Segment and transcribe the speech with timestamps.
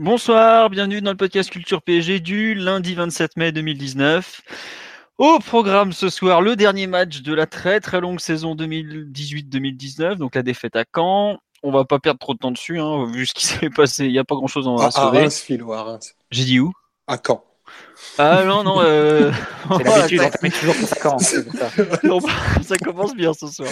[0.00, 4.40] Bonsoir, bienvenue dans le podcast Culture PSG du lundi 27 mai 2019.
[5.18, 10.36] Au programme ce soir, le dernier match de la très très longue saison 2018-2019, donc
[10.36, 11.38] la défaite à Caen.
[11.62, 14.06] On va pas perdre trop de temps dessus, hein, vu ce qui s'est passé.
[14.06, 15.28] Il n'y a pas grand chose à, à, à sauver.
[15.28, 16.14] Philo, à Reims.
[16.30, 16.72] J'ai dit où?
[17.06, 17.44] À Caen.
[18.18, 18.80] Ah non, non.
[18.80, 19.32] Euh...
[19.78, 21.18] C'est l'habitude, on termine toujours pour 5 ans.
[21.18, 21.40] ça.
[22.02, 22.18] Non,
[22.62, 23.68] ça commence bien ce soir.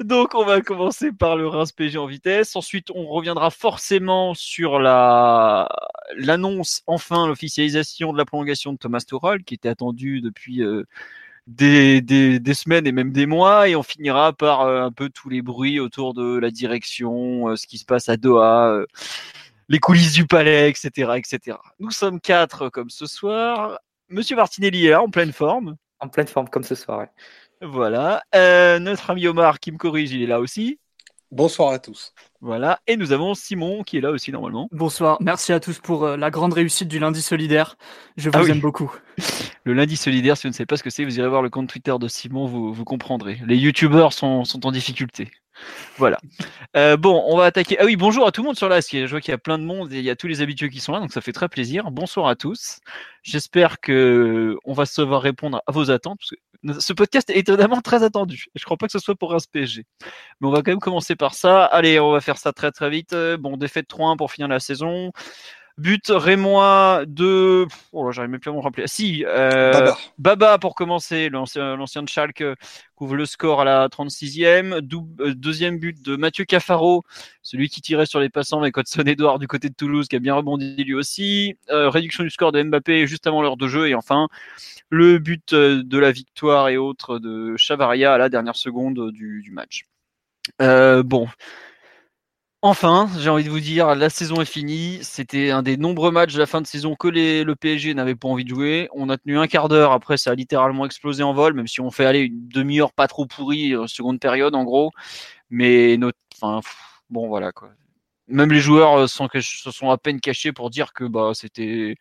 [0.00, 2.56] Donc, on va commencer par le Reims PG en vitesse.
[2.56, 5.68] Ensuite, on reviendra forcément sur la
[6.16, 10.84] l'annonce, enfin, l'officialisation de la prolongation de Thomas Tuchel, qui était attendue depuis euh,
[11.46, 13.68] des, des, des, semaines et même des mois.
[13.68, 17.56] Et on finira par euh, un peu tous les bruits autour de la direction, euh,
[17.56, 18.68] ce qui se passe à Doha.
[18.70, 18.86] euh,
[19.72, 21.56] les coulisses du palais, etc., etc.
[21.80, 23.78] Nous sommes quatre comme ce soir.
[24.10, 25.76] Monsieur Martinelli est là en pleine forme.
[25.98, 26.98] En pleine forme comme ce soir.
[26.98, 27.08] ouais.
[27.62, 28.22] Voilà.
[28.34, 30.78] Euh, notre ami Omar qui me corrige, il est là aussi.
[31.30, 32.12] Bonsoir à tous.
[32.42, 32.80] Voilà.
[32.86, 34.68] Et nous avons Simon qui est là aussi normalement.
[34.72, 37.76] Bonsoir, merci à tous pour euh, la grande réussite du lundi solidaire.
[38.18, 38.50] Je vous Ah oui.
[38.50, 38.94] aime beaucoup.
[39.64, 41.48] Le lundi solidaire, si vous ne savez pas ce que c'est, vous irez voir le
[41.48, 43.40] compte Twitter de Simon, vous, vous comprendrez.
[43.46, 45.30] Les youtubeurs sont, sont en difficulté.
[45.98, 46.18] Voilà.
[46.76, 47.76] Euh, bon, on va attaquer.
[47.78, 49.58] Ah oui, bonjour à tout le monde sur la Je vois qu'il y a plein
[49.58, 51.32] de monde et il y a tous les habitués qui sont là, donc ça fait
[51.32, 51.90] très plaisir.
[51.90, 52.80] Bonsoir à tous.
[53.22, 56.18] J'espère que on va savoir répondre à vos attentes.
[56.18, 58.46] Parce que ce podcast est étonnamment très attendu.
[58.54, 59.84] Je crois pas que ce soit pour un PSG.
[60.40, 61.64] Mais on va quand même commencer par ça.
[61.64, 63.12] Allez, on va faire ça très très vite.
[63.12, 65.10] Euh, Bon, défaite 3-1 pour finir la saison.
[65.78, 67.66] But Rémois de.
[67.92, 68.84] Oh, là, j'arrive même plus à me rappeler.
[68.84, 69.98] Ah, Si, euh, Baba.
[70.18, 72.44] Baba pour commencer, l'ancien l'ancien de Schalke
[72.94, 74.80] couvre le score à la 36e.
[74.82, 77.04] Dou- euh, deuxième but de Mathieu Cafaro,
[77.42, 80.18] celui qui tirait sur les passants avec Hudson Edouard du côté de Toulouse, qui a
[80.18, 81.56] bien rebondi lui aussi.
[81.70, 83.88] Euh, réduction du score de Mbappé juste avant l'heure de jeu.
[83.88, 84.28] Et enfin,
[84.90, 89.50] le but de la victoire et autres de Chavaria à la dernière seconde du, du
[89.50, 89.84] match.
[90.60, 91.28] Bon.
[92.64, 95.00] Enfin, j'ai envie de vous dire, la saison est finie.
[95.02, 98.28] C'était un des nombreux matchs de la fin de saison que le PSG n'avait pas
[98.28, 98.88] envie de jouer.
[98.94, 99.90] On a tenu un quart d'heure.
[99.90, 103.08] Après, ça a littéralement explosé en vol, même si on fait aller une demi-heure pas
[103.08, 104.92] trop pourrie, euh, seconde période en gros.
[105.50, 106.60] Mais notre, enfin,
[107.10, 107.70] bon voilà quoi.
[108.28, 111.96] Même les joueurs euh, se sont à peine cachés pour dire que bah c'était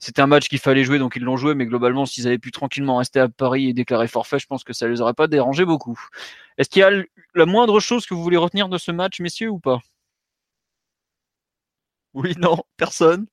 [0.00, 1.54] c'était un match qu'il fallait jouer, donc ils l'ont joué.
[1.54, 4.72] Mais globalement, s'ils avaient pu tranquillement rester à Paris et déclarer forfait, je pense que
[4.74, 5.98] ça les aurait pas dérangé beaucoup.
[6.58, 6.92] Est-ce qu'il y a
[7.34, 9.80] la moindre chose que vous voulez retenir de ce match, messieurs, ou pas?
[12.16, 13.26] Oui, non, personne.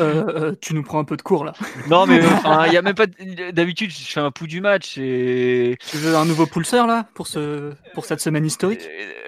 [0.00, 1.52] Euh, euh, tu nous prends un peu de cours là.
[1.88, 2.16] Non, mais
[2.66, 3.06] il y a même pas.
[3.06, 5.76] de- D'habitude, je fais un pouls du match et.
[5.90, 8.80] Tu veux un nouveau pulseur là pour, ce, pour cette semaine historique?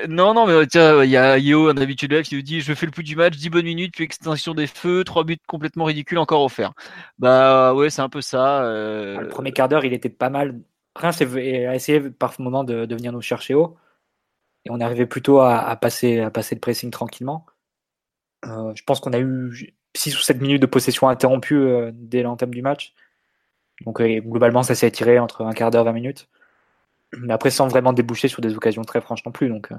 [0.03, 2.43] Euh, Non, non, mais tiens, il y a Yeo, un habitué de live, qui nous
[2.43, 5.23] dit Je fais le pouls du match, 10 bonnes minutes, puis extinction des feux, 3
[5.23, 6.73] buts complètement ridicules encore offerts.
[7.21, 8.65] Bah ouais, c'est un peu ça.
[8.65, 10.59] euh, Le premier quart d'heure, il était pas mal.
[10.97, 13.77] Reims a essayé par moment de, de venir nous chercher haut.
[14.65, 17.47] Et on arrivait plutôt à, à passer, à passer le pressing tranquillement.
[18.47, 22.23] Euh, je pense qu'on a eu 6 ou 7 minutes de possession interrompue euh, dès
[22.23, 22.95] l'entame du match.
[23.85, 26.29] Donc euh, globalement, ça s'est étiré entre un quart d'heure, 20 minutes.
[27.19, 29.49] Mais après, sans vraiment déboucher sur des occasions très franches non plus.
[29.49, 29.77] Donc euh,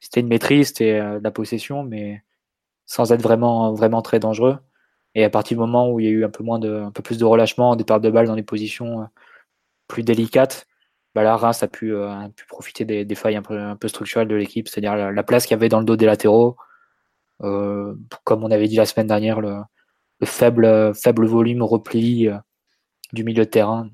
[0.00, 2.22] c'était une maîtrise, c'était euh, de la possession, mais
[2.86, 4.58] sans être vraiment, vraiment très dangereux.
[5.14, 6.92] Et à partir du moment où il y a eu un peu, moins de, un
[6.92, 9.08] peu plus de relâchement, des pertes de balles dans les positions
[9.88, 10.66] plus délicates,
[11.14, 13.88] bah là, Reims a pu, a pu profiter des, des failles un peu, un peu
[13.88, 16.56] structurelles de l'équipe, c'est-à-dire la, la place qu'il y avait dans le dos des latéraux,
[17.40, 19.58] comme on avait dit la semaine dernière, le,
[20.20, 22.36] le faible, euh, faible volume repli euh,
[23.12, 23.88] du milieu de terrain.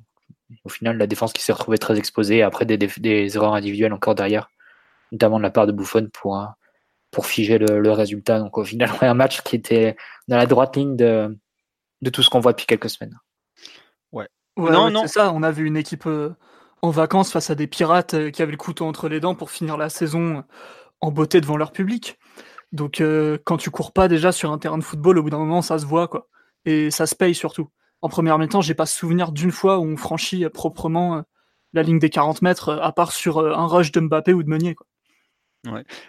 [0.64, 3.92] Au final, la défense qui s'est retrouvée très exposée, après des, des, des erreurs individuelles
[3.92, 4.50] encore derrière,
[5.12, 6.44] notamment de la part de Buffon pour, euh,
[7.10, 8.38] pour figer le, le résultat.
[8.38, 9.96] Donc au final, un match qui était
[10.28, 11.36] dans la droite ligne de,
[12.02, 13.18] de tout ce qu'on voit depuis quelques semaines.
[14.12, 14.28] Ouais,
[14.70, 15.02] Non, ouais, non.
[15.02, 15.32] c'est ça.
[15.32, 16.34] On a vu une équipe euh,
[16.82, 19.50] en vacances face à des pirates euh, qui avaient le couteau entre les dents pour
[19.50, 20.42] finir la saison euh,
[21.00, 22.18] en beauté devant leur public.
[22.72, 25.38] Donc euh, quand tu cours pas déjà sur un terrain de football, au bout d'un
[25.38, 26.28] moment, ça se voit quoi.
[26.64, 27.68] Et ça se paye surtout.
[28.02, 31.22] En première mi-temps, j'ai pas souvenir d'une fois où on franchit proprement euh,
[31.72, 34.42] la ligne des 40 mètres, euh, à part sur euh, un rush de Mbappé ou
[34.42, 34.74] de Meunier.
[34.74, 34.86] Quoi.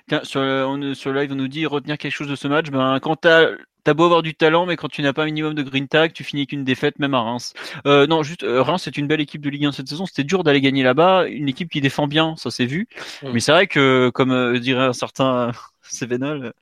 [0.10, 2.48] Tiens, sur, le- on, sur le live, on nous dit retenir quelque chose de ce
[2.48, 2.70] match.
[2.70, 3.48] Ben, quand t'as
[3.86, 6.12] T'as beau avoir du talent, mais quand tu n'as pas un minimum de green tag,
[6.12, 7.54] tu finis qu'une défaite, même à Reims.
[7.86, 10.08] Euh, non, juste euh, Reims, c'est une belle équipe de Ligue 1 cette saison.
[10.08, 11.28] C'était dur d'aller gagner là-bas.
[11.28, 12.88] Une équipe qui défend bien, ça s'est vu.
[13.22, 13.30] Mm.
[13.32, 15.52] Mais c'est vrai que, comme euh, dirait un certain
[15.92, 16.54] Sevenol,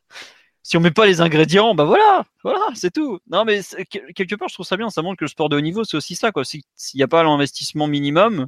[0.64, 3.20] si on met pas les ingrédients, bah voilà, voilà, c'est tout.
[3.30, 4.90] Non, mais c'est- que- quelque part, je trouve ça bien.
[4.90, 6.46] Ça montre que le sport de haut niveau, c'est aussi ça, quoi.
[6.46, 8.48] Si- S'il n'y a pas l'investissement minimum,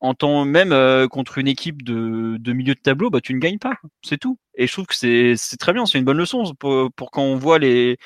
[0.00, 3.74] en même euh, contre une équipe de, milieu de tableau, bah tu ne gagnes pas.
[4.02, 4.36] C'est tout.
[4.56, 5.86] Et je trouve que c'est c'est très bien.
[5.86, 7.98] C'est une bonne leçon pour, quand on voit les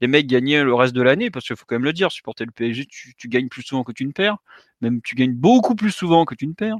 [0.00, 2.44] les mecs gagner le reste de l'année, parce qu'il faut quand même le dire, supporter
[2.46, 4.38] le PSG, tu, tu gagnes plus souvent que tu ne perds.
[4.82, 6.78] Même tu gagnes beaucoup plus souvent que tu ne perds.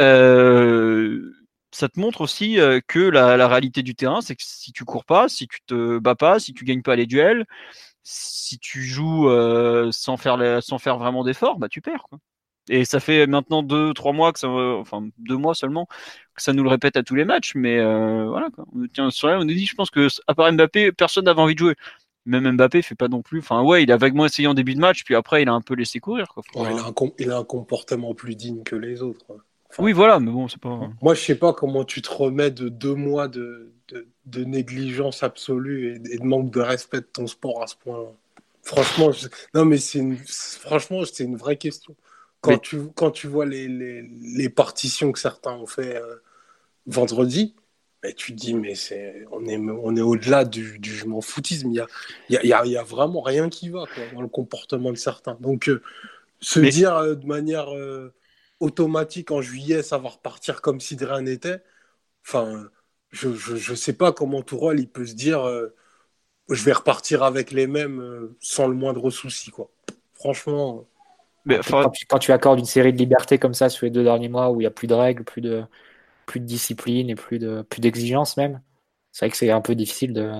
[0.00, 1.32] Euh,
[1.76, 5.04] ça te montre aussi euh, que la, réalité du terrain, c'est que si tu cours
[5.04, 7.46] pas, si tu te bats pas, si tu gagnes pas les duels,
[8.02, 12.04] si tu joues euh, sans faire sans faire vraiment d'efforts, bah tu perds.
[12.08, 12.18] Quoi.
[12.68, 15.86] Et ça fait maintenant deux, trois mois que ça, enfin deux mois seulement
[16.34, 17.54] que ça nous le répète à tous les matchs.
[17.54, 18.64] Mais euh, voilà, quoi.
[18.74, 21.40] On, tiens, sur là, on nous dit, je pense que à part Mbappé, personne n'avait
[21.40, 21.74] envie de jouer.
[22.24, 23.40] Même Mbappé fait pas non plus.
[23.40, 25.60] Enfin ouais, il a vaguement essayé en début de match, puis après il a un
[25.60, 26.28] peu laissé courir.
[26.28, 26.42] Quoi.
[27.18, 29.26] Il a un comportement plus digne que les autres.
[29.30, 29.42] hein.
[29.76, 30.88] Enfin, Oui, voilà, mais bon, c'est pas.
[31.02, 35.22] Moi, je sais pas comment tu te remets de deux mois de, de, de négligence
[35.22, 38.04] absolue et, et de manque de respect de ton sport à ce point.
[38.62, 40.16] Franchement, je- non, mais c'est une...
[40.16, 41.94] franchement, c'est une vraie question.
[42.40, 46.16] Quand, Mais- tu, quand tu vois les, les, les partitions que certains ont fait euh,
[46.86, 47.54] vendredi,
[48.02, 51.20] ben, tu te dis, mais c'est, on est, on est au-delà du, du je m'en
[51.20, 51.70] foutisme.
[51.70, 51.86] Il y a,
[52.30, 54.96] y, a, y a- y a vraiment rien qui va quoi, dans le comportement de
[54.96, 55.36] certains.
[55.40, 55.82] Donc, euh,
[56.40, 57.68] se Mais- dire euh, de manière
[58.60, 61.62] automatique en juillet, ça va repartir comme si de rien n'était.
[62.26, 62.70] Enfin,
[63.12, 65.74] je, je, je sais pas comment Tourelle il peut se dire euh,
[66.50, 69.70] je vais repartir avec les mêmes euh, sans le moindre souci quoi.
[70.14, 70.88] Franchement,
[71.44, 73.90] Mais, enfin, Quand tu, quand tu accordes une série de libertés comme ça sur les
[73.90, 75.64] deux derniers mois où il n'y a plus de règles, plus de,
[76.26, 78.62] plus de discipline et plus de plus d'exigence même,
[79.12, 80.32] c'est vrai que c'est un peu difficile de,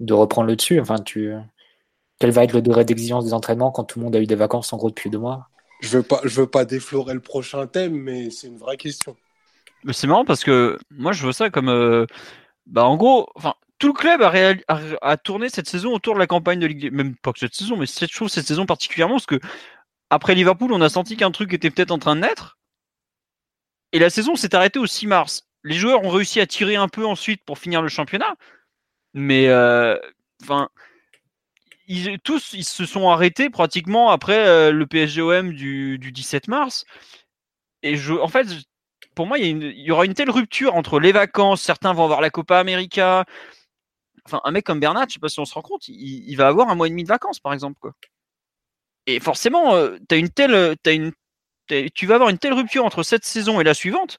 [0.00, 0.80] de reprendre le dessus.
[0.80, 1.34] Enfin, tu,
[2.20, 4.36] quel va être le degré d'exigence des entraînements quand tout le monde a eu des
[4.36, 5.50] vacances en gros depuis deux mois?
[5.82, 9.16] Je veux pas je veux pas déflorer le prochain thème, mais c'est une vraie question.
[9.92, 12.06] C'est marrant parce que moi je vois ça comme euh,
[12.66, 16.60] bah en gros enfin tout le club a tourné cette saison autour de la campagne
[16.60, 19.26] de Ligue des- même pas que cette saison mais cette chose cette saison particulièrement parce
[19.26, 19.40] que
[20.08, 22.58] après Liverpool on a senti qu'un truc était peut-être en train de naître.
[23.92, 25.42] Et la saison s'est arrêtée au 6 mars.
[25.64, 28.36] Les joueurs ont réussi à tirer un peu ensuite pour finir le championnat.
[29.14, 29.98] Mais euh,
[30.42, 30.68] enfin
[31.92, 36.84] ils, tous ils se sont arrêtés pratiquement après euh, le PSGOM du, du 17 mars
[37.82, 38.46] et je en fait
[39.14, 42.30] pour moi, il y, aura une telle rupture entre les vacances, certains vont avoir la
[42.30, 43.24] Copa América.
[44.26, 46.46] Enfin, un mec comme Bernat, je sais pas si on se rend compte, il, va
[46.48, 47.78] avoir un mois et demi de vacances, par exemple.
[47.80, 47.92] Quoi.
[49.06, 51.12] Et forcément, euh, t'as une telle, t'as une,
[51.94, 54.18] tu vas avoir une telle rupture entre cette saison et la suivante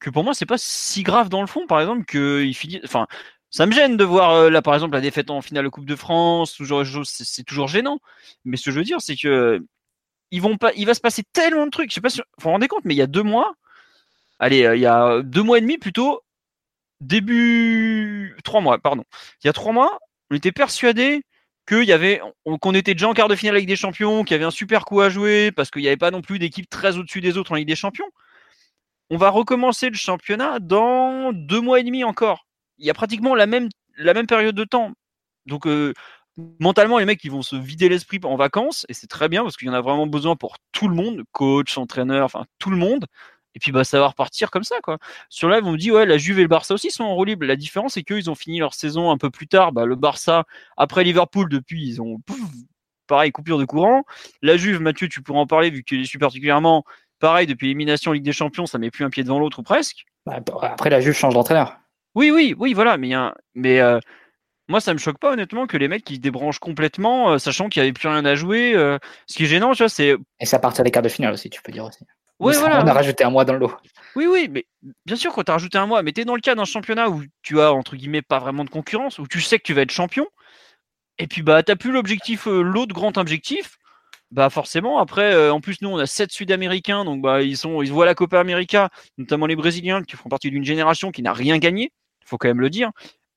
[0.00, 2.80] que pour moi, c'est pas si grave dans le fond, par exemple, que il finit.
[2.84, 3.06] Enfin,
[3.54, 5.86] ça me gêne de voir euh, là, par exemple, la défaite en finale de Coupe
[5.86, 6.54] de France.
[6.54, 8.00] Toujours, c'est toujours gênant.
[8.44, 9.64] Mais ce que je veux dire, c'est que
[10.32, 11.90] ils vont pas, il va se passer tellement de trucs.
[11.90, 13.54] Je sais pas si vous vous rendez compte, mais il y a deux mois,
[14.40, 16.22] allez, euh, il y a deux mois et demi plutôt,
[17.00, 19.04] début trois mois, pardon.
[19.42, 19.98] Il y a trois mois,
[20.30, 21.22] on était persuadé
[21.68, 24.34] qu'il y avait, on- qu'on était déjà en quart de finale avec des champions, qu'il
[24.34, 26.68] y avait un super coup à jouer parce qu'il n'y avait pas non plus d'équipe
[26.68, 28.08] très au-dessus des autres en Ligue des Champions.
[29.10, 32.46] On va recommencer le championnat dans deux mois et demi encore.
[32.78, 34.92] Il y a pratiquement la même, la même période de temps.
[35.46, 35.92] Donc euh,
[36.60, 39.56] mentalement, les mecs, ils vont se vider l'esprit en vacances et c'est très bien parce
[39.56, 42.76] qu'il y en a vraiment besoin pour tout le monde, coach, entraîneur, enfin tout le
[42.76, 43.06] monde.
[43.56, 44.98] Et puis bah ça va repartir comme ça quoi.
[45.28, 47.24] Sur live, on me dit ouais la Juve et le Barça aussi sont en roue
[47.24, 47.46] libre.
[47.46, 49.70] La différence c'est qu'eux ils ont fini leur saison un peu plus tard.
[49.70, 50.44] Bah, le Barça
[50.76, 52.18] après Liverpool depuis ils ont
[53.06, 54.04] pareil coupure de courant.
[54.42, 56.84] La Juve, Mathieu, tu pourras en parler vu que les suis particulièrement.
[57.20, 60.04] Pareil depuis l'élimination Ligue des Champions, ça met plus un pied devant l'autre ou presque.
[60.26, 61.78] Bah, Après, la Juve change d'entraîneur.
[62.14, 64.00] Oui oui oui voilà mais un- euh,
[64.68, 67.68] moi ça me choque pas honnêtement que les mecs qui se débranchent complètement euh, sachant
[67.68, 68.74] qu'il y avait plus rien à jouer.
[68.74, 71.08] euh, ce qui est gênant tu vois c'est Et c'est à partir des quarts de
[71.08, 72.04] finale aussi, tu peux dire aussi.
[72.52, 73.72] ça, voilà On a rajouté un mois dans le lot.
[74.16, 74.66] Oui, oui, mais
[75.06, 76.64] bien sûr, quand tu as rajouté un mois, mais tu es dans le cas d'un
[76.64, 79.74] championnat où tu as, entre guillemets, pas vraiment de concurrence, où tu sais que tu
[79.74, 80.26] vas être champion,
[81.18, 83.76] et puis bah, tu plus l'objectif, l'autre grand objectif,
[84.30, 87.82] bah forcément, après, euh, en plus, nous, on a sept Sud-Américains, donc bah, ils, sont,
[87.82, 91.32] ils voient la Copa América, notamment les Brésiliens, qui font partie d'une génération qui n'a
[91.32, 91.92] rien gagné,
[92.24, 92.90] faut quand même le dire.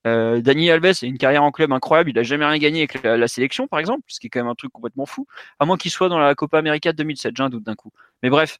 [0.08, 3.04] Euh, Dani Alves a une carrière en club incroyable, il a jamais rien gagné avec
[3.04, 5.28] la, sélection, par exemple, ce qui est quand même un truc complètement fou,
[5.60, 7.92] à moins qu'il soit dans la Copa América de 2007, j'ai un doute d'un coup.
[8.24, 8.60] Mais bref,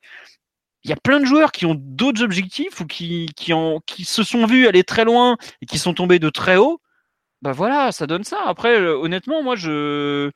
[0.84, 3.54] il y a plein de joueurs qui ont d'autres objectifs ou qui, qui,
[3.86, 6.82] qui se sont vus aller très loin et qui sont tombés de très haut.
[7.42, 8.42] Bah voilà, ça donne ça.
[8.46, 10.32] Après, euh, honnêtement, moi, je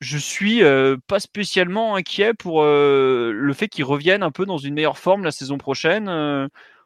[0.00, 4.74] je suis euh, pas spécialement inquiet pour le fait qu'ils reviennent un peu dans une
[4.74, 6.08] meilleure forme la saison prochaine.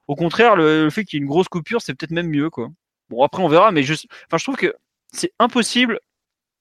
[0.09, 2.51] Au contraire, le, le fait qu'il y ait une grosse coupure, c'est peut-être même mieux,
[2.51, 2.71] quoi.
[3.09, 4.75] Bon, après, on verra, mais je, enfin, je trouve que
[5.13, 6.01] c'est impossible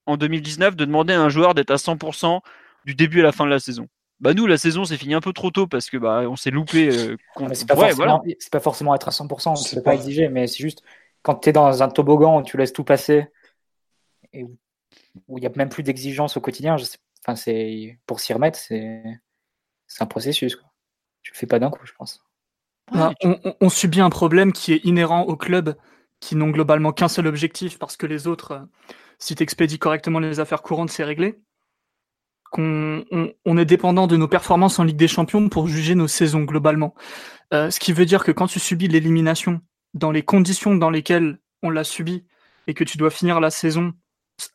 [0.05, 2.41] en 2019 de demander à un joueur d'être à 100%
[2.85, 3.87] du début à la fin de la saison.
[4.19, 6.49] Bah nous, la saison s'est finie un peu trop tôt parce que bah on s'est
[6.49, 6.89] loupé.
[6.89, 7.17] Euh,
[7.53, 10.81] c'est pas, pas, forcément être à 100%, on ne peut pas exiger, mais c'est juste
[11.21, 13.27] quand tu es dans un toboggan où tu laisses tout passer
[14.33, 16.77] et où il n'y a même plus d'exigence au quotidien,
[17.23, 19.19] enfin, c'est pour s'y remettre, c'est
[19.99, 20.55] un processus.
[20.55, 20.67] Quoi.
[21.21, 22.26] Tu le fais pas d'un coup, je pense.
[22.93, 25.75] On, on, subit un problème qui est inhérent au club,
[26.19, 28.65] qui n'ont globalement qu'un seul objectif, parce que les autres, euh,
[29.19, 31.39] si tu expédies correctement les affaires courantes, c'est réglé
[32.51, 33.03] qu'on
[33.45, 36.95] on, est dépendant de nos performances en Ligue des Champions pour juger nos saisons globalement.
[37.53, 39.61] Euh, ce qui veut dire que quand tu subis l'élimination
[39.93, 42.25] dans les conditions dans lesquelles on l'a subi
[42.67, 43.93] et que tu dois finir la saison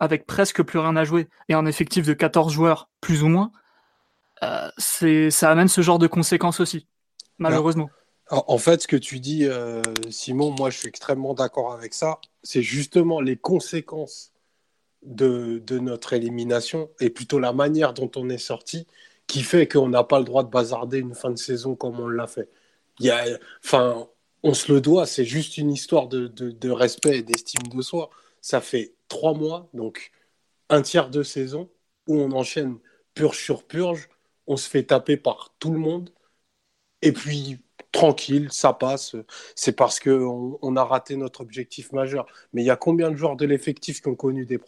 [0.00, 3.50] avec presque plus rien à jouer et un effectif de 14 joueurs plus ou moins,
[4.42, 6.86] euh, c'est ça amène ce genre de conséquences aussi,
[7.38, 7.90] malheureusement.
[8.32, 12.18] En fait, ce que tu dis, euh, Simon, moi je suis extrêmement d'accord avec ça.
[12.42, 14.32] C'est justement les conséquences
[15.02, 18.86] de, notre élimination et plutôt la manière dont on est sorti
[19.26, 22.08] qui fait qu'on n'a pas le droit de bazarder une fin de saison comme on
[22.08, 22.48] l'a fait.
[23.00, 23.24] Il y a,
[23.64, 24.08] enfin,
[24.42, 28.10] on se le doit, c'est juste une histoire de, de respect et d'estime de soi.
[28.40, 30.12] Ça fait trois mois, donc
[30.70, 31.70] un tiers de saison,
[32.08, 32.78] où on enchaîne
[33.14, 34.08] purge sur purge,
[34.46, 36.10] on se fait taper par tout le monde,
[37.02, 37.60] et puis
[37.92, 39.16] tranquille, ça passe.
[39.54, 42.26] C'est parce qu'on on a raté notre objectif majeur.
[42.52, 44.58] Mais il y a combien de joueurs de l'effectif qui ont connu des,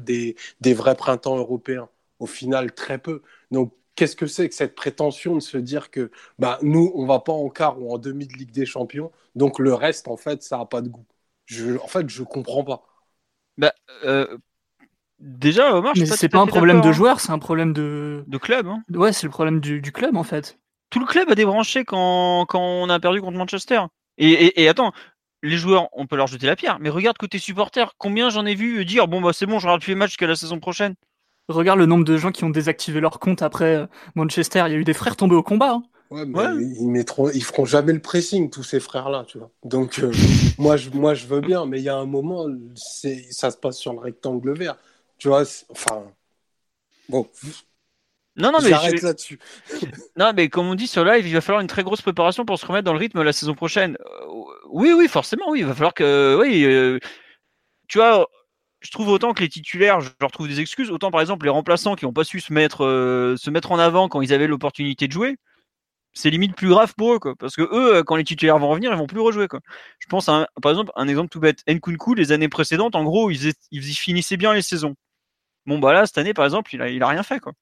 [0.00, 1.88] des, des, vrais printemps européens?
[2.20, 3.22] Au final, très peu.
[3.50, 7.18] Donc, qu'est-ce que c'est que cette prétention de se dire que bah, nous, on va
[7.20, 10.42] pas en quart ou en demi de Ligue des Champions, donc le reste, en fait,
[10.42, 11.04] ça n'a pas de goût?
[11.46, 12.86] Je, en fait, je comprends pas.
[13.58, 13.72] Bah,
[14.04, 14.38] euh,
[15.18, 16.92] déjà, Omar, mais c'est pas, un problème de hein.
[16.92, 18.66] joueurs, c'est un problème de de club.
[18.66, 18.82] Hein.
[18.94, 20.58] Ouais, c'est le problème du, du, club en fait
[20.90, 23.80] tout le club a débranché quand, quand on a perdu contre Manchester.
[24.18, 24.92] Et, et, attends,
[25.42, 28.54] les joueurs, on peut leur jeter la pierre, mais regarde côté supporter, combien j'en ai
[28.54, 30.94] vu dire bon bah c'est bon, je regarde plus les matchs jusqu'à la saison prochaine.
[31.48, 34.62] Regarde le nombre de gens qui ont désactivé leur compte après euh, Manchester.
[34.66, 35.72] Il y a eu des frères tombés au combat.
[35.72, 35.82] Hein.
[36.10, 39.50] Ouais, mais Ils, mettront, ils feront jamais le pressing, tous ces frères-là, tu vois.
[39.64, 40.12] Donc, euh,
[40.58, 43.78] moi, je, moi, je veux bien, mais il y a un moment, ça se passe
[43.78, 44.76] sur le rectangle vert.
[45.18, 46.04] Tu vois, enfin.
[47.08, 47.26] Bon,
[48.36, 49.38] non, non, mais j'arrête là-dessus.
[50.16, 52.58] non, mais comme on dit sur live, il va falloir une très grosse préparation pour
[52.58, 53.96] se remettre dans le rythme la saison prochaine.
[54.00, 54.26] Euh,
[54.70, 55.60] oui, oui, forcément, oui.
[55.60, 56.98] Il va falloir que, oui, euh,
[57.88, 58.28] tu vois,
[58.80, 60.90] je trouve autant que les titulaires, je leur trouve des excuses.
[60.90, 63.78] Autant, par exemple, les remplaçants qui n'ont pas su se mettre, euh, se mettre en
[63.78, 65.36] avant quand ils avaient l'opportunité de jouer.
[66.12, 67.34] C'est limite plus grave pour eux, quoi.
[67.36, 69.60] Parce que eux, quand les titulaires vont revenir, ils vont plus rejouer, quoi.
[70.00, 71.62] Je pense, à par exemple, un exemple tout bête.
[71.68, 74.94] Nkunku, les années précédentes, en gros, ils, ils finissaient bien les saisons.
[75.66, 77.52] Bon, bah là, cette année, par exemple, il a, il a rien fait, quoi.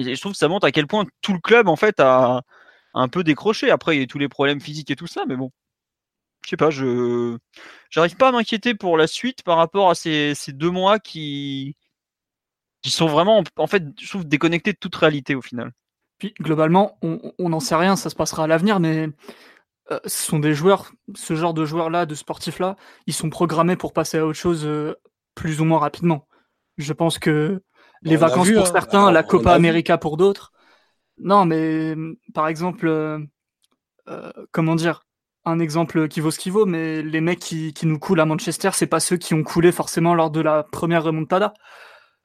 [0.00, 2.42] Je trouve que ça montre à quel point tout le club, en fait, a
[2.94, 3.70] un peu décroché.
[3.70, 5.50] Après, il y a tous les problèmes physiques et tout ça, mais bon.
[6.44, 7.36] Je sais pas, je
[7.90, 11.76] j'arrive pas à m'inquiéter pour la suite par rapport à ces, deux mois qui
[12.82, 15.72] qui sont vraiment, en fait, je trouve déconnectés de toute réalité au final.
[16.18, 19.08] Puis globalement, on n'en sait rien, ça se passera à l'avenir, mais
[19.90, 22.76] euh, ce sont des joueurs, ce genre de joueurs-là, de sportifs-là,
[23.06, 24.94] ils sont programmés pour passer à autre chose euh,
[25.34, 26.26] plus ou moins rapidement.
[26.78, 27.62] Je pense que
[28.02, 28.70] les vacances pour hein.
[28.72, 30.52] certains, la Copa América pour d'autres.
[31.18, 31.94] Non, mais
[32.32, 33.18] par exemple, euh,
[34.08, 35.06] euh, comment dire,
[35.44, 38.26] un exemple qui vaut ce qui vaut, mais les mecs qui, qui nous coulent à
[38.26, 41.54] Manchester, c'est pas ceux qui ont coulé forcément lors de la première remontada,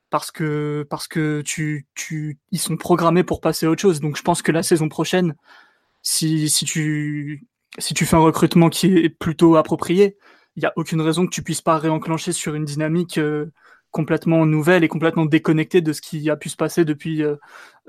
[0.10, 4.00] parce que parce que tu, tu, ils sont programmés pour passer à autre chose.
[4.00, 5.36] Donc je pense que la saison prochaine,
[6.02, 7.46] si, si tu
[7.80, 10.18] si tu fais un recrutement qui est plutôt approprié,
[10.56, 13.18] il y a aucune raison que tu puisses pas réenclencher sur une dynamique.
[13.18, 13.52] Euh,
[13.96, 17.38] complètement nouvelle et complètement déconnectée de ce qui a pu se passer depuis euh,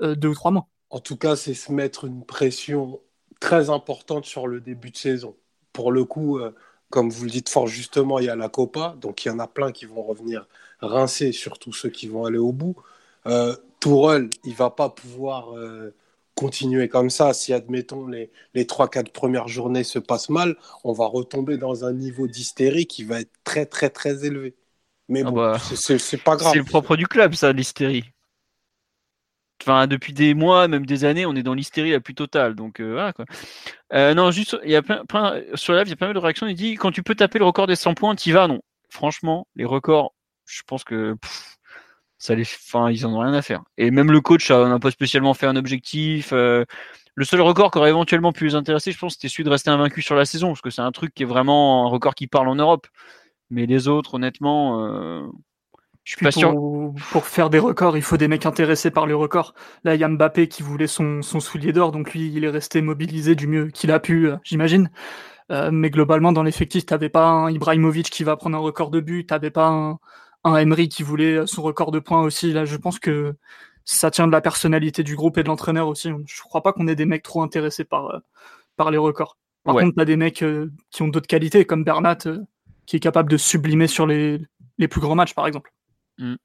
[0.01, 0.69] euh, deux ou trois mois.
[0.89, 3.01] En tout cas, c'est se mettre une pression
[3.41, 5.35] très importante sur le début de saison.
[5.73, 6.55] Pour le coup, euh,
[6.89, 9.39] comme vous le dites fort justement, il y a la Copa, donc il y en
[9.39, 10.47] a plein qui vont revenir
[10.79, 12.77] rincés, surtout ceux qui vont aller au bout.
[13.25, 15.53] Euh, Tourelle, il va pas pouvoir
[16.35, 17.33] continuer comme ça.
[17.33, 21.91] Si, admettons, les, les 3-4 premières journées se passent mal, on va retomber dans un
[21.91, 24.55] niveau d'hystérie qui va être très, très, très élevé.
[25.09, 26.51] Mais ah bon, bah, c'est pas grave.
[26.51, 28.03] C'est le propre du club, ça, l'hystérie.
[29.61, 32.55] Enfin, depuis des mois, même des années, on est dans l'hystérie la plus totale.
[32.55, 33.25] Donc euh, voilà quoi.
[33.93, 36.15] Euh, non, juste, il y a plein, sur la live, il y a pas mal
[36.15, 36.47] de réactions.
[36.47, 38.47] Il dit quand tu peux taper le record des 100 points, t'y vas.
[38.47, 40.13] Non, franchement, les records,
[40.45, 41.15] je pense que
[42.19, 43.63] ça les, enfin, ils en ont rien à faire.
[43.77, 46.33] Et même le coach n'a pas spécialement fait un objectif.
[46.33, 46.65] Euh,
[47.15, 49.71] le seul record qui aurait éventuellement pu les intéresser, je pense, c'était celui de rester
[49.71, 52.27] invaincu sur la saison, parce que c'est un truc qui est vraiment un record qui
[52.27, 52.87] parle en Europe.
[53.49, 55.21] Mais les autres, honnêtement, euh,
[56.03, 56.53] je suis pas pour, sûr.
[57.11, 59.53] Pour faire des records, il faut des mecs intéressés par le record.
[59.83, 62.49] Là, il y a Mbappé qui voulait son, son soulier d'or, donc lui, il est
[62.49, 64.89] resté mobilisé du mieux qu'il a pu, euh, j'imagine.
[65.49, 68.99] Euh, mais globalement, dans l'effectif, t'avais pas un Ibrahimovic qui va prendre un record de
[68.99, 69.97] but, t'avais pas un,
[70.43, 72.51] un Emery qui voulait son record de points aussi.
[72.51, 73.35] Là, je pense que
[73.85, 76.11] ça tient de la personnalité du groupe et de l'entraîneur aussi.
[76.25, 78.19] Je crois pas qu'on ait des mecs trop intéressés par, euh,
[78.75, 79.37] par les records.
[79.63, 82.19] Par contre, t'as des mecs euh, qui ont d'autres qualités, comme Bernat,
[82.87, 84.41] qui est capable de sublimer sur les,
[84.79, 85.71] les plus grands matchs, par exemple.
[86.17, 86.35] Mm.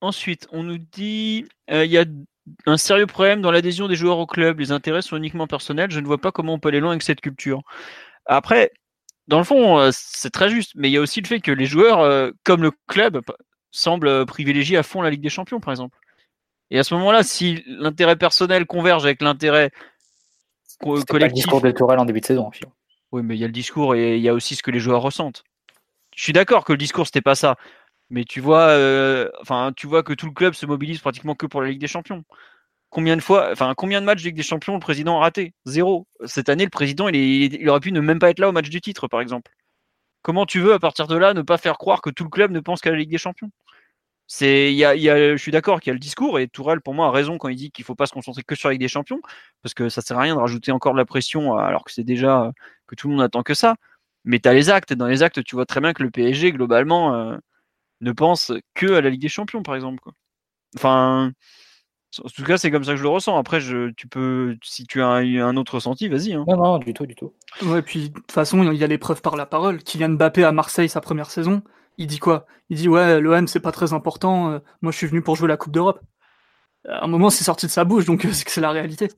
[0.00, 2.04] ensuite, on nous dit il y a
[2.66, 4.58] un sérieux problème dans l'adhésion des joueurs au club.
[4.58, 5.90] Les intérêts sont uniquement personnels.
[5.90, 7.62] Je ne vois pas comment on peut aller loin avec cette culture.
[8.26, 8.72] Après,
[9.28, 11.50] dans le fond, euh, c'est très juste, mais il y a aussi le fait que
[11.50, 13.20] les joueurs, euh, comme le club,
[13.70, 15.98] semblent privilégier à fond la Ligue des Champions, par exemple.
[16.70, 19.70] Et à ce moment-là, si l'intérêt personnel converge avec l'intérêt
[20.80, 21.08] collectif.
[21.08, 22.50] Pas le discours de Tourelle en début de saison.
[23.14, 24.80] Oui, mais il y a le discours et il y a aussi ce que les
[24.80, 25.44] joueurs ressentent.
[26.16, 27.56] Je suis d'accord que le discours c'était pas ça,
[28.10, 31.46] mais tu vois, euh, enfin, tu vois que tout le club se mobilise pratiquement que
[31.46, 32.24] pour la Ligue des Champions.
[32.90, 35.54] Combien de fois, enfin, combien de matchs de Ligue des Champions le président a raté?
[35.66, 36.08] Zéro.
[36.26, 37.16] Cette année, le président, il,
[37.54, 39.52] il, aurait pu ne même pas être là au match du titre, par exemple.
[40.22, 42.50] Comment tu veux, à partir de là, ne pas faire croire que tout le club
[42.52, 43.50] ne pense qu'à la Ligue des Champions?
[44.26, 46.80] C'est, y a, y a, je suis d'accord qu'il y a le discours et Tourelle
[46.80, 48.72] pour moi a raison quand il dit qu'il faut pas se concentrer que sur la
[48.72, 49.20] Ligue des Champions
[49.62, 52.04] parce que ça sert à rien de rajouter encore de la pression alors que c'est
[52.04, 52.52] déjà
[52.86, 53.76] que tout le monde attend que ça.
[54.24, 54.92] Mais tu as les actes.
[54.92, 57.36] Dans les actes, tu vois très bien que le PSG globalement euh,
[58.00, 60.00] ne pense que à la Ligue des Champions, par exemple.
[60.00, 60.12] Quoi.
[60.76, 61.32] Enfin,
[62.22, 63.36] en tout cas, c'est comme ça que je le ressens.
[63.36, 66.32] Après, je, tu peux, si tu as un, un autre ressenti, vas-y.
[66.34, 66.44] Hein.
[66.46, 67.32] Non, non, du tout, du tout.
[67.62, 69.82] Ouais, puis de toute façon, il y a les preuves par la parole.
[69.82, 71.62] Kylian Mbappé à Marseille sa première saison,
[71.98, 72.46] il dit quoi?
[72.70, 74.52] Il dit ouais, l'OM c'est pas très important.
[74.52, 76.00] Euh, moi, je suis venu pour jouer la Coupe d'Europe.
[76.88, 79.08] À un moment, c'est sorti de sa bouche, donc c'est que c'est la réalité.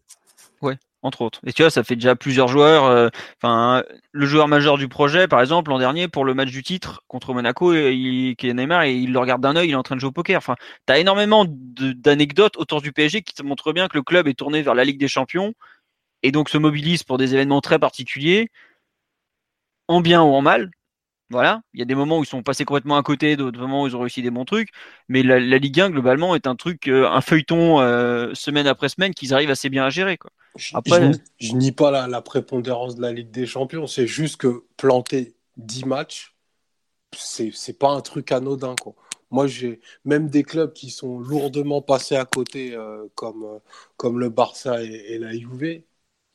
[0.63, 1.41] Ouais entre autres.
[1.47, 2.85] Et tu vois, ça fait déjà plusieurs joueurs.
[2.85, 3.09] Euh,
[3.41, 3.83] enfin,
[4.13, 7.33] le joueur majeur du projet, par exemple, l'an dernier, pour le match du titre contre
[7.33, 9.97] Monaco, il, qui est Neymar, et il le regarde d'un œil, il est en train
[9.97, 10.39] de jouer au poker.
[10.39, 14.29] Enfin, tu as énormément d'anecdotes autour du PSG qui te montrent bien que le club
[14.29, 15.55] est tourné vers la Ligue des Champions
[16.23, 18.51] et donc se mobilise pour des événements très particuliers,
[19.89, 20.71] en bien ou en mal.
[21.30, 23.83] Voilà, il y a des moments où ils sont passés complètement à côté, d'autres moments
[23.83, 24.68] où ils ont réussi des bons trucs,
[25.09, 29.12] mais la, Ligue 1 globalement est un truc, euh, un feuilleton euh, semaine après semaine
[29.12, 30.18] qu'ils arrivent assez bien à gérer.
[30.18, 30.30] Quoi.
[30.73, 35.35] Après, je, nie pas la, prépondérance de la Ligue des Champions, c'est juste que planter
[35.56, 36.37] 10 matchs,
[37.12, 38.76] c'est, c'est pas un truc anodin.
[38.80, 38.95] Quoi.
[39.32, 43.45] Moi, j'ai même des clubs qui sont lourdement passés à côté, euh, comme,
[43.97, 45.82] comme le Barça et, et la Juve,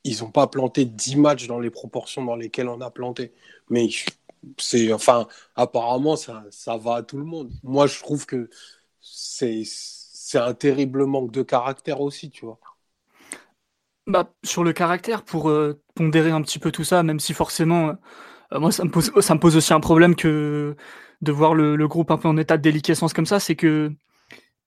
[0.03, 3.31] ils n'ont pas planté 10 matchs dans les proportions dans lesquelles on a planté.
[3.69, 3.87] Mais
[4.57, 7.51] c'est enfin apparemment ça, ça va à tout le monde.
[7.63, 8.49] Moi je trouve que
[9.01, 12.59] c'est c'est un terrible manque de caractère aussi, tu vois.
[14.07, 17.89] Bah, sur le caractère, pour euh, pondérer un petit peu tout ça, même si forcément,
[18.53, 20.75] euh, moi, ça me, pose, ça me pose aussi un problème que
[21.21, 23.91] de voir le, le groupe un peu en état de déliquescence comme ça, c'est que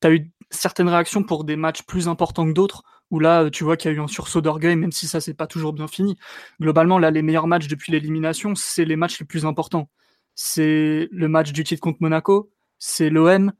[0.02, 3.64] tu as eu certaines réactions pour des matchs plus importants que d'autres, où là, tu
[3.64, 5.88] vois qu'il y a eu un sursaut d'orgueil, même si ça, c'est pas toujours bien
[5.88, 6.16] fini.
[6.60, 9.88] Globalement, là, les meilleurs matchs depuis l'élimination, c'est les matchs les plus importants.
[10.34, 13.52] C'est le match du titre contre Monaco, c'est l'OM,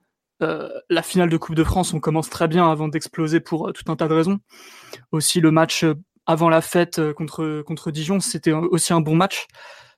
[0.42, 3.72] euh, la finale de Coupe de France, on commence très bien avant d'exploser pour euh,
[3.72, 4.40] tout un tas de raisons.
[5.12, 5.94] Aussi, le match euh,
[6.26, 9.46] avant la fête contre, Dijon, c'était aussi un bon match.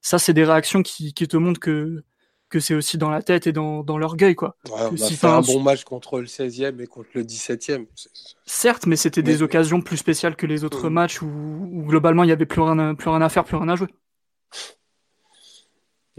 [0.02, 2.04] Ça, c'est des réactions qui te montrent que
[2.48, 4.34] que c'est aussi dans la tête et dans, dans l'orgueil.
[4.34, 4.56] quoi.
[4.70, 7.86] on a fait un bon match contre le 16e et contre le 17e.
[8.44, 12.32] Certes, mais c'était des occasions plus spéciales que les autres matchs où, globalement il n'y
[12.32, 13.88] avait plus rien, plus rien à faire, plus rien à jouer.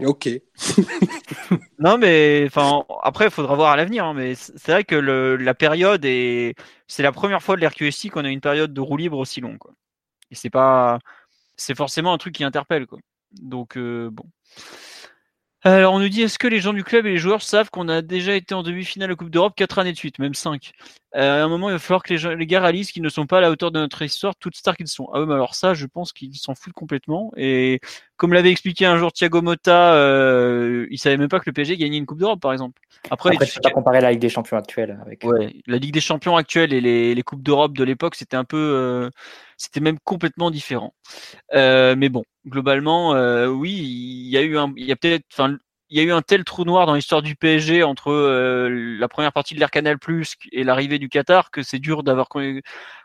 [0.00, 0.28] Ok.
[1.80, 4.04] non, mais enfin, après, il faudra voir à l'avenir.
[4.04, 6.54] Hein, mais c'est vrai que le, la période est.
[6.86, 9.58] C'est la première fois de l'RQSI qu'on a une période de roue libre aussi longue.
[9.58, 9.72] Quoi.
[10.30, 11.00] Et c'est pas.
[11.56, 12.86] C'est forcément un truc qui interpelle.
[12.86, 13.00] Quoi.
[13.32, 14.24] Donc, euh, bon.
[15.70, 17.88] Alors, on nous dit est-ce que les gens du club et les joueurs savent qu'on
[17.88, 20.72] a déjà été en demi-finale de Coupe d'Europe quatre années de suite, même cinq?
[21.14, 23.26] Euh, À un moment, il va falloir que les, les gars réalisent qu'ils ne sont
[23.26, 25.10] pas à la hauteur de notre histoire, toutes stars qu'ils sont.
[25.12, 27.32] Ah oui, mais alors ça, je pense qu'ils s'en foutent complètement.
[27.36, 27.80] Et
[28.18, 31.76] comme l'avait expliqué un jour Thiago Motta, euh, il savait même pas que le PSG
[31.76, 32.80] gagnait une Coupe d'Europe, par exemple.
[33.10, 35.22] Après, Après tu peux pas comparer la Ligue des Champions actuelle avec.
[35.22, 38.44] Ouais, la Ligue des Champions actuelle et les, les Coupes d'Europe de l'époque, c'était un
[38.44, 39.08] peu, euh,
[39.56, 40.94] c'était même complètement différent.
[41.54, 45.24] Euh, mais bon, globalement, euh, oui, il y a eu un, il y a peut-être,
[45.32, 45.56] enfin,
[45.90, 49.08] il y a eu un tel trou noir dans l'histoire du PSG entre euh, la
[49.08, 52.28] première partie de l'Air Canal Plus et l'arrivée du Qatar que c'est dur d'avoir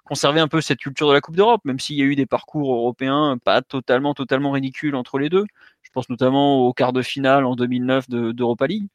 [0.03, 2.25] conservé un peu cette culture de la Coupe d'Europe, même s'il y a eu des
[2.25, 5.45] parcours européens pas totalement, totalement ridicules entre les deux.
[5.81, 8.87] Je pense notamment au quart de finale en 2009 d'Europa League.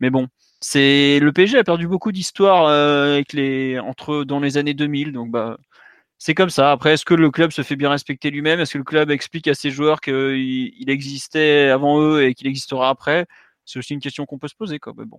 [0.00, 0.28] Mais bon,
[0.60, 3.34] c'est le PSG a perdu beaucoup d'histoire euh, avec
[3.84, 5.58] entre dans les années 2000, donc bah
[6.18, 6.72] c'est comme ça.
[6.72, 8.60] Après, est-ce que le club se fait bien respecter lui-même?
[8.60, 12.88] Est-ce que le club explique à ses joueurs qu'il existait avant eux et qu'il existera
[12.88, 13.26] après?
[13.64, 14.78] C'est aussi une question qu'on peut se poser.
[14.78, 14.94] Quoi.
[14.96, 15.18] Mais bon.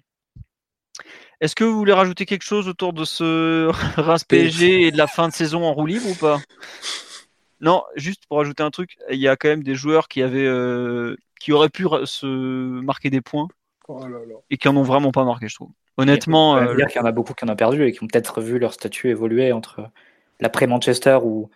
[1.40, 3.70] Est-ce que vous voulez rajouter quelque chose autour de ce
[4.02, 6.40] Reims PSG et de la fin de saison en roue libre ou pas?
[7.60, 10.46] Non, juste pour ajouter un truc, il y a quand même des joueurs qui avaient,
[10.46, 12.26] euh, qui auraient pu se
[12.82, 13.48] marquer des points
[13.88, 14.36] Oh là là.
[14.50, 15.72] et qui en ont vraiment pas marqué, je trouve.
[15.98, 17.92] Honnêtement, On peut euh, dire qu'il y en a beaucoup qui en ont perdu et
[17.92, 19.90] qui ont peut-être vu leur statut évoluer entre
[20.40, 21.50] l'après-Manchester où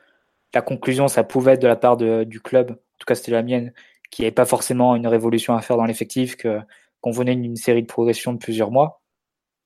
[0.54, 3.44] la conclusion, ça pouvait être de la part du club, en tout cas c'était la
[3.44, 3.74] mienne,
[4.10, 7.88] qui n'avait pas forcément une révolution à faire dans l'effectif, qu'on venait d'une série de
[7.88, 9.02] progression de plusieurs mois.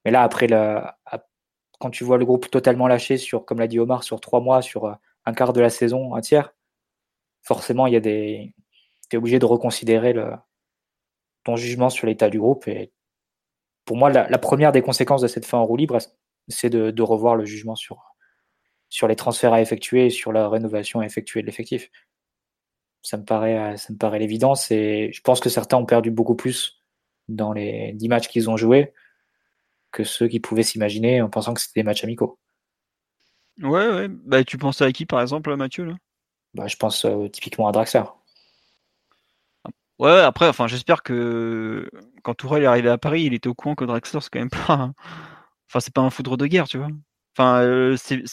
[0.03, 0.99] Mais là, après, la,
[1.79, 4.61] quand tu vois le groupe totalement lâché sur, comme l'a dit Omar, sur trois mois,
[4.61, 4.93] sur euh,
[5.25, 6.53] un quart de la saison, un tiers,
[7.41, 8.53] forcément, il y a des.
[9.09, 10.31] Tu es obligé de reconsidérer le,
[11.43, 12.67] ton jugement sur l'état du groupe.
[12.67, 12.91] Et
[13.85, 15.97] pour moi, la, la première des conséquences de cette fin en roue libre,
[16.47, 18.14] c'est de, de revoir le jugement sur,
[18.89, 21.89] sur les transferts à effectuer et sur la rénovation à effectuer de l'effectif.
[23.01, 26.11] Ça me paraît, euh, ça me paraît l'évidence et je pense que certains ont perdu
[26.11, 26.81] beaucoup plus
[27.27, 28.93] dans les 10 matchs qu'ils ont joués
[29.91, 32.39] que ceux qui pouvaient s'imaginer en pensant que c'était des matchs amicaux.
[33.61, 34.07] ouais, ouais.
[34.09, 35.95] Bah, tu penses à qui, par exemple, Mathieu là?
[36.55, 38.01] Bah, je pense euh, typiquement à Draxler.
[39.99, 41.89] Ouais, après, enfin, j'espère que
[42.23, 44.49] quand Tourelle est arrivé à Paris, il était au courant que Draxler, c'est quand même
[44.49, 44.91] pas.
[45.69, 46.89] Enfin, c'est pas un foudre de guerre, tu vois?
[47.37, 48.23] Enfin, euh, c'est-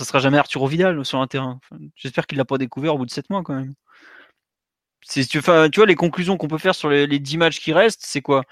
[0.00, 1.60] ça sera jamais Arturo Vidal sur un terrain.
[1.62, 3.74] Enfin, j'espère qu'il l'a pas découvert au bout de 7 mois, quand même.
[5.02, 7.60] C'est, tu, enfin, tu vois, les conclusions qu'on peut faire sur les, les 10 matchs
[7.60, 8.44] qui restent, c'est quoi?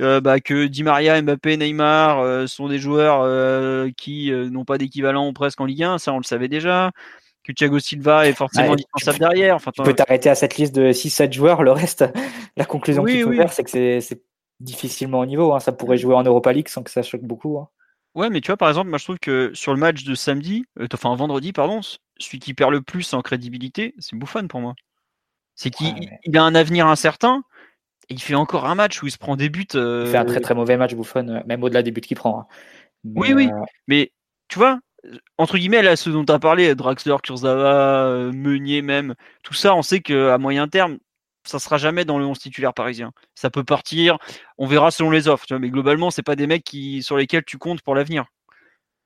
[0.00, 4.76] Euh, bah, Que Di Maria, Mbappé, Neymar euh, sont des joueurs euh, qui n'ont pas
[4.78, 6.90] d'équivalent presque en Ligue 1, ça on le savait déjà.
[7.44, 8.74] Que Thiago Silva est forcément
[9.18, 9.54] derrière.
[9.54, 12.04] Enfin, Tu peux t'arrêter à cette liste de 6-7 joueurs, le reste,
[12.56, 13.36] la conclusion Oui, qu'il faut oui.
[13.36, 14.22] faire, c'est que c'est- c'est
[14.58, 15.52] difficilement au niveau.
[15.54, 15.60] hein.
[15.60, 17.58] Ça pourrait jouer en Europa League sans que ça choque beaucoup.
[17.58, 17.68] hein.
[18.16, 20.64] Ouais, mais tu vois, par exemple, moi je trouve que sur le match de samedi,
[20.80, 21.82] euh, enfin vendredi, pardon,
[22.18, 24.74] celui qui perd le plus en crédibilité, c'est Buffon pour moi.
[25.54, 27.42] C'est qu'il Ouais, mais- il a un avenir incertain
[28.08, 29.66] et il fait encore un match où il se prend des buts.
[29.74, 32.16] euh, Il fait un très très mauvais match, Buffon, euh, même au-delà des buts qu'il
[32.16, 32.40] prend.
[32.40, 32.46] hein.
[33.04, 33.50] Mais, Oui, oui.
[33.52, 34.12] euh, Mais
[34.48, 34.80] tu vois,
[35.36, 39.82] entre guillemets, là, ce dont tu as parlé, Draxler, Kurzawa, Meunier même, tout ça, on
[39.82, 40.98] sait qu'à moyen terme,
[41.46, 43.12] ça sera jamais dans le 11 titulaire parisien.
[43.34, 44.18] Ça peut partir,
[44.58, 47.58] on verra selon les offres, mais globalement, c'est pas des mecs qui, sur lesquels tu
[47.58, 48.26] comptes pour l'avenir.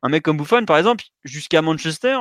[0.03, 2.18] Un mec comme Buffon, par exemple, jusqu'à Manchester,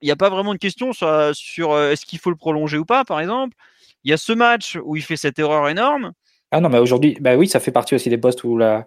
[0.00, 2.84] il n'y a pas vraiment de question sur, euh, est-ce qu'il faut le prolonger ou
[2.84, 3.56] pas, par exemple.
[4.02, 6.12] Il y a ce match où il fait cette erreur énorme.
[6.50, 8.86] Ah non, mais aujourd'hui, bah oui, ça fait partie aussi des postes où la,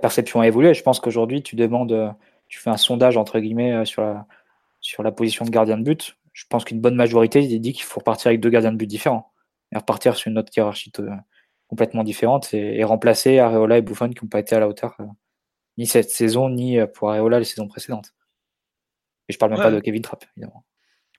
[0.00, 0.74] perception a évolué.
[0.74, 2.14] Je pense qu'aujourd'hui, tu demandes,
[2.48, 4.26] tu fais un sondage entre guillemets euh, sur la,
[4.80, 6.16] sur la position de gardien de but.
[6.32, 9.32] Je pense qu'une bonne majorité dit qu'il faut repartir avec deux gardiens de but différents
[9.72, 10.92] et repartir sur une autre hiérarchie
[11.68, 14.96] complètement différente et, et remplacer Areola et Buffon qui n'ont pas été à la hauteur
[15.00, 15.04] euh,
[15.78, 18.12] ni cette saison ni euh, pour Areola les saisons précédentes.
[19.28, 19.66] Et je parle même Ouais.
[19.66, 20.64] pas de Kevin Trapp, évidemment.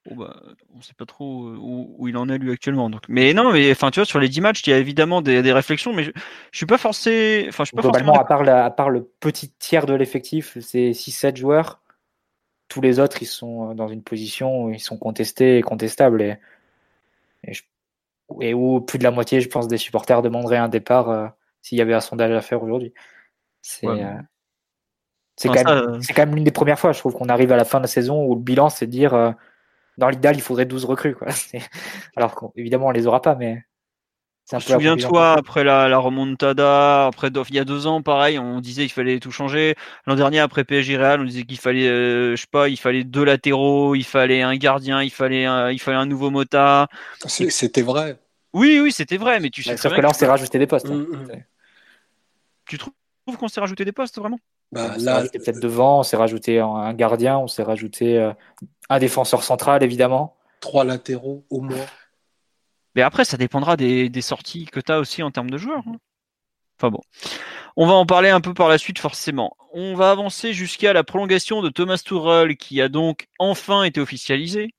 [0.09, 0.41] Bon, bah,
[0.75, 2.89] on sait pas trop euh, où, où il en est lui actuellement.
[2.89, 3.03] Donc.
[3.07, 5.41] Mais non, mais enfin, tu vois, sur les 10 matchs, il y a évidemment des,
[5.43, 6.11] des réflexions, mais je,
[6.51, 7.45] je suis pas forcé.
[7.47, 9.93] Enfin, je suis pas Globalement, forcément à part, la- à part le petit tiers de
[9.93, 11.81] l'effectif, c'est 6-7 joueurs.
[12.67, 16.21] Tous les autres, ils sont dans une position où ils sont contestés et contestables.
[16.23, 16.37] Et,
[17.43, 17.63] et, je-
[18.41, 21.27] et où plus de la moitié, je pense, des supporters demanderaient un départ euh,
[21.61, 22.93] s'il y avait un sondage à faire aujourd'hui.
[23.61, 24.03] C'est Ouais.
[24.03, 24.13] euh,
[25.37, 27.13] c'est Enfin, quand, ça, même- euh, c'est quand même l'une des premières fois, je trouve,
[27.13, 29.31] qu'on arrive à la fin de la saison où le bilan, c'est de dire euh,
[29.97, 31.15] dans l'idéal, il faudrait 12 recrues.
[31.15, 31.27] Quoi.
[32.15, 34.40] Alors qu'évidemment, on les aura pas, mais c'est un peu la conclusion.
[34.59, 38.91] Souviens-toi, après la, la remontada, après il y a deux ans, pareil, on disait qu'il
[38.91, 39.75] fallait tout changer.
[40.07, 43.03] L'an dernier, après PSG Real, on disait qu'il fallait, euh, je sais pas, il fallait
[43.03, 46.87] deux latéraux, il fallait un gardien, il fallait un, il fallait un nouveau Mota.
[47.25, 48.19] C'est- C'était vrai.
[48.53, 50.59] Oui, oui, c'était vrai, mais tu sais Ouais, très Sauf que là, on s'est rajouté
[50.59, 50.87] des postes.
[50.91, 50.95] hein.
[50.95, 51.43] Mm, mm.
[52.65, 52.93] Tu trouves
[53.39, 54.39] qu'on s'est rajouté des postes vraiment?
[54.71, 58.31] Bah, là, peut-être devant, on s'est rajouté un un gardien, on s'est rajouté euh,
[58.89, 60.35] un défenseur central, évidemment.
[60.59, 61.85] trois latéraux au moins.
[62.95, 65.83] Mais après, ça dépendra des, sorties que tu as aussi en termes de joueurs.
[65.87, 65.97] hein.
[66.79, 67.01] Enfin bon.
[67.77, 69.55] On va en parler un peu par la suite, forcément.
[69.73, 74.73] On va avancer jusqu'à la prolongation de Thomas Tuchel, qui a donc enfin été officialisé.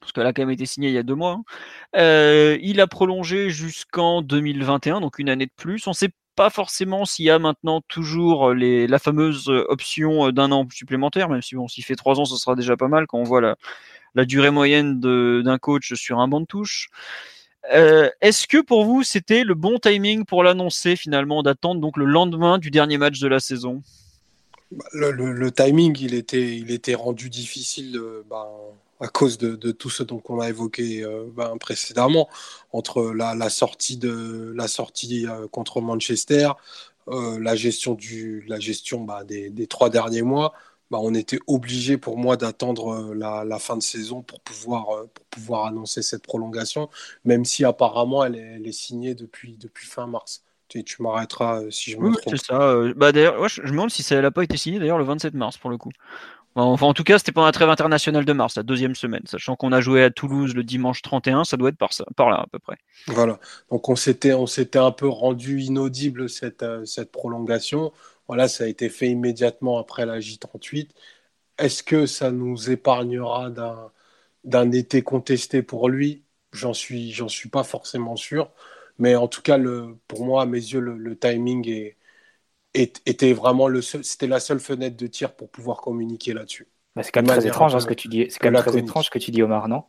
[0.00, 1.32] Parce qu'elle a quand même été signée il y a deux mois.
[1.32, 1.44] hein.
[1.96, 5.86] Euh, il a prolongé jusqu'en 2021, donc une année de plus.
[5.86, 10.66] On ne sait pas forcément s'il y a maintenant toujours la fameuse option d'un an
[10.70, 13.24] supplémentaire, même si bon, s'il fait trois ans, ce sera déjà pas mal quand on
[13.24, 13.40] voit
[14.14, 16.88] la, durée moyenne d'un coach sur un banc de touche.
[17.72, 22.04] Euh, Est-ce que pour vous c'était le bon timing pour l'annoncer finalement d'attendre donc le
[22.04, 23.82] lendemain du dernier match de la saison?
[24.70, 28.46] Bah, Le, timing, il était, il était rendu difficile ben,
[29.00, 32.28] à cause de, tout ce dont on a évoqué euh, ben, précédemment,
[32.72, 36.50] entre la, sortie, de, la sortie euh, contre Manchester,
[37.06, 40.54] la gestion, du, la gestion des, des trois derniers mois.
[40.94, 44.90] Bah, on était obligé pour moi d'attendre euh, la, la fin de saison pour pouvoir,
[44.96, 46.88] euh, pour pouvoir annoncer cette prolongation,
[47.24, 50.44] même si apparemment elle est, elle est signée depuis, depuis fin mars.
[50.68, 52.36] Tu, tu m'arrêteras euh, si je me Oui, trompe.
[52.36, 52.74] c'est ça.
[52.96, 55.04] bah d'ailleurs, ouais, je, je me demande si ça n'a pas été signé d'ailleurs le
[55.04, 55.90] 27 mars pour le coup.
[56.56, 59.56] Enfin, en tout cas, c'était pendant la trêve internationale de mars, la deuxième semaine, sachant
[59.56, 62.38] qu'on a joué à Toulouse le dimanche 31, ça doit être par, ça, par là
[62.38, 62.78] à peu près.
[63.06, 63.38] Voilà.
[63.70, 67.92] Donc on s'était, on s'était un peu rendu inaudible cette, cette prolongation.
[68.28, 70.94] Voilà, ça a été fait immédiatement après la J38.
[71.58, 73.92] Est-ce que ça nous épargnera d'un,
[74.44, 76.24] d'un été contesté pour lui?
[76.52, 78.52] J'en suis, j'en suis pas forcément sûr.
[78.98, 81.96] Mais en tout cas, le, pour moi, à mes yeux, le, le timing est,
[82.74, 86.68] était vraiment le c'était la seule fenêtre de tir pour pouvoir communiquer là-dessus.
[86.96, 88.26] Bah, c'est quand même très étrange hein, ce que tu dis.
[88.30, 89.84] C'est quand même très étrange ce que tu dis, Omar, non?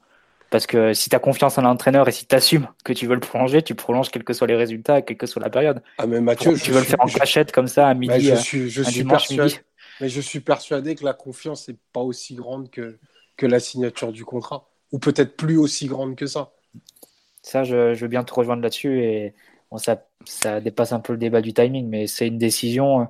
[0.56, 3.14] Parce que si tu as confiance en l'entraîneur et si tu assumes que tu veux
[3.14, 5.84] le prolonger, tu prolonges quels que soient les résultats, quelle que soit la période.
[5.98, 8.22] Ah mais Mathieu, tu veux le faire en cachette comme ça à midi.
[8.22, 9.54] je suis, je suis persuadé,
[10.00, 12.98] mais je suis persuadé que la confiance n'est pas aussi grande que,
[13.36, 16.54] que la signature du contrat, ou peut-être plus aussi grande que ça.
[17.42, 19.34] Ça, je, je veux bien te rejoindre là-dessus et
[19.76, 23.06] ça, dépasse un peu le débat du timing, mais c'est une décision euh,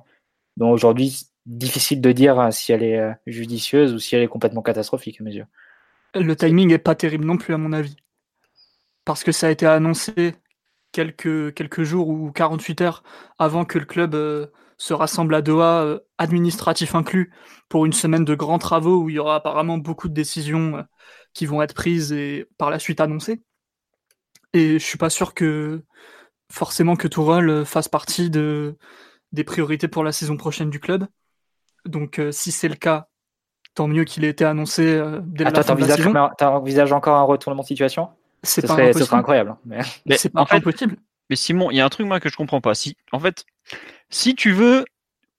[0.56, 4.26] dont aujourd'hui, difficile de dire euh, si elle est euh, judicieuse ou si elle est
[4.26, 5.46] complètement catastrophique à mes yeux.
[6.18, 7.96] Le timing est pas terrible non plus, à mon avis.
[9.04, 10.34] Parce que ça a été annoncé
[10.92, 13.02] quelques, quelques jours ou 48 heures
[13.38, 14.16] avant que le club
[14.78, 17.32] se rassemble à Doha, administratif inclus,
[17.68, 20.84] pour une semaine de grands travaux où il y aura apparemment beaucoup de décisions
[21.34, 23.42] qui vont être prises et par la suite annoncées.
[24.52, 25.84] Et je suis pas sûr que
[26.50, 28.76] forcément que Tourelle euh, fasse partie de,
[29.32, 31.06] des priorités pour la saison prochaine du club.
[31.84, 33.08] Donc euh, si c'est le cas,
[33.76, 36.14] tant mieux qu'il ait été annoncé euh, dès la fin de la saison.
[36.40, 38.08] envisages encore un retournement de situation?
[38.42, 39.50] C'est pas serait, ce serait incroyable.
[39.50, 40.96] Hein, mais, mais c'est pas impossible.
[41.30, 42.74] Mais Simon, il y a un truc moi que je comprends pas.
[42.74, 43.44] Si, en fait,
[44.10, 44.84] si tu veux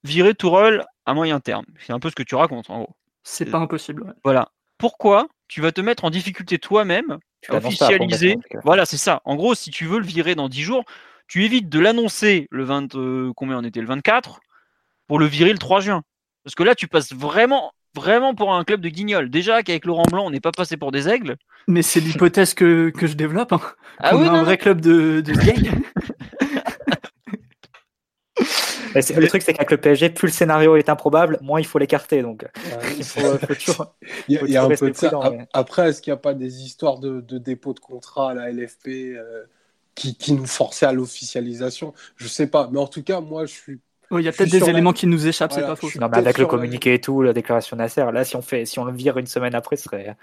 [0.03, 2.95] virer Tourelle à moyen terme, c'est un peu ce que tu racontes en gros.
[3.23, 4.13] C'est pas impossible.
[4.23, 4.49] Voilà.
[4.77, 7.19] Pourquoi tu vas te mettre en difficulté toi-même
[7.49, 8.37] officialiser.
[8.63, 9.21] voilà, c'est ça.
[9.25, 10.83] En gros, si tu veux le virer dans 10 jours,
[11.27, 14.39] tu évites de l'annoncer le 20, euh, combien on était le 24
[15.07, 16.03] pour le virer le 3 juin.
[16.43, 19.29] Parce que là, tu passes vraiment, vraiment pour un club de guignol.
[19.29, 21.35] Déjà qu'avec Laurent Blanc, on n'est pas passé pour des aigles.
[21.67, 23.51] Mais c'est l'hypothèse que, je développe.
[23.53, 23.61] Hein.
[23.99, 25.33] Ah oui, un vrai club de, de
[28.93, 32.21] le truc, c'est qu'avec le PSG, plus le scénario est improbable, moins il faut l'écarter.
[32.21, 32.45] Donc,
[34.27, 35.11] il y a, un peu de ça.
[35.53, 38.87] Après, est-ce qu'il n'y a pas des histoires de, dépôt de contrat à la LFP
[38.87, 39.43] euh,
[39.95, 41.93] qui, nous forçaient à l'officialisation?
[42.15, 42.69] Je ne sais pas.
[42.71, 43.79] Mais en tout cas, moi, je suis
[44.11, 45.89] il y a peut-être des éléments qui nous échappent, c'est pas faux.
[45.99, 48.79] Non, mais avec le communiqué et tout, la déclaration Nasser, là, si on fait, si
[48.79, 50.15] on le vire une semaine après, ce serait,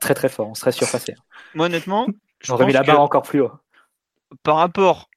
[0.00, 0.48] très très fort.
[0.48, 1.14] On serait surpassé.
[1.54, 2.06] Moi, honnêtement,
[2.48, 3.52] on aurait mis la barre encore plus haut.
[4.42, 5.09] Par rapport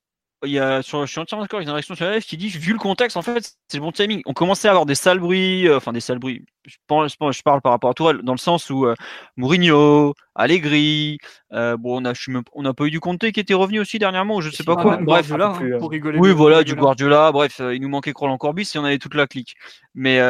[0.45, 2.13] il y a, sur, je suis entièrement d'accord, il y a une réaction sur la
[2.13, 4.21] live qui dit, vu le contexte, en fait, c'est le bon timing.
[4.25, 6.45] On commençait à avoir des sales bruits, euh, enfin des sales bruits.
[6.65, 8.95] Je, pense, je parle par rapport à Tourelle, dans le sens où euh,
[9.37, 11.17] Mourinho, Allegri,
[11.51, 12.13] euh, bon, on a,
[12.53, 14.97] on n'a pas eu du Conte qui était revenu aussi dernièrement, je sais pas quoi.
[14.97, 16.19] Bref, hein, pour rigoler.
[16.19, 17.31] Oui, voilà, du Guardiola.
[17.31, 19.55] Bref, il nous manquait Roland Corbis si on avait toute la clique.
[19.95, 20.21] Mais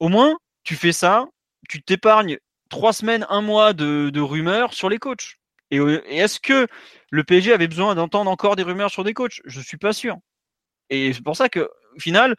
[0.00, 1.26] au moins, tu fais ça,
[1.68, 5.36] tu t'épargnes trois semaines, un mois de, de rumeurs sur les coachs.
[5.70, 6.66] Et, et est-ce que
[7.10, 10.16] le PSG avait besoin d'entendre encore des rumeurs sur des coachs Je suis pas sûr.
[10.90, 12.36] Et c'est pour ça que, au final,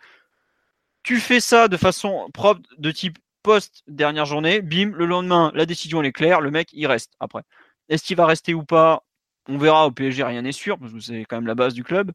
[1.03, 5.65] tu fais ça de façon propre, de type post dernière journée, bim, le lendemain, la
[5.65, 7.43] décision est claire, le mec il reste après.
[7.89, 9.03] Est-ce qu'il va rester ou pas?
[9.47, 11.83] On verra au PSG, rien n'est sûr, parce que c'est quand même la base du
[11.83, 12.11] club.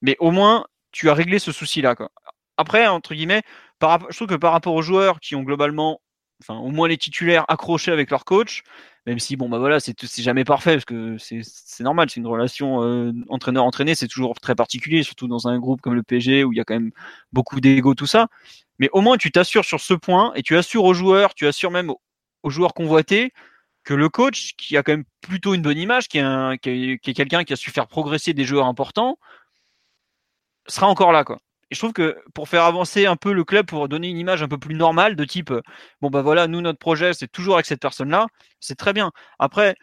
[0.00, 1.94] Mais au moins, tu as réglé ce souci-là.
[2.56, 3.42] Après, entre guillemets,
[3.82, 6.00] je trouve que par rapport aux joueurs qui ont globalement,
[6.42, 8.62] enfin au moins les titulaires accrochés avec leur coach,
[9.06, 12.82] même si bon bah voilà c'est jamais parfait parce que c'est normal c'est une relation
[12.82, 16.52] euh, entraîneur entraîné c'est toujours très particulier surtout dans un groupe comme le PSG où
[16.52, 16.92] il y a quand même
[17.32, 18.28] beaucoup d'ego tout ça.
[18.78, 21.70] Mais au moins tu t'assures sur ce point et tu assures aux joueurs tu assures
[21.70, 21.92] même
[22.42, 23.32] aux, joueurs convoités
[23.84, 27.14] que le coach qui a quand même plutôt une bonne image qui est, qui est
[27.14, 29.18] quelqu'un qui a su faire progresser des joueurs importants
[30.68, 31.40] sera encore là quoi
[31.72, 34.42] et je trouve que pour faire avancer un peu le club, pour donner une image
[34.42, 35.54] un peu plus normale, de type,
[36.02, 38.26] bon bah voilà, nous notre projet c'est toujours avec cette personne-là,
[38.60, 39.10] c'est très bien.
[39.38, 39.74] Après,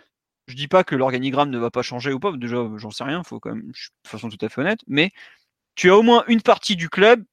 [0.45, 3.23] je dis pas que l'organigramme ne va pas changer ou pas, déjà j'en sais rien,
[3.23, 5.10] faut quand même, de façon tout à fait honnête, mais
[5.73, 7.23] tu as au moins une partie du club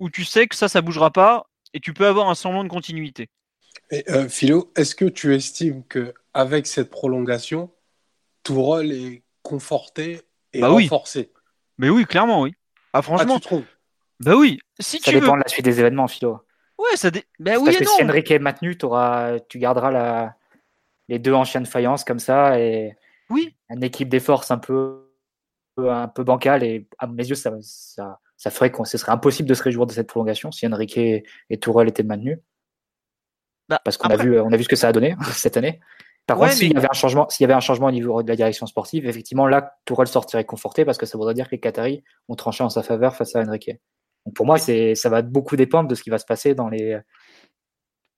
[0.00, 2.68] où tu sais que ça, ça bougera pas et tu peux avoir un semblant de
[2.68, 3.28] continuité.
[3.92, 7.70] Et, euh, Philo, est-ce que tu estimes que avec cette prolongation,
[8.42, 10.20] tout rôle est conforté
[10.52, 11.30] et bah renforcé?
[11.78, 12.54] Mais oui, clairement, oui.
[12.92, 13.54] Ah, franchement, ah, tu
[14.20, 14.58] bah oui.
[14.78, 16.40] Si ça dépend de la suite des événements, Philo.
[16.78, 20.36] Ouais, ça bah oui Parce que si Enrique est maintenu, tu garderas la...
[21.08, 22.96] les deux en chien de faïence comme ça et
[23.30, 23.54] oui.
[23.68, 25.10] une équipe des forces un peu,
[25.78, 26.62] un peu bancale.
[26.62, 29.86] Et à mes yeux, ça, ça, ça ferait que ce serait impossible de se réjouir
[29.86, 31.24] de cette prolongation si Enrique et
[31.60, 32.38] Tourelle étaient maintenus.
[33.68, 35.80] Bah, Parce qu'on a, vu, on a vu ce que ça a donné cette année.
[36.26, 38.28] Par contre, s'il y avait un changement, s'il y avait un changement au niveau de
[38.28, 41.60] la direction sportive, effectivement, là, Tourelle sortirait conforté parce que ça voudrait dire que les
[41.60, 43.70] Qataris ont tranché en sa faveur face à Enrique
[44.34, 46.98] pour moi, c'est, ça va beaucoup dépendre de ce qui va se passer dans les,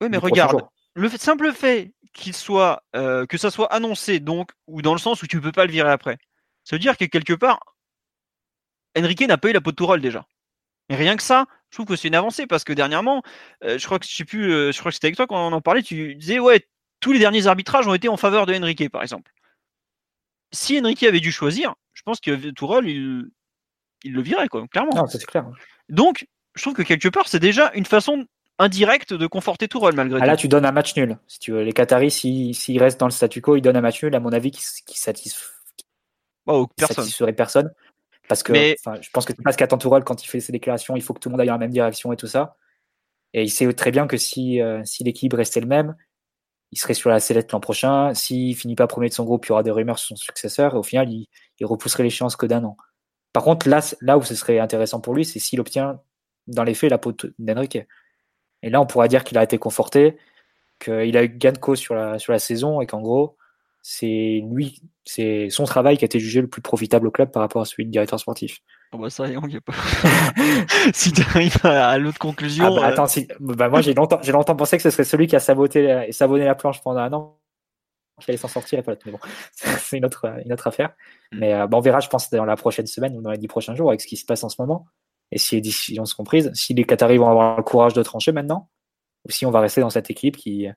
[0.01, 4.51] Oui, mais regarde, le fait- simple fait qu'il soit, euh, que ça soit annoncé, donc,
[4.67, 6.17] ou dans le sens où tu peux pas le virer après,
[6.63, 7.59] ça veut dire que quelque part,
[8.97, 10.27] Enrique n'a pas eu la peau de Tourelle déjà.
[10.89, 13.23] Et rien que ça, je trouve que c'est une avancée parce que dernièrement,
[13.63, 15.47] euh, je crois que je sais plus, euh, je crois que c'était avec toi quand
[15.47, 16.67] on en parlait, tu disais ouais,
[16.99, 19.31] tous les derniers arbitrages ont été en faveur de Enrique, par exemple.
[20.51, 23.31] Si Enrique avait dû choisir, je pense que Tourelle, il,
[24.03, 24.93] il le virait, quoi, clairement.
[24.93, 25.47] Non, c'est clair.
[25.93, 28.25] Donc, je trouve que quelque part, c'est déjà une façon
[28.59, 30.41] indirecte de conforter Tourelle malgré Ah, là, tout.
[30.41, 31.17] tu donnes un match nul.
[31.27, 34.03] Si tu veux, les Qataris, s'ils restent dans le statu quo, ils donnent un match
[34.03, 35.51] nul, à mon avis, qui, qui satisf-
[36.45, 36.95] Oh, qui personne.
[37.05, 37.71] satisferait personne.
[38.27, 40.51] Parce que Mais- je pense que c'est pas ce qu'attend Tourelle quand il fait ses
[40.51, 40.95] déclarations.
[40.95, 42.55] Il faut que tout le monde aille dans la même direction et tout ça.
[43.33, 45.95] Et il sait très bien que si, euh, si l'équilibre restait le même,
[46.71, 48.13] il serait sur la sellette l'an prochain.
[48.13, 50.75] S'il finit pas premier de son groupe, il y aura des rumeurs sur son successeur.
[50.75, 51.27] Et au final, il,
[51.59, 52.77] il repousserait l'échéance que d'un an.
[53.33, 55.99] Par contre, là, là où ce serait intéressant pour lui, c'est s'il obtient
[56.47, 57.79] dans les faits la peau de- d'Enrique.
[58.61, 60.17] Et là, on pourra dire qu'il a été conforté,
[60.79, 63.37] qu'il a eu gain de cause sur la, sur la saison et qu'en gros,
[63.81, 67.41] c'est lui, c'est son travail qui a été jugé le plus profitable au club par
[67.41, 68.59] rapport à celui de directeur sportif.
[68.93, 69.73] Oh, bah, ça, y a pas.
[70.93, 72.65] si tu arrives à, l'autre conclusion.
[72.65, 75.03] Ah bah, euh, attends, si- bah, moi j'ai longtemps, j'ai longtemps pensé que ce serait
[75.03, 77.37] celui qui a saboté et sabonné la planche pendant un an
[78.21, 79.03] qui allait s'en sortir et pas l'autre.
[79.05, 79.19] Mais bon,
[79.51, 80.93] c'est une autre, une autre affaire.
[81.31, 81.39] Mm.
[81.39, 83.47] Mais euh, bah, on verra, je pense, dans la prochaine semaine ou dans les dix
[83.47, 84.87] prochains jours avec ce qui se passe en ce moment
[85.31, 88.31] et si les décisions seront prises, si les Qataris vont avoir le courage de trancher
[88.31, 88.69] maintenant
[89.25, 90.67] ou si on va rester dans cette équipe qui,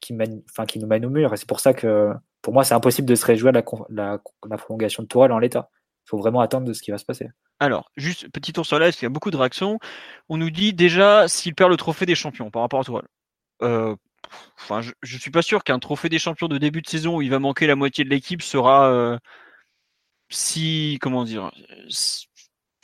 [0.00, 1.32] qui, mène, enfin, qui nous mène au mur.
[1.32, 4.18] Et c'est pour ça que pour moi, c'est impossible de se réjouir de la, la,
[4.48, 5.70] la prolongation de Tourelle en l'état.
[6.04, 7.28] Il faut vraiment attendre de ce qui va se passer.
[7.60, 9.78] Alors, juste petit tour sur live, parce qu'il y a beaucoup de réactions.
[10.28, 13.06] On nous dit déjà s'il perd le trophée des champions par rapport à Tourelle.
[13.62, 13.94] Euh,
[14.60, 17.22] Enfin, je, je suis pas sûr qu'un trophée des champions de début de saison où
[17.22, 19.18] il va manquer la moitié de l'équipe sera euh,
[20.30, 21.50] si comment dire.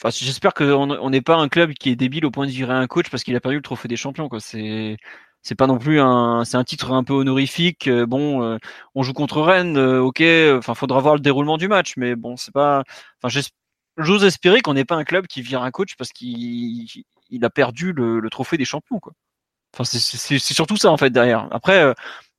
[0.06, 2.86] j'espère qu'on on n'est pas un club qui est débile au point de virer un
[2.86, 4.28] coach parce qu'il a perdu le trophée des champions.
[5.42, 7.88] C'est pas non plus un un titre un peu honorifique.
[7.88, 8.58] Euh, Bon, euh,
[8.94, 10.22] on joue contre Rennes, euh, ok.
[10.74, 12.84] Faudra voir le déroulement du match, mais bon, c'est pas.
[13.96, 16.86] J'ose espérer qu'on n'est pas un club qui vire un coach parce qu'il
[17.30, 19.00] il a perdu le, trophée des champions.
[19.78, 21.46] Enfin, c'est- surtout ça en fait derrière.
[21.52, 21.94] Après, euh,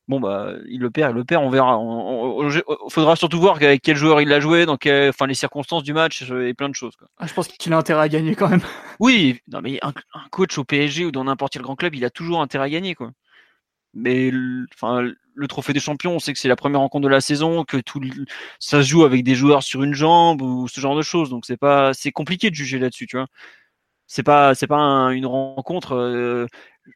[0.08, 1.78] bon bah, il le perd, il le perd, on verra.
[1.80, 5.28] On, on- on- faudra surtout voir avec quel joueur il l'a joué, dans quel, enfin
[5.28, 6.96] les circonstances du match euh, et plein de choses.
[6.98, 7.08] Quoi.
[7.18, 8.62] Ah, je pense qu'il a intérêt à gagner quand même.
[9.00, 12.04] Oui, non mais un, un coach au PSG ou dans n'importe quel grand club, il
[12.06, 13.12] a toujours intérêt à gagner, quoi.
[13.94, 15.02] Mais le- enfin,
[15.34, 17.78] le trophée des champions, on sait que c'est la première rencontre de la saison, que
[17.78, 18.02] tout
[18.60, 21.46] ça se joue avec des joueurs sur une jambe ou ce genre de choses, donc
[21.46, 23.28] c'est pas, c'est compliqué de juger là-dessus, tu vois.
[24.08, 25.94] C'est pas, c'est pas un- une rencontre.
[25.96, 26.48] euh,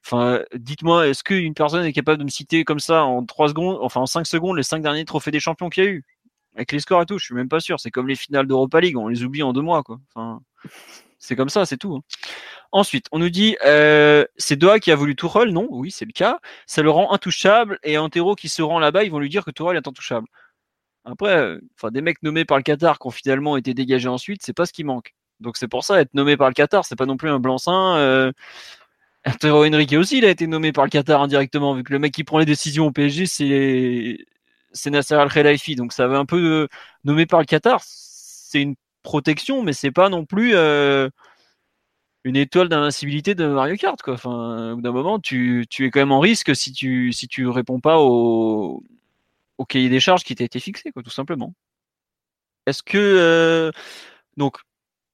[0.06, 3.78] Enfin, dites-moi, est-ce qu'une personne est capable de me citer comme ça en trois secondes,
[3.82, 6.04] enfin en cinq secondes, les cinq derniers trophées des champions qu'il y a eu?
[6.56, 7.80] Avec les scores et tout Je suis même pas sûr.
[7.80, 10.00] C'est comme les finales d'Europa League, on les oublie en deux mois, quoi.
[11.20, 11.96] C'est comme ça, c'est tout.
[11.96, 12.02] hein.
[12.72, 15.52] Ensuite, on nous dit euh, c'est Doha qui a voulu Tourelle.
[15.54, 16.40] Non, oui, c'est le cas.
[16.66, 19.52] Ça le rend intouchable et Antero qui se rend là-bas, ils vont lui dire que
[19.52, 20.28] Tourelle est intouchable.
[21.06, 24.42] Après, euh, enfin, des mecs nommés par le Qatar qui ont finalement été dégagés ensuite,
[24.44, 25.14] c'est pas ce qui manque.
[25.40, 27.98] Donc c'est pour ça, être nommé par le Qatar, c'est pas non plus un blanc-seing.
[27.98, 28.32] Euh...
[29.26, 32.14] Antero Henrique aussi, il a été nommé par le Qatar indirectement, vu que le mec
[32.14, 33.26] qui prend les décisions au PSG,
[34.74, 35.76] c'est Nasser Al Khelaifi.
[35.76, 36.68] Donc ça veut un peu euh,
[37.06, 41.10] nommé par le Qatar, c'est une protection, mais c'est pas non plus euh,
[42.26, 44.14] une étoile d'invincibilité de Mario Kart, quoi.
[44.14, 47.28] Enfin, au bout d'un moment, tu, tu es quand même en risque si tu si
[47.28, 48.84] tu réponds pas au,
[49.58, 51.54] au cahier des charges qui t'a été fixé, quoi, tout simplement.
[52.66, 53.72] Est-ce que euh,
[54.38, 54.58] donc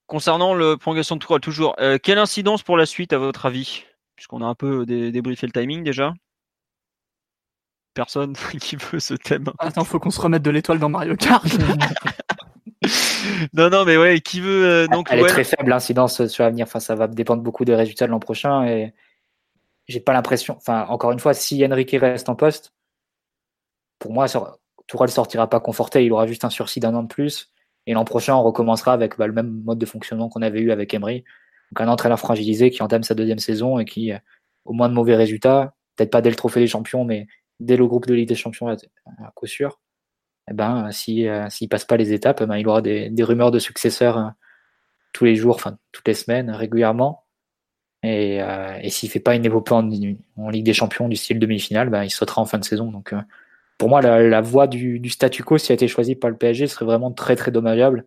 [0.08, 3.86] concernant le prolongation de tour toujours, euh, quelle incidence pour la suite à votre avis?
[4.20, 6.14] Puisqu'on a un peu dé- débriefé le timing déjà.
[7.94, 9.46] Personne qui veut ce thème.
[9.60, 11.48] Attends, faut qu'on se remette de l'étoile dans Mario Kart.
[13.54, 16.66] Non, non, mais ouais, qui veut euh, donc Elle est très faible l'incidence sur l'avenir.
[16.66, 18.66] Enfin, ça va dépendre beaucoup des résultats de l'an prochain.
[18.66, 18.94] Et
[19.88, 20.56] j'ai pas l'impression.
[20.58, 22.74] Enfin, encore une fois, si Enrique reste en poste,
[24.00, 24.26] pour moi,
[24.88, 26.06] Tourelle sortira pas conforté.
[26.06, 27.52] Il aura juste un sursis d'un an de plus.
[27.86, 30.72] Et l'an prochain, on recommencera avec bah, le même mode de fonctionnement qu'on avait eu
[30.72, 31.24] avec Emery.
[31.72, 34.18] Donc un entraîneur fragilisé qui entame sa deuxième saison et qui, euh,
[34.66, 37.28] au moins de mauvais résultats, peut-être pas dès le trophée des champions, mais
[37.60, 38.78] dès le groupe de Ligue des Champions à,
[39.36, 39.80] coup sûr,
[40.50, 43.52] eh ben, si, euh, s'il passe pas les étapes, eh ben, il aura des, rumeurs
[43.52, 44.30] de successeurs euh,
[45.14, 47.26] tous les jours, enfin toutes les semaines, régulièrement.
[48.04, 49.82] Et, euh, et s'il fait pas une épopée en,
[50.50, 52.92] Ligue des Champions du style demi-finale, ben, il sautera en fin de saison.
[52.92, 53.22] Donc euh,
[53.78, 56.38] pour moi, la, voie du, du statu quo, si elle a été choisie par le
[56.38, 58.06] PSG, serait vraiment très très dommageable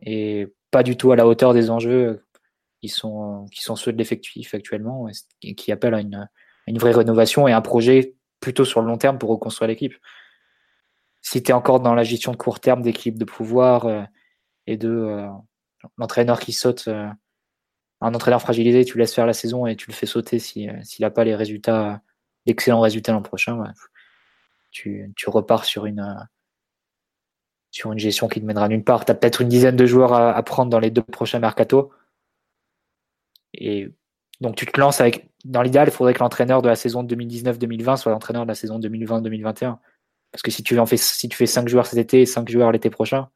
[0.00, 2.22] et pas du tout à la hauteur des enjeux
[2.80, 5.08] qui sont, qui sont ceux de l'effectif actuellement
[5.42, 6.28] et qui appellent à une, à
[6.66, 9.94] une vraie rénovation et un projet plutôt sur le long terme pour reconstruire l'équipe.
[11.22, 14.02] Si tu es encore dans la gestion de court terme d'équipe de pouvoir euh,
[14.66, 15.28] et de euh,
[15.96, 17.08] l'entraîneur qui saute, euh,
[18.00, 21.02] un entraîneur fragilisé, tu laisses faire la saison et tu le fais sauter si, s'il
[21.02, 22.00] n'a pas les résultats
[22.46, 23.60] d'excellents résultats l'an prochain,
[24.70, 26.16] tu, repars sur une,
[27.70, 29.04] sur une gestion qui ne mènera nulle part.
[29.04, 31.90] Tu as peut-être une dizaine de joueurs à, prendre dans les deux prochains mercato.
[33.54, 33.88] Et
[34.40, 35.28] donc tu te lances avec.
[35.44, 38.78] Dans l'idéal, il faudrait que l'entraîneur de la saison 2019-2020 soit l'entraîneur de la saison
[38.80, 39.78] 2020-2021.
[40.32, 42.48] Parce que si tu, en fais, si tu fais 5 joueurs cet été et 5
[42.50, 43.28] joueurs l'été prochain,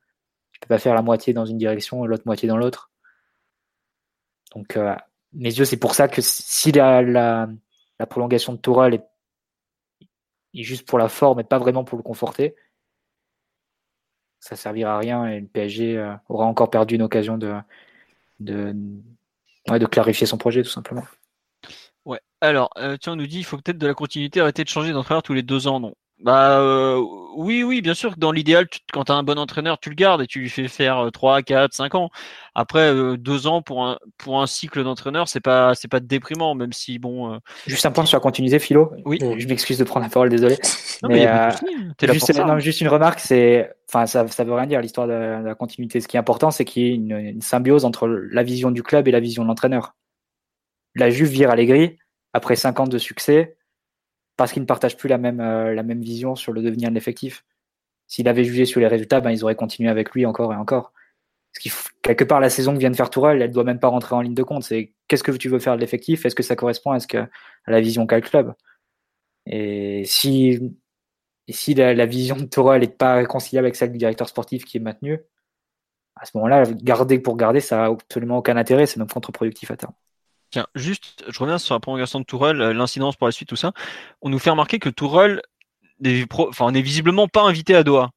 [0.53, 2.91] tu peux pas faire la moitié dans une direction et l'autre moitié dans l'autre.
[4.55, 4.95] Donc, euh,
[5.33, 7.49] mes yeux, c'est pour ça que si la, la,
[8.09, 12.55] prolongation de Tourelle est, juste pour la forme et pas vraiment pour le conforter,
[14.41, 17.55] ça servira à rien et le PSG euh, aura encore perdu une occasion de,
[18.41, 18.75] de,
[19.69, 21.05] de clarifier son projet, tout simplement.
[22.05, 22.21] Ouais.
[22.41, 24.93] Alors, euh, tiens, on nous dit il faut peut-être de la continuité, arrêter de changer
[24.93, 25.81] d'entraîneur tous les deux ans.
[25.81, 27.05] Non, bah euh,
[27.37, 29.97] oui, oui, bien sûr que dans l'idéal, quand tu as un bon entraîneur, tu le
[29.97, 32.11] gardes et tu lui fais faire 3, 4, 5 ans.
[32.55, 36.55] Après, euh, deux ans pour un, pour un cycle d'entraîneur, c'est pas c'est pas déprimant,
[36.55, 37.35] même si bon.
[37.35, 38.93] Euh, juste un point sur la continuité, Philo.
[39.05, 39.19] Oui.
[39.21, 40.57] Je m'excuse de prendre la parole, désolé.
[41.03, 41.27] Non, mais,
[42.13, 45.55] juste, non, juste, une remarque, c'est, enfin, ça, ça veut rien dire l'histoire de, la
[45.57, 46.01] continuité.
[46.01, 48.85] Ce qui est important, c'est qu'il y ait une, une, symbiose entre la vision du
[48.85, 49.97] club et la vision de l'entraîneur.
[50.95, 51.99] La Juve vire Allegri
[52.33, 53.57] après 5 ans de succès
[54.43, 56.95] parce qu'ils ne partagent plus la même, euh, la même vision sur le devenir de
[56.95, 57.45] l'effectif.
[58.09, 60.93] S'il avait jugé sur les résultats, ben, ils auraient continué avec lui encore et encore.
[62.03, 64.17] Quelque part, la saison que vient de faire Tourelle, elle ne doit même pas rentrer
[64.17, 64.65] en ligne de compte.
[64.65, 66.27] C'est qu'est-ce que tu veux faire de l'effectif?
[66.27, 67.25] Est-ce que ça correspond à, ce que,
[67.69, 68.53] la vision qu'a le club?
[69.47, 70.59] Et si,
[71.49, 74.81] si la, vision de Tourelle n'est pas réconciliable avec celle du directeur sportif qui est
[74.81, 75.21] maintenu,
[76.17, 78.87] à ce moment-là, garder pour garder, ça n'a absolument aucun intérêt.
[78.87, 79.95] C'est même contre-productif à terme.
[80.53, 83.57] Tiens, juste, je reviens sur la prolongation de Tourelle, euh, l'incidence pour la suite, tout
[83.57, 83.73] ça.
[84.21, 85.41] On nous fait remarquer que Tourelle
[86.01, 88.11] n'est enfin, visiblement pas invité à Doha.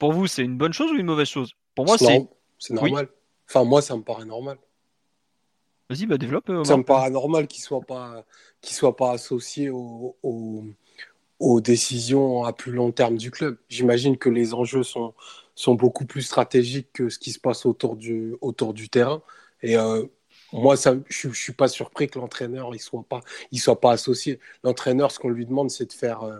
[0.00, 1.52] Pour vous, c'est une bonne chose ou une mauvaise chose?
[1.76, 2.28] Pour moi, c'est.
[2.58, 3.08] C'est normal.
[3.48, 4.58] Enfin, moi, ça me paraît normal.
[5.88, 6.48] Vas-y, bah développe.
[6.50, 8.24] Euh, ça me paraît normal qu'il soit pas,
[8.62, 13.56] soit pas associé aux décisions à plus long terme du club.
[13.68, 15.14] J'imagine que les enjeux sont,
[15.54, 19.22] sont beaucoup plus stratégiques que ce qui se passe autour du, autour du terrain.
[19.62, 20.04] Et euh,
[20.54, 23.20] moi, je ne suis pas surpris que l'entraîneur ne soit, pas,
[23.52, 24.38] soit pas associé.
[24.62, 26.38] L'entraîneur, ce qu'on lui demande, c'est de faire, euh,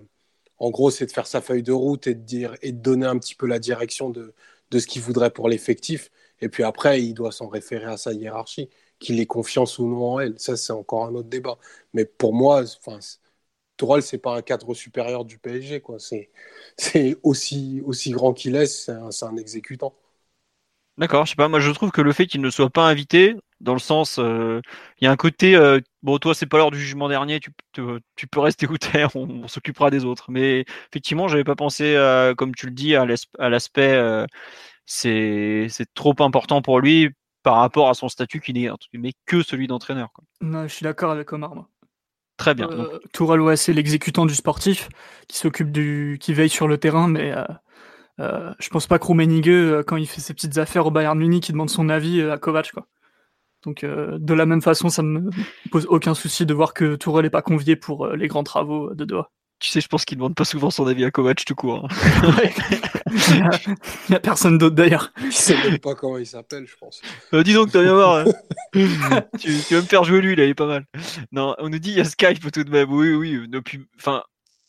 [0.59, 3.47] en gros, c'est de faire sa feuille de route et de, donner un petit peu
[3.47, 4.33] la direction de,
[4.73, 6.11] ce qu'il voudrait pour l'effectif.
[6.41, 10.15] Et puis après, il doit s'en référer à sa hiérarchie, qu'il ait confiance ou non
[10.15, 10.39] en elle.
[10.39, 11.59] Ça, c'est encore un autre débat.
[11.93, 13.01] Mais pour moi, enfin,
[13.77, 15.83] Tourelle, c'est pas un cadre supérieur du PSG.
[16.77, 19.95] C'est, aussi grand qu'il est, c'est un, un exécutant.
[20.97, 23.35] D'accord, je sais pas, moi je trouve que le fait qu'il ne soit pas invité,
[23.65, 24.61] dans le sens, euh,
[25.01, 27.51] il y a un côté, euh, bon toi c'est pas l'heure du jugement dernier, tu,
[28.15, 30.31] tu peux rester écouter, on, s'occupera des autres.
[30.31, 31.97] Mais effectivement, j'avais pas pensé,
[32.37, 33.07] comme tu le dis, à
[33.49, 34.27] l'aspect, euh,
[34.87, 37.11] c'est trop important pour lui
[37.43, 40.11] par rapport à son statut qui n'est mais que celui d'entraîneur.
[40.41, 41.55] Non, je suis d'accord avec Omar.
[41.55, 41.69] Moi.
[42.37, 42.69] Très bien.
[42.71, 44.89] Euh, Tourelle, c'est l'exécutant du sportif
[45.29, 47.35] qui s'occupe du, qui veille sur le terrain, mais
[48.21, 51.19] euh, je pense pas que Rummenigge, euh, quand il fait ses petites affaires au Bayern
[51.19, 52.71] Munich, il demande son avis euh, à Kovac.
[52.73, 52.87] Quoi.
[53.65, 55.31] Donc de la même façon, ça me
[55.71, 59.05] pose aucun souci de voir que Tourelle n'est pas convié pour les grands travaux de
[59.05, 59.31] Doha.
[59.61, 61.89] Tu sais, je pense qu'il demande pas souvent son avis à Kovac tout court.
[61.91, 62.35] Hein.
[63.15, 65.13] il n'y a, personne d'autre d'ailleurs.
[65.23, 67.01] Il sait même pas comment il s'appelle, je pense.
[67.45, 68.17] dis donc, t'as bien voir.
[68.17, 68.25] Hein.
[69.39, 70.85] tu, vas me faire jouer lui, là, il est pas mal.
[71.33, 72.93] Non, on nous dit il y a Skype tout de même.
[72.93, 73.41] Oui, oui.
[73.97, 74.23] Enfin,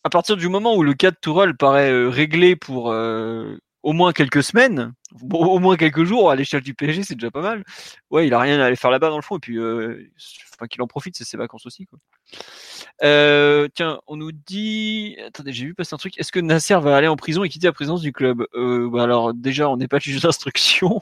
[0.04, 3.92] à partir du moment où le cas de Tourelle paraît euh, réglé pour euh, au
[3.92, 4.94] moins quelques semaines,
[5.32, 7.62] au moins quelques jours à l'échelle du PSG, c'est déjà pas mal.
[8.10, 10.10] Ouais, il a rien à aller faire là-bas dans le fond, et puis euh,
[10.68, 11.86] qu'il en profite, c'est ses vacances aussi.
[11.86, 12.00] Quoi.
[13.04, 15.16] Euh, tiens, on nous dit.
[15.24, 16.18] Attendez, j'ai vu passer un truc.
[16.18, 18.44] Est-ce que Nasser va aller en prison et quitter la présidence du club?
[18.54, 21.00] Euh, bah Alors, déjà, on n'est pas juge d'instruction.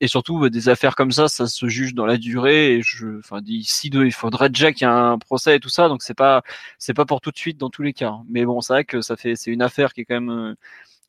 [0.00, 2.74] Et surtout, bah, des affaires comme ça, ça se juge dans la durée.
[2.74, 5.70] Et je, enfin, d'ici deux, il faudrait déjà qu'il y ait un procès et tout
[5.70, 5.88] ça.
[5.88, 6.42] Donc, c'est pas,
[6.78, 8.14] c'est pas pour tout de suite dans tous les cas.
[8.28, 10.54] Mais bon, c'est vrai que ça fait, c'est une affaire qui est quand même, euh,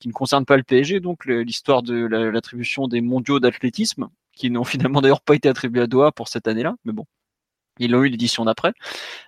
[0.04, 0.99] qui ne concerne pas le PSG.
[0.99, 5.88] Donc, l'histoire de l'attribution des mondiaux d'athlétisme, qui n'ont finalement d'ailleurs pas été attribués à
[5.88, 6.76] Doha pour cette année-là.
[6.84, 7.06] Mais bon,
[7.80, 8.74] ils l'ont eu l'édition d'après.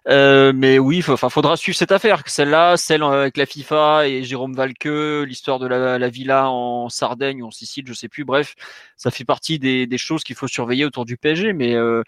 [0.09, 2.23] Euh, mais oui, enfin, faudra suivre cette affaire.
[2.25, 7.47] Celle-là, celle avec la FIFA et Jérôme Valque, l'histoire de la, villa en Sardaigne ou
[7.47, 8.25] en Sicile, je sais plus.
[8.25, 8.55] Bref,
[8.97, 11.53] ça fait partie des, choses qu'il faut surveiller autour du PSG.
[11.53, 12.03] Mais euh,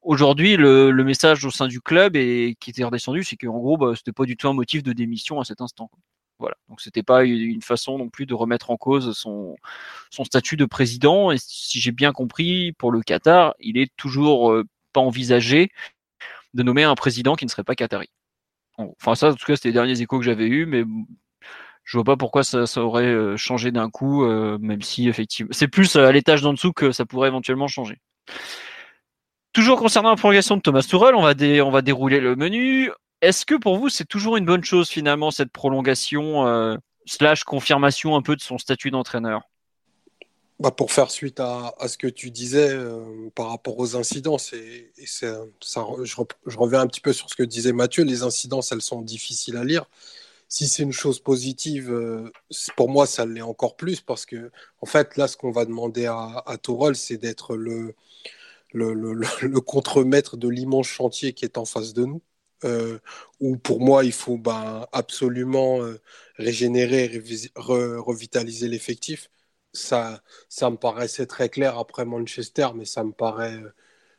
[0.00, 3.94] aujourd'hui, le, message au sein du club et qui était redescendu, c'est qu'en gros, bah,
[3.96, 5.90] c'était pas du tout un motif de démission à cet instant.
[6.42, 6.56] Voilà.
[6.68, 9.54] Donc c'était pas une façon non plus de remettre en cause son,
[10.24, 11.30] statut de président.
[11.30, 15.70] Et si j'ai bien compris, pour le Qatar, il est toujours euh, pas envisagé
[16.52, 18.10] de nommer un président qui ne serait pas qatari.
[18.76, 20.82] Enfin, ça, en tout cas, c'était les derniers échos que j'avais eus, mais
[21.84, 25.68] je vois pas pourquoi ça, aurait euh, changé d'un coup, euh, même si effectivement, c'est
[25.68, 28.00] plus à l'étage d'en dessous que ça pourrait éventuellement changer.
[29.52, 31.22] Toujours concernant la prolongation de Thomas Tourelle, on
[31.70, 32.90] va dérouler le menu.
[33.22, 38.16] Est-ce que pour vous, c'est toujours une bonne chose finalement cette prolongation euh, slash confirmation
[38.16, 39.42] un peu de son statut d'entraîneur?
[40.58, 44.92] Bah pour faire suite à, ce que tu disais euh, par rapport aux incidents, et
[45.06, 49.02] ça, je, reviens un petit peu sur ce que disait Mathieu, les incidences, elles sont
[49.02, 49.86] difficiles à lire.
[50.48, 52.30] Si c'est une chose positive, euh,
[52.76, 54.50] pour moi, ça l'est encore plus parce que,
[54.80, 56.56] en fait, là, ce qu'on va demander à, à
[56.94, 57.94] c'est d'être le,
[58.72, 62.20] le, le, le contremaître de l'immense chantier qui est en face de nous.
[62.64, 62.98] Euh,
[63.40, 66.00] où pour moi, il faut ben, absolument euh,
[66.36, 67.22] régénérer,
[67.56, 69.28] revitaliser l'effectif
[69.72, 73.60] ça, ça me paraissait très clair après Manchester, mais ça me paraît,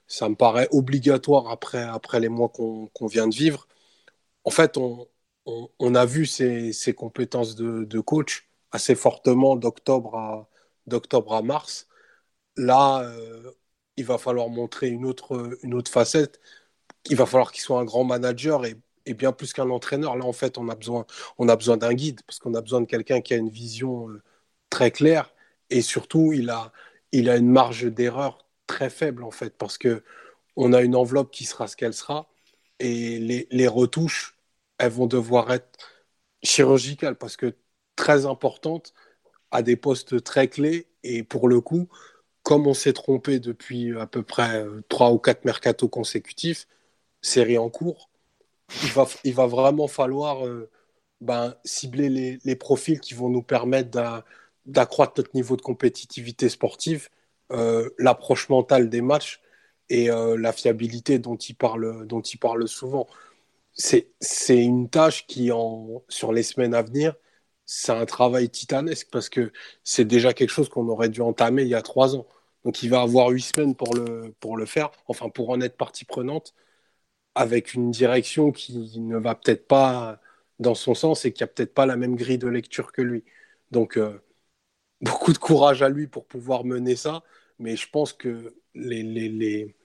[0.08, 3.68] ça me paraît obligatoire après, après les mois qu'on vient de vivre.
[4.46, 10.50] En fait, on, a vu ses, compétences de, coach assez fortement d'octobre à,
[10.88, 11.88] d'octobre à mars.
[12.58, 13.52] Là, euh,
[13.98, 16.40] il va falloir montrer une autre, une autre facette.
[17.10, 18.78] Il va falloir qu'il soit un grand manager et,
[19.14, 20.16] bien plus qu'un entraîneur.
[20.16, 21.06] Là, en fait, on a besoin,
[21.38, 24.10] on a besoin d'un guide parce qu'on a besoin de quelqu'un qui a une vision
[24.10, 24.22] euh,
[24.70, 25.34] très claire
[25.70, 26.72] et surtout, il a,
[27.12, 30.04] il a une marge d'erreur très faible, en fait, parce que
[30.56, 32.30] on a une enveloppe qui sera ce qu'elle sera,
[32.80, 33.20] et
[33.52, 34.38] les, retouches,
[34.78, 35.78] elles vont devoir être
[36.44, 37.56] chirurgicales, parce que
[37.96, 38.94] très importantes,
[39.52, 41.90] à des postes très clés, et pour le coup,
[42.44, 46.68] comme on s'est trompé depuis à peu près trois ou quatre mercatos consécutifs,
[47.24, 48.10] série en cours,
[49.24, 50.70] il va, vraiment falloir euh,
[51.22, 53.90] ben, cibler les, profils qui vont nous permettre
[54.66, 57.10] d'accroître notre niveau de compétitivité sportive,
[57.52, 59.42] euh, l'approche mentale des matchs
[59.90, 63.08] et euh, la fiabilité dont il parle, dont il parle souvent.
[63.76, 64.08] C'est
[64.50, 65.50] une tâche qui,
[66.08, 67.16] sur les semaines à venir,
[67.66, 69.52] c'est un travail titanesque parce que
[69.84, 72.28] c'est déjà quelque chose qu'on aurait dû entamer il y a trois ans.
[72.66, 76.54] Donc il va avoir huit semaines pour le faire, enfin pour en être partie prenante,
[77.36, 80.20] avec une direction qui ne va peut-être pas
[80.60, 83.24] dans son sens et qui a peut-être pas la même grille de lecture que lui.
[83.72, 84.20] Donc euh,
[85.02, 87.24] beaucoup de courage à lui pour pouvoir mener ça,
[87.60, 89.76] mais je pense que les, les, les,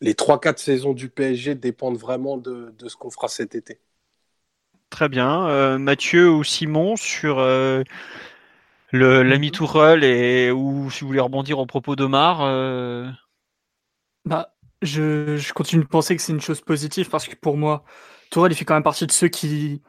[0.00, 3.80] les 3-4 saisons du PSG dépendent vraiment de, de ce qu'on fera cet été.
[4.90, 5.46] Très bien.
[5.48, 7.82] Euh, Mathieu ou Simon sur euh,
[8.92, 9.52] l'ami mhm.
[9.52, 13.08] Tourelle et ou si vous voulez rebondir au propos d'Omar euh...
[14.24, 14.52] bah,
[14.82, 17.84] je, je, continue de penser que c'est une chose positive parce que pour moi,
[18.30, 19.82] Tourelle il fait quand même partie de ceux qui,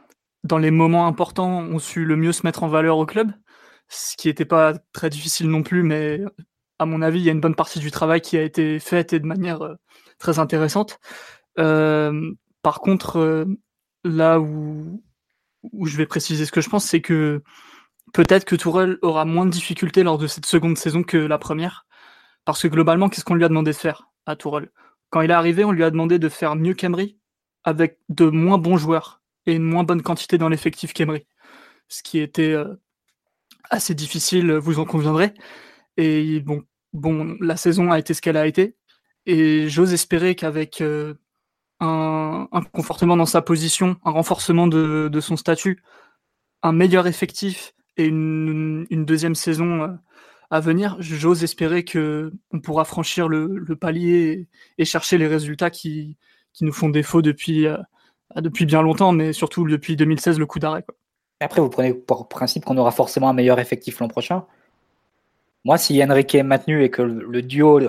[0.44, 3.32] dans les moments importants, ont su le mieux se mettre en valeur au club
[3.92, 6.22] ce qui n'était pas très difficile non plus, mais
[6.80, 9.14] à mon avis, il y a une bonne partie du travail qui a été faite
[9.14, 9.76] et de manière euh,
[10.18, 11.00] très intéressante.
[11.60, 12.32] Euh,
[12.64, 13.46] par contre, euh,
[14.06, 15.04] là où,
[15.74, 17.44] où je vais préciser ce que je pense, c'est que
[18.14, 21.86] peut-être que Tourelle aura moins de difficultés lors de cette seconde saison que la première,
[22.46, 24.11] parce que globalement, qu'est-ce qu'on lui a demandé de faire?
[24.26, 24.72] À Tourelle
[25.10, 27.18] Quand il est arrivé, on lui a demandé de faire mieux qu'Emery,
[27.64, 31.26] avec de moins bons joueurs et une moins bonne quantité dans l'effectif qu'Emery,
[31.88, 32.76] ce qui était euh,
[33.70, 35.34] assez difficile, vous en conviendrez.
[35.98, 36.64] Et bon,
[36.94, 38.76] bon, la saison a été ce qu'elle a été.
[39.26, 41.16] Et j'ose espérer qu'avec euh,
[41.80, 45.84] un, confortement dans sa position, un renforcement de, son statut,
[46.64, 49.88] un meilleur effectif et une, une deuxième saison euh,
[50.52, 54.48] à venir, j'ose espérer que on pourra franchir le, le palier
[54.78, 56.18] et, et, chercher les résultats qui,
[56.54, 57.78] qui nous font défaut depuis, euh,
[58.36, 60.84] depuis bien longtemps, mais surtout depuis 2016, le coup d'arrêt.
[61.40, 64.46] Après, vous prenez pour principe qu'on aura forcément un meilleur effectif l'an prochain.
[65.64, 67.80] Moi, si Enrique est maintenu et que le duo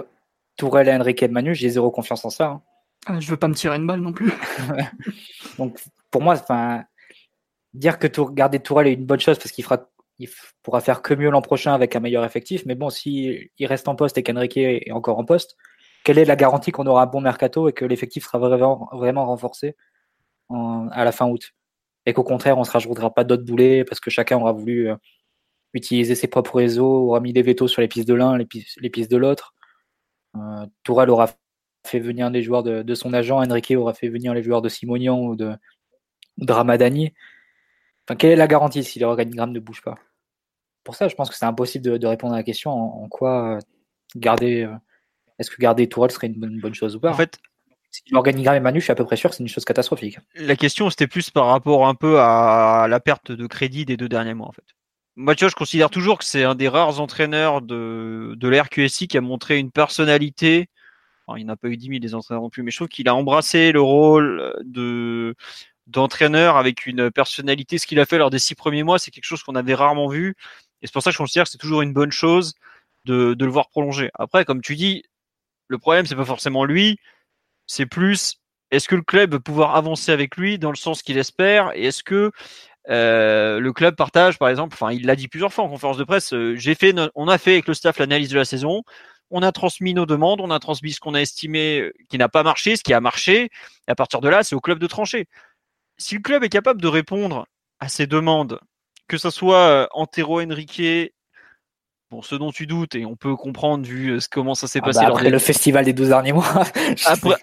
[0.56, 2.46] Tourelle et Enrique est maintenu, j'ai zéro confiance en ça.
[2.46, 2.62] Hein.
[3.06, 4.32] Ah, je veux pas me tirer une balle non plus.
[5.58, 5.78] Donc,
[6.10, 6.84] pour moi, enfin,
[7.74, 9.88] dire que garder Tourelle est une bonne chose parce qu'il fera,
[10.18, 10.28] il
[10.62, 12.64] pourra faire que mieux l'an prochain avec un meilleur effectif.
[12.66, 15.56] Mais bon, si il reste en poste et qu'Enrique est encore en poste,
[16.04, 19.76] quelle est la garantie qu'on aura un bon mercato et que l'effectif sera vraiment, renforcé
[20.48, 21.52] en, à la fin août?
[22.06, 24.96] Et qu'au contraire, on se rajoutera pas d'autres boulets parce que chacun aura voulu euh,
[25.72, 29.10] utiliser ses propres réseaux, aura mis des vétos sur les pistes de l'un, les, pistes,
[29.10, 29.54] de l'autre.
[30.36, 31.28] Euh, aura
[31.86, 34.68] fait venir des joueurs de, de, son agent, Enrique aura fait venir les joueurs de
[34.68, 35.52] Simonian ou de,
[36.38, 37.12] de Ramadani.
[38.12, 39.94] Enfin, quelle est la garantie si l'organigramme ne bouge pas?
[40.84, 43.08] Pour ça, je pense que c'est impossible de, de, répondre à la question en, en
[43.08, 43.58] quoi euh,
[44.16, 44.64] garder.
[44.64, 44.74] Euh,
[45.38, 47.10] est-ce que garder Tourelle serait une bonne, une bonne chose ou pas?
[47.10, 47.38] En fait,
[47.90, 50.18] si l'organigramme est Manu, je suis à peu près sûr que c'est une chose catastrophique.
[50.34, 54.10] La question, c'était plus par rapport un peu à la perte de crédit des deux
[54.10, 54.66] derniers mois, en fait.
[55.16, 59.08] Moi, tu vois, je considère toujours que c'est un des rares entraîneurs de, de l'RQSI
[59.08, 60.68] qui a montré une personnalité.
[61.38, 63.14] Il n'a pas eu 10 000 des entraîneurs non plus, mais je trouve qu'il a
[63.14, 65.34] embrassé le rôle de
[65.86, 67.78] d'entraîneur avec une personnalité.
[67.78, 70.08] Ce qu'il a fait lors des six premiers mois, c'est quelque chose qu'on avait rarement
[70.08, 70.36] vu.
[70.80, 72.54] Et c'est pour ça que je considère que c'est toujours une bonne chose
[73.04, 74.10] de, de le voir prolonger.
[74.14, 75.04] Après, comme tu dis,
[75.68, 76.98] le problème, c'est pas forcément lui,
[77.66, 78.36] c'est plus
[78.72, 81.72] est-ce que le club va pouvoir avancer avec lui dans le sens qu'il espère?
[81.74, 82.32] Et est-ce que
[82.88, 86.04] euh, le club partage, par exemple, enfin, il l'a dit plusieurs fois en conférence de
[86.04, 88.82] presse, euh, j'ai fait, on a fait avec le staff l'analyse de la saison,
[89.30, 92.42] on a transmis nos demandes, on a transmis ce qu'on a estimé qui n'a pas
[92.42, 93.50] marché, ce qui a marché,
[93.88, 95.28] et à partir de là, c'est au club de trancher.
[95.98, 97.46] Si le club est capable de répondre
[97.80, 98.58] à ces demandes,
[99.08, 101.12] que ce soit Antero Henrique,
[102.10, 105.00] bon, ce dont tu doutes, et on peut comprendre vu comment ça s'est ah passé.
[105.00, 106.64] Bah après le festival des 12 derniers mois.
[107.06, 107.36] après,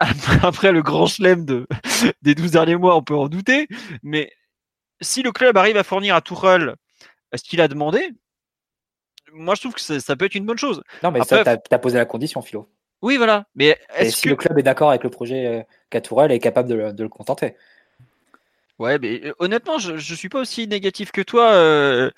[0.44, 1.68] après, le grand chelem de,
[2.22, 3.68] des 12 derniers mois, on peut en douter,
[4.04, 4.32] mais
[5.02, 6.76] si le club arrive à fournir à Tourelle
[7.34, 8.10] ce qu'il a demandé,
[9.34, 10.82] moi je trouve que ça, peut être une bonne chose.
[11.04, 12.70] Non, mais ça, tu as, posé la condition, Philo.
[13.02, 13.46] Oui, voilà.
[13.56, 16.70] Mais est-ce si que le club est d'accord avec le projet euh, et est capable
[16.70, 17.56] de, le contenter
[18.80, 21.52] Ouais, mais euh, honnêtement, je, je suis pas aussi négatif que toi.
[21.52, 22.10] Euh,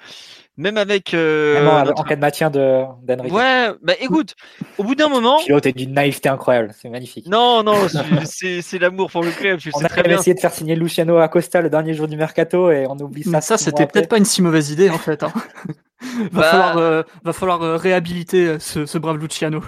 [0.57, 1.13] même avec.
[1.13, 3.31] Euh, en, cas de maintien d'Henri.
[3.31, 4.35] Ouais, bah écoute,
[4.77, 5.39] au bout d'un moment.
[5.39, 7.27] Philo, t'es d'une naïveté incroyable, c'est magnifique.
[7.27, 7.75] Non, non,
[8.25, 9.59] c'est l'amour pour le club.
[9.73, 10.17] on a très bien.
[10.17, 13.41] essayé de faire signer Luciano Acosta le dernier jour du mercato et on oublie ça.
[13.41, 15.23] ça, c'était peut-être pas une si mauvaise idée en fait.
[15.23, 15.31] Hein.
[16.31, 19.61] va, bah falloir, euh, va falloir euh, réhabiliter ce, ce brave Luciano.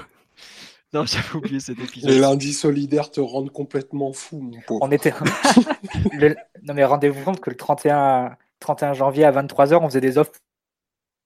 [0.98, 2.10] Non, j'avais oublié cet épisode.
[2.10, 4.84] Les lundis solidaires te rendent complètement fou, mon pauvre.
[4.84, 5.14] On était.
[6.66, 10.32] Non, mais rendez-vous compte que le 31, 31 janvier à 23h, on faisait des offres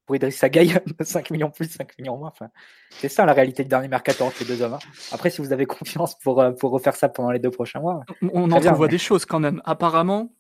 [0.07, 2.29] pour Idriss Agaï, 5 millions plus, 5 millions moins.
[2.29, 2.49] Enfin,
[2.91, 4.73] c'est ça la réalité du dernier mercato entre les deux hommes.
[4.73, 4.79] Hein.
[5.11, 8.03] Après, si vous avez confiance pour, euh, pour refaire ça pendant les deux prochains mois.
[8.33, 9.61] On en voit des choses quand même.
[9.65, 10.33] Apparemment,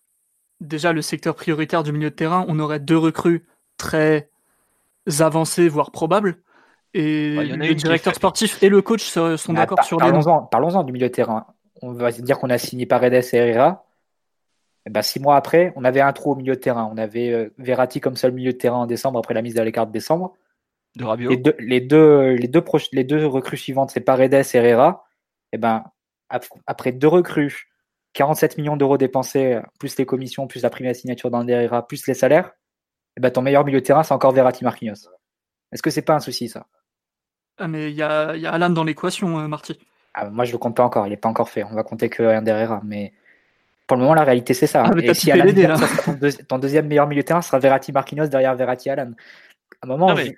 [0.61, 4.31] déjà le secteur prioritaire du milieu de terrain, on aurait deux recrues très
[5.19, 6.41] avancées, voire probables.
[6.97, 10.47] Et le directeur sportif et le coach sont bah, d'accord sur les noms.
[10.49, 11.45] Parlons-en du milieu de terrain.
[11.81, 13.85] On va dire qu'on a signé Paredes et Herrera.
[14.87, 16.89] Eh ben, six mois après, on avait un trou au milieu de terrain.
[16.91, 19.63] On avait euh, Verratti comme seul milieu de terrain en décembre après la mise à
[19.63, 20.33] l'écart de décembre.
[20.95, 21.29] De Rabiot.
[21.29, 25.05] Les deux, les deux, les deux, les deux recrues suivantes, c'est Paredes et Herrera.
[25.51, 25.83] Et eh ben,
[26.65, 27.69] après deux recrues,
[28.13, 32.15] 47 millions d'euros dépensés, plus les commissions, plus la prime à signature d'Herrera, plus les
[32.15, 35.09] salaires, et eh ben, ton meilleur milieu de terrain, c'est encore Verratti Marquinhos.
[35.71, 36.65] Est-ce que c'est pas un souci, ça?
[37.57, 39.79] Ah, mais il y a, y a Alan dans l'équation, euh, Marty.
[40.13, 41.07] Ah, moi, je le compte pas encore.
[41.07, 41.63] Il n'est pas encore fait.
[41.63, 42.81] On va compter que Herrera.
[42.83, 43.13] Mais
[43.87, 44.83] pour le moment, la réalité, c'est ça.
[44.85, 45.77] Ah, et si Alan
[46.47, 49.11] ton, deuxième meilleur milieu de terrain sera Verratti Marquinhos derrière Verratti Alan.
[49.81, 50.31] À un moment, je...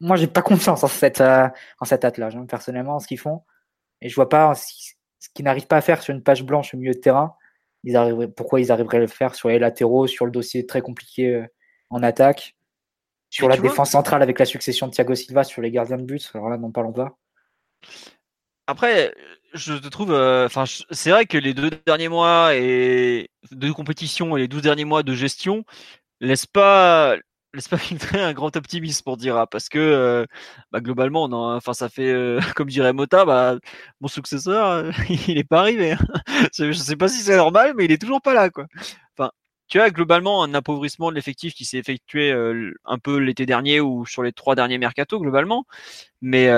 [0.00, 1.48] moi, j'ai pas confiance en, cette, euh,
[1.80, 3.42] en cet attelage, hein, personnellement, en ce qu'ils font.
[4.00, 4.92] Et je vois pas ce
[5.34, 7.34] qu'ils n'arrivent pas à faire sur une page blanche au milieu de terrain.
[7.84, 10.80] Ils arriveraient, pourquoi ils arriveraient à le faire sur les latéraux, sur le dossier très
[10.80, 11.46] compliqué euh,
[11.90, 12.56] en attaque,
[13.30, 16.30] sur la défense centrale avec la succession de Thiago Silva, sur les gardiens de but.
[16.34, 17.16] Alors là, n'en parlons pas.
[18.66, 19.14] Après,
[19.54, 24.36] je te trouve, euh, enfin, c'est vrai que les deux derniers mois et de compétition
[24.36, 25.64] et les douze derniers mois de gestion
[26.20, 27.16] laissent pas
[27.54, 30.26] laisse pas filtrer un grand optimisme pour dire parce que euh,
[30.70, 31.24] bah, globalement
[31.56, 33.56] enfin ça fait euh, comme dirait Mota bah,
[34.00, 34.92] mon successeur
[35.28, 35.98] il est pas arrivé hein.
[36.58, 38.66] je sais pas si c'est normal mais il est toujours pas là quoi
[39.16, 39.30] enfin
[39.68, 42.32] tu as globalement un appauvrissement de l'effectif qui s'est effectué
[42.84, 45.64] un peu l'été dernier ou sur les trois derniers mercato globalement
[46.20, 46.48] mais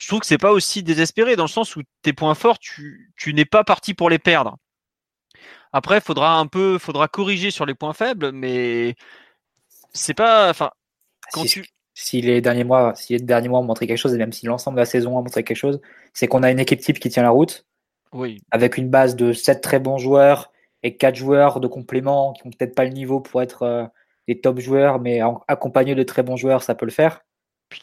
[0.00, 3.12] je trouve que c'est pas aussi désespéré dans le sens où tes points forts, tu,
[3.16, 4.56] tu n'es pas parti pour les perdre.
[5.72, 8.96] Après, faudra un peu, faudra corriger sur les points faibles, mais
[9.92, 10.70] c'est pas, enfin,
[11.32, 11.66] quand si, tu...
[11.92, 14.46] si les derniers mois, si les derniers mois ont montré quelque chose, et même si
[14.46, 15.80] l'ensemble de la saison a montré quelque chose,
[16.14, 17.66] c'est qu'on a une équipe type qui tient la route.
[18.12, 18.42] Oui.
[18.50, 20.49] Avec une base de 7 très bons joueurs
[20.82, 23.84] et 4 joueurs de complément qui ont peut-être pas le niveau pour être euh,
[24.28, 27.22] des top joueurs, mais accompagnés de très bons joueurs, ça peut le faire.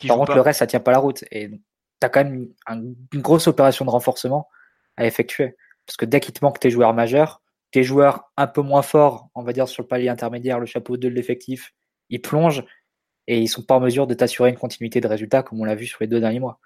[0.08, 1.24] Par contre, le reste, ça tient pas la route.
[1.32, 1.58] Et tu
[2.02, 2.48] as quand même
[3.14, 4.48] une grosse opération de renforcement
[4.98, 5.56] à effectuer.
[5.86, 7.42] Parce que dès qu'il te manque tes joueurs majeurs,
[7.72, 10.98] tes joueurs un peu moins forts, on va dire sur le palier intermédiaire, le chapeau
[10.98, 11.74] 2 de l'effectif,
[12.10, 12.64] ils plongent
[13.28, 15.76] et ils sont pas en mesure de t'assurer une continuité de résultats comme on l'a
[15.76, 16.60] vu sur les deux derniers mois.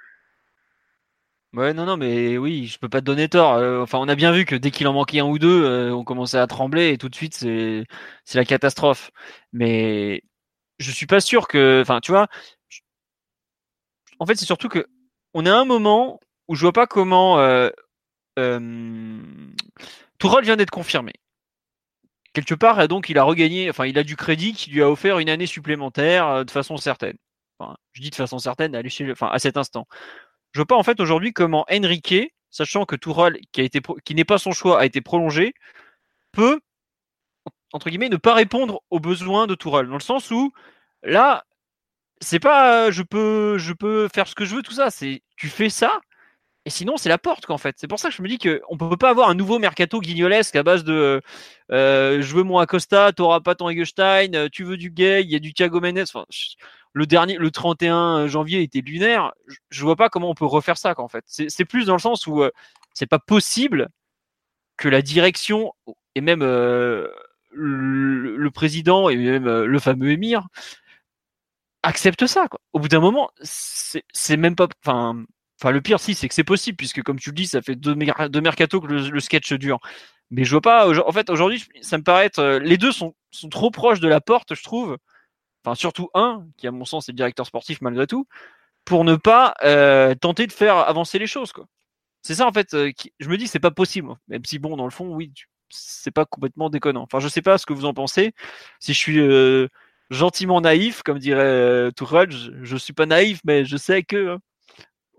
[1.54, 3.56] Ouais, non, non, mais oui, je peux pas te donner tort.
[3.56, 5.94] Euh, enfin, on a bien vu que dès qu'il en manquait un ou deux, euh,
[5.94, 7.86] on commençait à trembler et tout de suite, c'est,
[8.34, 9.12] la catastrophe.
[9.52, 10.24] Mais
[10.80, 12.28] je suis pas sûr que, enfin, tu vois,
[14.20, 14.86] en fait, c'est surtout que
[15.34, 17.70] on a un moment où je vois pas comment euh,
[18.40, 19.20] euh,
[20.24, 21.14] rôle vient d'être confirmé.
[22.34, 25.20] Quelque part, donc, il a regagné, enfin, il a du crédit qui lui a offert
[25.20, 27.18] une année supplémentaire de façon certaine.
[27.60, 28.82] Enfin, je dis de façon certaine à
[29.12, 29.86] enfin, à cet instant.
[30.54, 34.52] Je vois pas en fait aujourd'hui comment Enrique, sachant que Tourelle, qui n'est pas son
[34.52, 35.54] choix, a été prolongé,
[36.32, 36.60] peut
[37.74, 40.52] entre guillemets ne pas répondre aux besoins de Tourelle, dans le sens où
[41.04, 41.46] là,
[42.22, 45.48] c'est pas je peux je peux faire ce que je veux tout ça c'est tu
[45.50, 46.02] fais ça
[46.66, 47.76] Et sinon, c'est la porte, qu'en fait.
[47.80, 50.00] C'est pour ça que je me dis qu'on ne peut pas avoir un nouveau mercato
[50.00, 51.22] guignolesque à base de
[51.72, 55.24] euh, je veux mon Acosta, tu n'auras pas ton Eggestein, euh, tu veux du gay,
[55.24, 55.82] il y a du Thiago.
[55.84, 56.26] Enfin,
[56.94, 59.32] le dernier, le 31 janvier était lunaire.
[59.70, 61.24] Je, ne vois pas comment on peut refaire ça, qu'en fait.
[61.26, 62.52] C'est plus dans le sens où euh,
[62.94, 63.90] c'est pas possible
[64.78, 65.74] que la direction
[66.16, 67.10] et même le,
[68.54, 70.48] président et même le fameux émir
[71.84, 72.48] acceptent ça.
[72.48, 72.60] Quoi.
[72.74, 74.68] Au bout d'un moment, c'est même pas.
[75.62, 77.76] Enfin, le pire, si, c'est que c'est possible, puisque comme tu le dis, ça fait
[77.76, 79.80] deux, deux mercato que le, sketch dure.
[80.32, 80.90] Mais je vois pas.
[81.08, 82.40] En fait, aujourd'hui, ça me paraît être.
[82.40, 84.98] Euh, les deux sont, sont trop proches de la porte, je trouve.
[85.64, 88.28] Enfin, surtout un, qui à mon sens est directeur sportif malgré tout,
[88.86, 91.54] pour ne pas euh, tenter de faire avancer les choses.
[92.24, 92.74] C'est ça, en fait.
[92.74, 94.10] Euh, je me dis, c'est pas possible.
[94.30, 95.32] Même si, bon, dans le fond, oui,
[95.70, 97.04] c'est pas complètement déconnant.
[97.04, 98.34] Enfin, je sais pas ce que vous en pensez.
[98.80, 99.70] Si je suis
[100.10, 104.30] gentiment naïf, comme dirait Tourelle, je, je suis pas naïf, mais je sais que.
[104.36, 104.40] Hein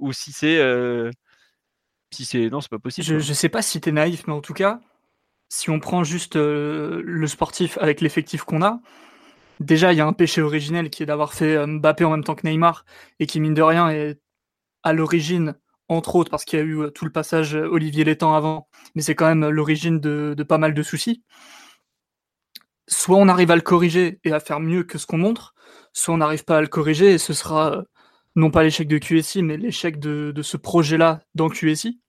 [0.03, 1.11] ou si c'est euh,
[2.13, 4.35] si c'est non c'est pas possible je, je sais pas si tu es naïf mais
[4.35, 4.81] en tout cas
[5.49, 8.81] si on prend juste euh, le sportif avec l'effectif qu'on a
[9.61, 12.25] déjà il y a un péché originel qui est d'avoir fait euh, Mbappé en même
[12.25, 12.85] temps que Neymar
[13.21, 14.21] et qui mine de rien est
[14.83, 15.55] à l'origine
[15.89, 19.15] entre autres parce qu'il y a eu tout le passage Olivier Létang avant mais c'est
[19.15, 21.23] quand même l'origine de, de pas mal de soucis.
[22.89, 25.55] Soit on arrive à le corriger et à faire mieux que ce qu'on montre
[25.93, 27.85] soit on n'arrive pas à le corriger et ce sera
[28.35, 32.01] non pas l'échec de QSI, mais l'échec de, ce projet-là dans QSI.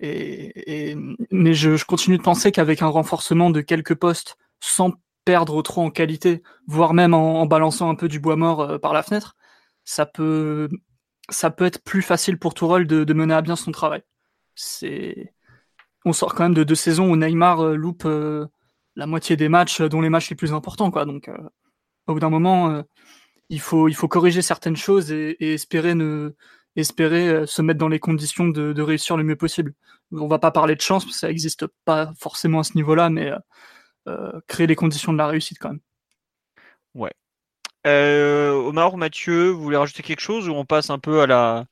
[0.00, 0.96] Et,
[1.30, 4.92] mais je, continue de penser qu'avec un renforcement de quelques postes, sans
[5.24, 8.92] perdre trop en qualité, voire même en, balançant un peu du bois mort euh, par
[8.92, 9.36] la fenêtre,
[9.84, 10.68] ça peut,
[11.28, 14.02] ça peut être plus facile pour Tourelle de, mener à bien son travail.
[16.04, 18.46] On sort quand même de deux saisons où Neymar euh, loupe euh,
[18.96, 21.04] la moitié des matchs, dont les matchs les plus importants, quoi.
[21.04, 21.30] Donc,
[22.06, 22.82] au bout d'un moment,
[23.48, 26.34] il faut, il faut corriger certaines choses et, espérer, ne,
[26.76, 29.74] espérer euh, se mettre dans les conditions de, réussir le mieux possible.
[30.12, 33.10] On va pas parler de chance, parce que ça n'existe pas forcément à ce niveau-là,
[33.10, 33.38] mais euh,
[34.08, 35.80] euh, créer les conditions de la réussite quand même.
[36.94, 37.12] Ouais.
[37.84, 41.66] Omar ou Mathieu, vous voulez rajouter quelque chose ou on passe un peu à la,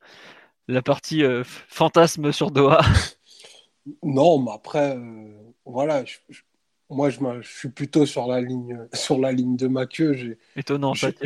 [0.67, 2.81] la partie fantasme sur Doha?
[4.03, 4.97] Non, mais après,
[5.63, 6.17] voilà, je,
[6.89, 10.37] moi, je, suis plutôt sur la ligne, sur la ligne de Mathieu.
[10.55, 11.09] Étonnant, ça.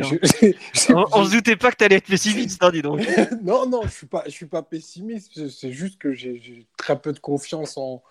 [0.88, 3.00] on, se doutait pas que tu allais être pessimiste, hein, dis donc.
[3.42, 5.48] non, non, je suis pas, je suis pas pessimiste.
[5.48, 8.02] C'est juste que j'ai très peu de confiance en,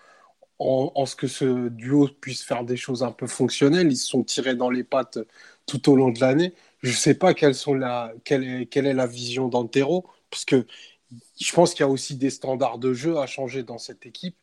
[0.58, 3.92] en, ce que ce duo puisse faire des choses un peu fonctionnelles.
[3.92, 5.18] Ils se sont tirés dans les pattes
[5.66, 6.54] tout au long de l'année.
[6.82, 10.66] Je sais pas quelles sont la, quelle, est, quelle est la vision d'Antero, parce que
[11.38, 14.36] je pense qu'il y a aussi des standards de jeu à changer dans cette équipe.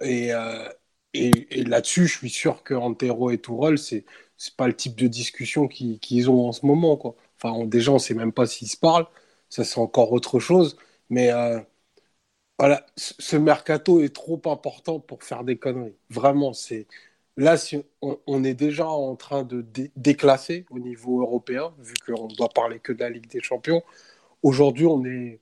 [0.00, 0.68] Et, euh,
[1.16, 5.06] et, là-dessus, je suis sûr que Antero et Tourelle, c'est n'est pas le type de
[5.06, 6.96] discussion qu'ils ont en ce moment.
[6.96, 7.16] Quoi.
[7.42, 9.06] Enfin, déjà, on ne sait même pas s'ils se parlent.
[9.48, 10.76] Ça, c'est encore autre chose.
[11.10, 11.60] Mais euh,
[12.58, 15.96] voilà, ce mercato est trop important pour faire des conneries.
[16.10, 16.86] Vraiment, c'est
[17.36, 17.56] là,
[18.02, 19.64] on, est déjà en train de
[19.96, 23.82] déclasser au niveau européen, vu qu'on ne doit parler que de la Ligue des Champions.
[24.42, 25.40] Aujourd'hui, on est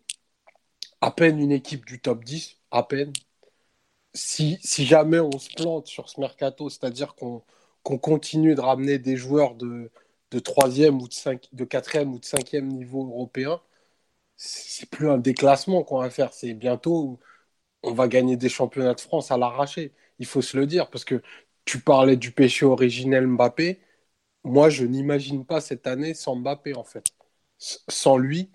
[1.00, 3.12] à peine une équipe du top 10, à peine
[4.14, 7.42] si, jamais on se plante sur ce mercato, c'est-à-dire qu'on
[7.98, 9.90] continue de ramener des joueurs de,
[10.30, 13.60] de 3e ou de, 5, de 4e ou de 5e niveau européen,
[14.36, 16.32] c'est plus un déclassement qu'on va faire.
[16.34, 17.20] C'est bientôt,
[17.82, 19.92] on va gagner des championnats de France à l'arraché.
[20.18, 21.22] Il faut se le dire, parce que
[21.64, 23.80] tu parlais du péché originel Mbappé.
[24.44, 27.06] Moi, je n'imagine pas cette année sans Mbappé, en fait.
[27.58, 28.50] Sans lui,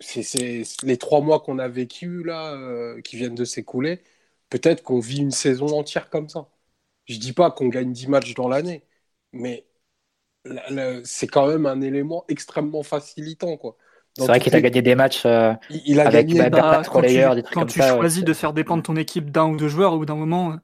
[0.00, 4.02] c'est les trois mois qu'on a vécu là, euh, qui viennent de s'écouler
[4.50, 6.48] peut-être qu'on vit une saison entière comme ça.
[7.04, 8.84] Je dis pas qu'on gagne 10 matchs dans l'année,
[9.32, 9.66] mais
[11.04, 13.56] c'est quand même un élément extrêmement facilitant.
[13.56, 13.76] quoi.
[14.16, 15.52] C'est vrai qu'il a gagné des matchs euh,
[15.84, 17.18] il, a avec gagné, bah, quand tu,
[17.52, 20.14] quand tu choisis de faire dépendre ton équipe d'un ou deux joueurs, au bout d'un
[20.14, 20.56] moment,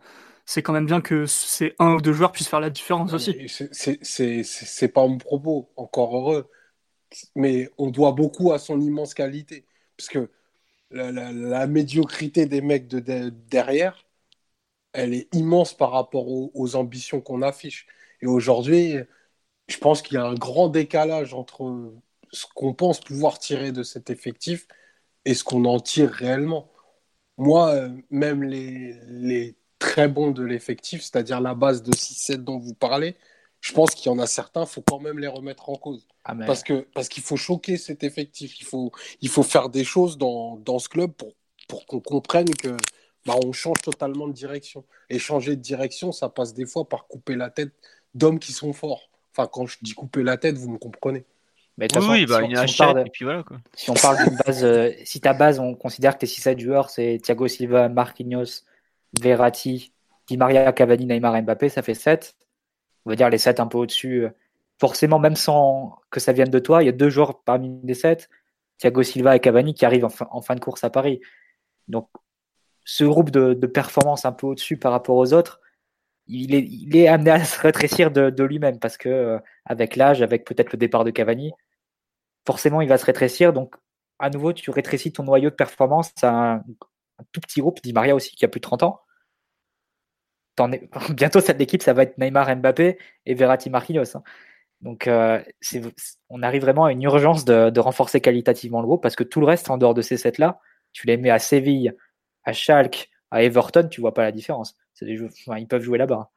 [0.47, 3.47] c'est quand même bien que ces un ou deux joueurs puissent faire la différence aussi.
[3.73, 6.49] C'est pas mon propos, encore heureux.
[7.35, 9.67] Mais on doit beaucoup à son immense qualité.
[9.99, 10.31] Parce que
[10.93, 14.07] la, médiocrité des mecs de, derrière,
[14.93, 17.87] elle est immense par rapport aux, ambitions qu'on affiche.
[18.21, 18.97] Et aujourd'hui,
[19.69, 21.93] je pense qu'il y a un grand décalage entre
[22.33, 24.67] ce qu'on pense pouvoir tirer de cet effectif
[25.25, 26.71] et ce qu'on en tire réellement.
[27.39, 32.75] Moi, même les, les très bons de l'effectif, c'est-à-dire la base de 6-7 dont vous
[32.75, 33.17] parlez,
[33.63, 36.07] je pense qu'il y en a certains, il faut quand même les remettre en cause.
[36.25, 38.61] Ah, parce que parce qu'il faut choquer cet effectif.
[38.61, 38.93] Il faut,
[39.23, 41.33] il faut faire des choses dans, dans ce club pour,
[41.69, 42.77] pour qu'on comprenne que
[43.25, 44.85] bah, on change totalement de direction.
[45.09, 47.73] Et changer de direction, ça passe des fois par couper la tête
[48.15, 49.09] d'hommes qui sont forts.
[49.35, 51.25] Enfin, quand je dis couper la tête, vous me comprenez.
[51.79, 53.43] Mais Oui, bah, si on- une si on hachette, parle de- et puis voilà.
[53.45, 53.57] Quoi.
[53.75, 56.91] Si on parle d'une base, euh, si ta base, on considère que tes 6-7 joueurs,
[56.91, 58.65] c'est Thiago Silva, Marquinhos,
[59.21, 59.93] Verratti,
[60.29, 62.35] Di Maria, Cavani, Neymar, Mbappé, ça fait 7.
[63.05, 64.25] On va dire les 7 un peu au-dessus.
[64.25, 64.31] euh,
[64.79, 67.95] Forcément, même sans que ça vienne de toi, il y a deux joueurs parmi les
[67.95, 68.29] 7,
[68.79, 71.21] Thiago Silva et Cavani, qui arrivent en fin, de course à Paris.
[71.89, 72.09] Donc,
[72.85, 75.61] ce groupe de, performance un peu au-dessus par rapport aux autres,
[76.27, 80.73] il est, amené à se rétrécir de, lui-même parce que, euh, avec l'âge, avec peut-être
[80.73, 81.53] le départ de Cavani,
[82.47, 83.53] forcément, il va se rétrécir.
[83.53, 83.77] Donc,
[84.19, 87.93] à nouveau, tu rétrécis ton noyau de performance à un, un tout petit groupe, Di
[87.93, 89.01] Maria aussi, qui a plus de 30 ans.
[91.11, 94.17] Bientôt, cette équipe, ça va être Neymar, Mbappé et Verratti, Marquinhos.
[94.17, 94.23] hein.
[94.81, 95.41] Donc, euh,
[96.29, 99.47] on arrive vraiment à une urgence de, renforcer qualitativement le groupe parce que tout le
[99.47, 100.59] reste, en dehors de ces sets-là,
[100.93, 101.95] tu les mets à Séville,
[102.45, 104.77] à Schalke, à Everton, tu vois pas la différence.
[105.01, 106.31] Ils peuvent jouer là-bas.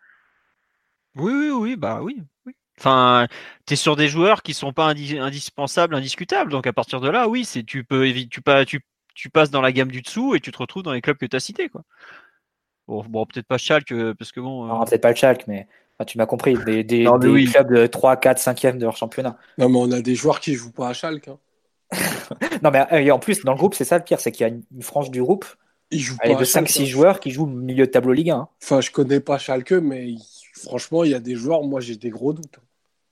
[1.15, 2.21] Oui, oui, oui, bah oui.
[2.45, 2.53] oui.
[2.77, 3.27] Enfin,
[3.65, 6.51] tu es sur des joueurs qui sont pas indi- indispensables, indiscutables.
[6.51, 8.81] Donc à partir de là, oui, c'est tu peux tu, pas, tu,
[9.15, 11.25] tu passes dans la gamme du dessous et tu te retrouves dans les clubs que
[11.25, 11.69] tu as cités.
[12.87, 14.65] Bon, bon peut-être pas Schalke, euh, parce que bon.
[14.65, 15.67] euh, Non, peut-être pas le Schalke, mais
[15.97, 16.55] enfin, tu m'as compris.
[16.65, 17.45] Des, des- Non, des oui.
[17.45, 19.37] clubs de 3, 4, 5e de leur championnat.
[19.57, 21.27] Non, mais on a des joueurs qui jouent pas à Schalke.
[21.29, 21.37] hein.
[22.63, 24.41] Non, mais euh, et en plus, dans le groupe, c'est ça le pire, c'est qu'il
[24.41, 25.45] y a une, une frange du groupe
[25.91, 26.69] Ils jouent allez, pas de à Schalke.
[26.69, 26.85] 5-6 hein.
[26.85, 28.37] joueurs qui jouent milieu de tableau Ligue 1.
[28.37, 28.47] hein.
[28.63, 30.15] Enfin, je connais pas Schalke, mais
[30.53, 32.59] franchement, il y a des joueurs, moi j'ai des gros doutes.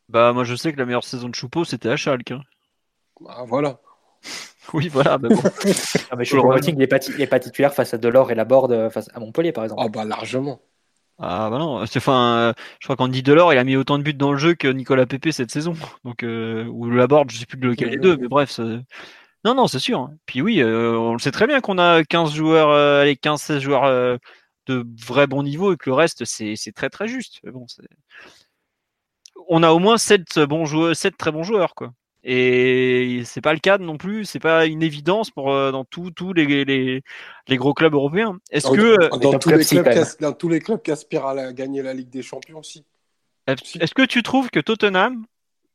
[0.09, 2.31] Bah, moi je sais que la meilleure saison de Choupeau c'était à Schalke.
[2.31, 2.41] hein.
[3.27, 3.79] Ah, voilà.
[4.73, 5.17] Oui, voilà.
[5.17, 5.35] mais bon.
[5.41, 9.09] Non, mais le Choupo-Moting, il n'est pas, titulaire face à Delors et Laborde euh, face
[9.13, 9.81] à Montpellier, par exemple.
[9.83, 10.61] Ah, bah largement.
[11.19, 14.03] Ah bah non, c'est enfin, euh, je crois qu'Andy Delors il a mis autant de
[14.03, 15.73] buts dans le jeu que Nicolas Pepe cette saison.
[16.03, 18.59] Donc euh, ou Laborde, je sais plus de lequel des deux, mais bref.
[19.45, 19.99] Non non, c'est sûr.
[19.99, 20.15] hein.
[20.25, 23.59] Puis oui, euh, on le sait très bien qu'on a 15 joueurs, euh, allez 15-16
[23.59, 24.17] joueurs euh,
[24.67, 27.39] de vrai bon niveau et que le reste c'est c'est très très juste.
[27.43, 27.83] Bon, c'est-
[29.49, 31.91] on a au moins 7 bons joueurs, 7 très bons joueurs quoi.
[32.25, 36.11] Et c'est pas le cas non plus, c'est pas une évidence pour euh, dans tous
[36.11, 37.01] tous les, les
[37.47, 38.37] les gros clubs européens.
[38.49, 41.33] Est-ce Dans- que euh, dans, tous club, clubs dans tous les clubs qui aspirent à
[41.33, 42.85] la- gagner la Ligue des Champions aussi.
[43.47, 45.25] Est-ce que tu trouves que Tottenham,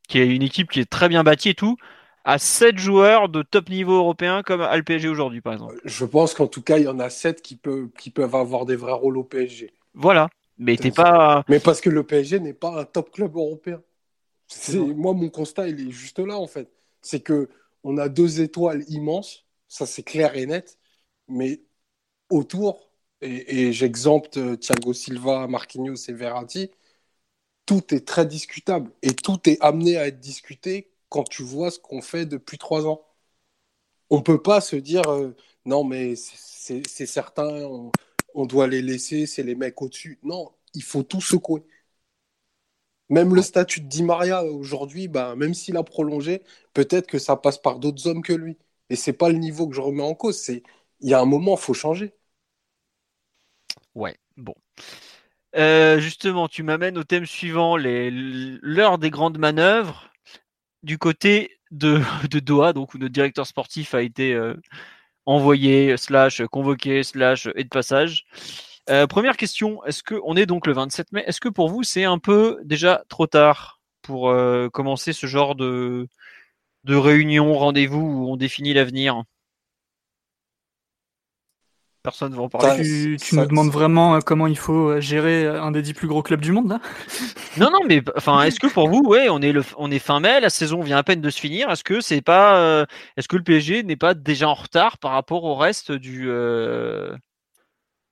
[0.07, 1.77] qui est une équipe qui est très bien bâtie et tout,
[2.25, 5.75] a 7 joueurs de top niveau européen comme le PSG aujourd'hui, par exemple?
[5.85, 8.65] Je pense qu'en tout cas, il y en a 7 qui peuvent, qui peuvent avoir
[8.65, 9.71] des vrais rôles au PSG.
[9.93, 10.29] Voilà.
[10.57, 11.43] Mais t'es pas.
[11.47, 13.81] Mais parce que le PSG n'est pas un top club européen.
[14.49, 16.71] C'est moi mon constat il est juste là en fait.
[17.01, 17.49] C'est que
[17.83, 20.77] on a deux étoiles immenses, ça c'est clair et net,
[21.27, 21.61] mais
[22.29, 22.91] autour
[23.21, 26.71] et, et j'exempte euh, Thiago Silva, Marquinhos et Verratti,
[27.65, 31.79] tout est très discutable et tout est amené à être discuté quand tu vois ce
[31.79, 33.01] qu'on fait depuis trois ans.
[34.09, 35.35] On peut pas se dire euh,
[35.65, 37.91] non mais c'est c'est certain, on,
[38.35, 40.19] on doit les laisser, c'est les mecs au-dessus.
[40.23, 41.63] Non, il faut tout secouer.
[43.09, 46.43] Même le statut de Di Maria aujourd'hui, bah, même s'il a prolongé,
[46.73, 48.57] peut-être que ça passe par d'autres hommes que lui.
[48.89, 50.37] Et c'est pas le niveau que je remets en cause.
[50.37, 50.63] C'est
[51.01, 52.13] il y a un moment, il faut changer.
[53.95, 54.55] Ouais, bon.
[55.55, 60.11] Euh, justement, tu m'amènes au thème suivant, l'heure des grandes manœuvres.
[60.83, 64.55] Du côté de, de Doha, donc où notre directeur sportif a été euh,
[65.25, 68.25] envoyé, slash convoqué, slash et de passage.
[68.89, 71.83] Euh, première question, est-ce que on est donc le 27 mai Est-ce que pour vous
[71.83, 76.07] c'est un peu déjà trop tard pour euh, commencer ce genre de
[76.85, 79.23] de réunion, rendez-vous où on définit l'avenir?
[82.01, 82.69] Personne ne va en parler.
[82.69, 86.07] Ça- Tu, tu ça- demandes vraiment euh, comment il faut gérer un des dix plus
[86.07, 86.79] gros clubs du monde là?
[87.57, 90.19] Non, non, mais enfin, est-ce que pour vous, ouais, on est le, on est fin
[90.19, 91.69] mai, la saison vient à peine de se finir.
[91.69, 92.85] Est-ce que c'est pas, euh,
[93.17, 97.13] est-ce que le PSG n'est pas déjà en retard par rapport au reste du euh,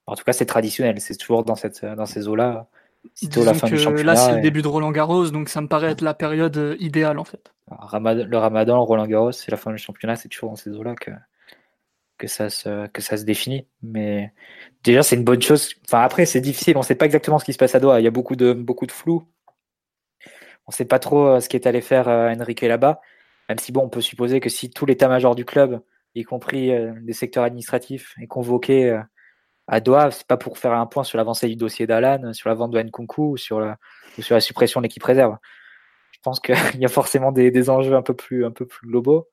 [0.07, 0.99] En tout cas, c'est traditionnel.
[0.99, 2.67] C'est toujours dans, cette, dans ces eaux-là.
[3.13, 4.13] Sitôt la Disons fin du que championnat.
[4.13, 6.75] là c'est le début de Roland Garros, donc ça me paraît être la période euh,
[6.79, 7.53] idéale en fait.
[7.69, 10.15] Ramad- le Ramadan, Roland Garros, c'est la fin du championnat.
[10.15, 11.11] C'est toujours dans ces eaux-là que,
[12.17, 13.67] que, ça se, que ça se définit.
[13.81, 14.33] Mais
[14.83, 15.73] déjà, c'est une bonne chose.
[15.85, 16.75] Enfin, après, c'est difficile.
[16.75, 18.01] On ne sait pas exactement ce qui se passe à Doha.
[18.01, 19.23] Il y a beaucoup de, beaucoup de flou.
[20.65, 22.99] On ne sait pas trop euh, ce qu'est allé faire euh, Enrique là-bas.
[23.47, 25.81] Même si, bon, on peut supposer que si tout l'état-major du club,
[26.15, 28.99] y compris euh, des secteurs administratifs, est convoqué euh,
[29.67, 32.55] à Doha, c'est pas pour faire un point sur l'avancée du dossier d'Alan, sur la
[32.55, 33.77] vente de Nkunku ou sur la,
[34.39, 35.37] suppression de l'équipe réserve.
[36.11, 38.45] Je pense qu'il y a forcément des, enjeux un peu plus,
[38.83, 39.27] globaux.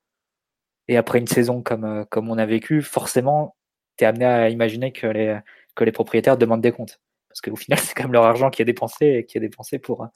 [0.89, 3.57] Et après une saison comme, euh, on a vécu, forcément,
[3.97, 7.01] tu es amené à imaginer que les, propriétaires demandent des comptes.
[7.29, 9.79] Parce qu'au final, c'est quand même leur argent qui est dépensé et qui est dépensé
[9.79, 10.07] pour,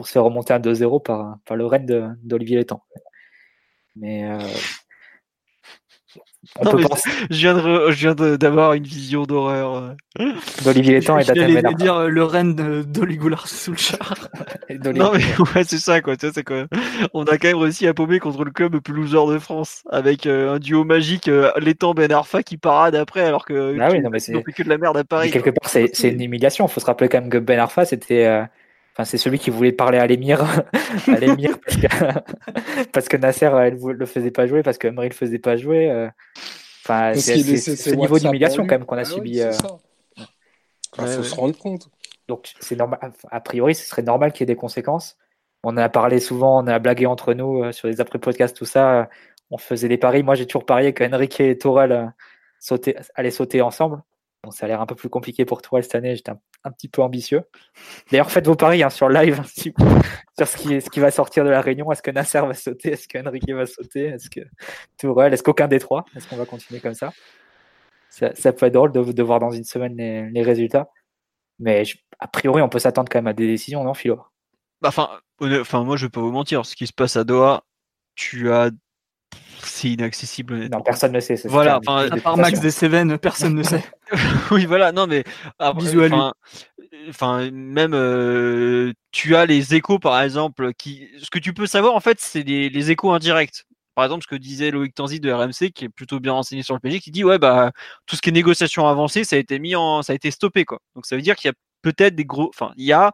[0.00, 2.82] se faire remonter à 2-0 par, le de- d'Olivier Létang.
[3.96, 4.38] Mais euh,
[6.58, 6.84] On Non, mais
[7.30, 9.74] Je viens de- je viens de- d'avoir une vision d'horreur.
[10.18, 10.32] euh.
[10.64, 11.72] d'Olivier Létang et Arfa.
[11.74, 13.98] dire euh, le reine de- d'Oligoulard Solskjaer.
[14.70, 15.24] Et d'Olivier- Non mais
[15.54, 16.68] ouais c'est ça quoi, tu vois, c'est quand même-
[17.12, 19.82] on a quand même réussi à paumer contre le club le plus loser de France
[19.90, 23.88] avec euh, un duo magique euh, l'étang Ben Arfa qui parade après alors que Bah
[23.92, 25.30] oui, non, mais ils c'est- que de la merde à Paris.
[25.30, 26.66] quelque part, c'est c'est une humiliation.
[26.66, 28.42] Il faut se rappeler quand même que Ben Arfa, c'était, euh,
[28.96, 30.42] enfin, c'est celui qui voulait parler à l'émir,
[31.08, 31.86] à l'émir parce que
[32.92, 35.56] parce que Nasser, euh, elle le faisait pas jouer, parce que Emery le faisait pas
[35.56, 35.90] jouer.
[35.90, 36.08] euh,
[36.84, 39.40] Enfin, c'est ce niveau d'humiliation quand même qu'on a Ah subi.
[39.40, 39.50] euh.
[40.98, 41.24] Il Ouais, faut ouais.
[41.24, 41.88] se rendre compte.
[42.28, 42.98] Donc c'est normal.
[43.30, 45.16] A priori, ce serait normal qu'il y ait des conséquences.
[45.64, 48.64] On en a parlé souvent, on a blagué entre nous euh, sur les après-podcasts, tout
[48.64, 49.00] ça.
[49.00, 49.04] euh,
[49.50, 50.22] On faisait des paris.
[50.22, 52.06] Moi, j'ai toujours parié qu'Enrique et Tourelle euh,
[52.60, 54.00] sautaient- allaient sauter ensemble.
[54.44, 56.14] Bon, ça a l'air un peu plus compliqué pour Tourelle cette année.
[56.14, 57.42] J'étais un, un petit peu ambitieux.
[58.10, 59.72] D'ailleurs, faites vos paris hein, sur live sur
[60.46, 61.90] ce qui, ce qui va sortir de la réunion.
[61.92, 62.92] Est-ce que Nasser va sauter?
[62.92, 64.06] Est-ce qu'Enrique va sauter?
[64.06, 64.40] Est-ce que
[64.98, 65.32] Tourelle?
[65.32, 66.04] Est-ce qu'aucun des trois?
[66.16, 67.12] Est-ce qu'on va continuer comme ça?
[68.10, 70.88] Ça, ça peut être drôle de, voir dans une semaine les, résultats.
[71.58, 74.22] Mais je- a priori, on peut s'attendre quand même à des décisions, non, Philo?
[74.80, 75.08] Bah, Enfin,
[75.40, 77.64] enfin moi je vais pas vous mentir, ce qui se passe à Doha,
[78.14, 78.70] tu as,
[79.68, 80.78] c'est inaccessible honnêtement.
[80.78, 81.36] Non, personne ne sait.
[81.44, 82.62] Voilà, enfin, À part Max détention.
[82.62, 83.84] Desséven, personne ne sait.
[84.50, 85.24] oui, voilà, non, mais
[85.58, 86.16] après, Bisous à lui.
[87.08, 91.94] enfin, même euh, tu as les échos, par exemple, qui, ce que tu peux savoir
[91.94, 93.64] en fait, c'est les, les échos indirects.
[93.94, 96.74] Par exemple, ce que disait Loïc Tanzi de RMC, qui est plutôt bien renseigné sur
[96.74, 97.72] le PSG, qui dit ouais bah
[98.04, 100.66] tout ce qui est négociation avancée, ça a été mis en, ça a été stoppé
[100.66, 100.80] quoi.
[100.94, 103.12] Donc ça veut dire qu'il y a peut-être des gros, enfin il y a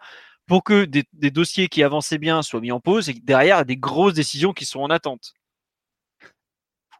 [0.48, 3.56] pour que des, des dossiers qui avançaient bien soient mis en pause et que derrière
[3.56, 5.34] il y a des grosses décisions qui sont en attente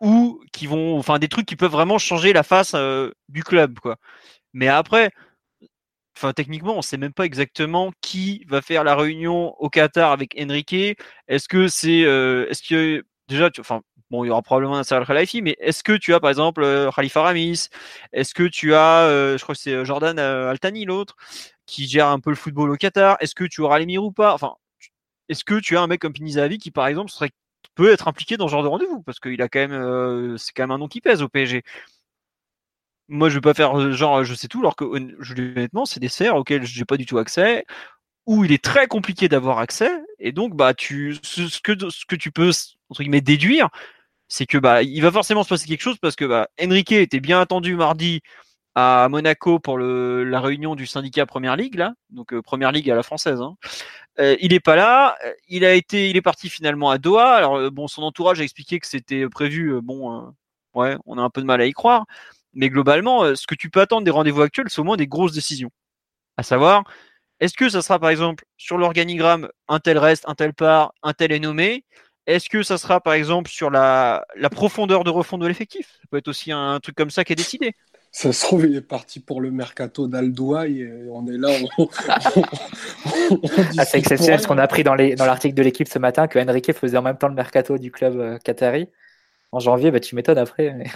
[0.03, 3.79] ou qui vont, enfin des trucs qui peuvent vraiment changer la face euh, du club
[3.81, 3.97] quoi.
[4.55, 5.11] Mais après,
[6.17, 10.37] enfin techniquement, on sait même pas exactement qui va faire la réunion au Qatar avec
[10.41, 10.99] Enrique.
[11.29, 14.83] Est-ce que c'est, euh, est-ce que déjà, tu, enfin bon, il y aura probablement un
[14.83, 17.69] Al Khalifi, mais est-ce que tu as par exemple euh, Khalifa Ramis?
[18.13, 21.17] Est-ce que tu as, euh, je crois que c'est Jordan Altani l'autre
[21.67, 23.17] qui gère un peu le football au Qatar?
[23.21, 24.35] Est-ce que tu auras l'émir ou pas?
[24.35, 24.55] Enfin,
[25.29, 27.31] est-ce que tu as un mec comme Pinizavi qui par exemple serait
[27.75, 30.53] peut être impliqué dans ce genre de rendez-vous parce qu'il a quand même, euh, c'est
[30.53, 31.63] quand même un nom qui pèse au PSG
[33.09, 36.09] moi je vais pas faire euh, genre je sais tout alors que honnêtement c'est des
[36.09, 37.65] serres auxquelles j'ai pas du tout accès
[38.27, 42.17] où il est très compliqué d'avoir accès et donc bah tu ce, que ce que
[42.17, 42.51] tu peux
[42.89, 43.69] entre guillemets déduire
[44.29, 47.21] c'est que bah il va forcément se passer quelque chose parce que bah Enrique était
[47.21, 48.21] bien attendu mardi
[48.75, 52.95] à Monaco pour la réunion du syndicat Première Ligue là donc euh, Première Ligue à
[52.95, 53.57] la française hein.
[54.19, 55.17] Euh, il est pas là.
[55.25, 57.35] Euh, il a été il est parti finalement à Doha.
[57.35, 60.33] Alors euh, bon son entourage a expliqué que c'était prévu bon
[60.75, 62.05] ouais on a un peu de mal à y croire.
[62.55, 65.33] Mais globalement, ce que tu peux attendre des rendez-vous actuels, c'est au moins des grosses
[65.33, 65.71] décisions.
[66.37, 66.85] À savoir,
[67.41, 71.13] est-ce que ça sera par exemple sur l'organigramme un tel reste, un tel part, un
[71.15, 71.85] tel est nommé?
[72.27, 75.89] Est-ce que ça sera par exemple sur la, la profondeur de refonte de l'effectif?
[76.03, 77.75] Ça peut être aussi un, truc comme ça qui est décidé.
[78.15, 81.49] Ça se trouve, il est parti pour le mercato d'Aldouaï et on est là.
[81.49, 81.89] On,
[82.37, 82.43] on-
[83.43, 83.49] on
[83.79, 86.29] Ah, c'est exceptionnel ce qu'on a appris dans les- dans l'article de l'équipe ce matin
[86.29, 88.89] que Enrique faisait en même temps le mercato du club euh, qatari.
[89.51, 90.73] En janvier, bah, tu m'étonnes après.
[90.73, 90.91] Mais,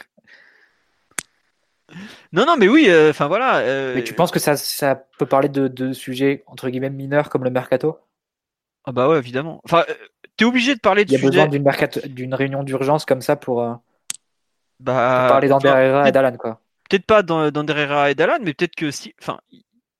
[2.33, 3.59] Non, non, mais oui, euh, enfin voilà.
[3.61, 7.31] euh, mais tu penses que ça, ça peut parler de, de sujets entre guillemets mineurs
[7.31, 7.99] comme le mercato?
[8.85, 9.61] Ah bah ouais, évidemment.
[9.65, 9.95] Enfin, euh,
[10.37, 13.63] t'es obligé de parler de Il y a besoin d'une réunion d'urgence comme ça pour,
[13.63, 13.81] euh, pour
[14.81, 16.37] Bah, parler d'Ander enfin, Herrera et d'Alan.
[16.37, 16.61] quoi.
[16.89, 19.15] Peut-être pas dans, dans Herrera et Dalan, mais peut-être que si.
[19.21, 19.39] Enfin,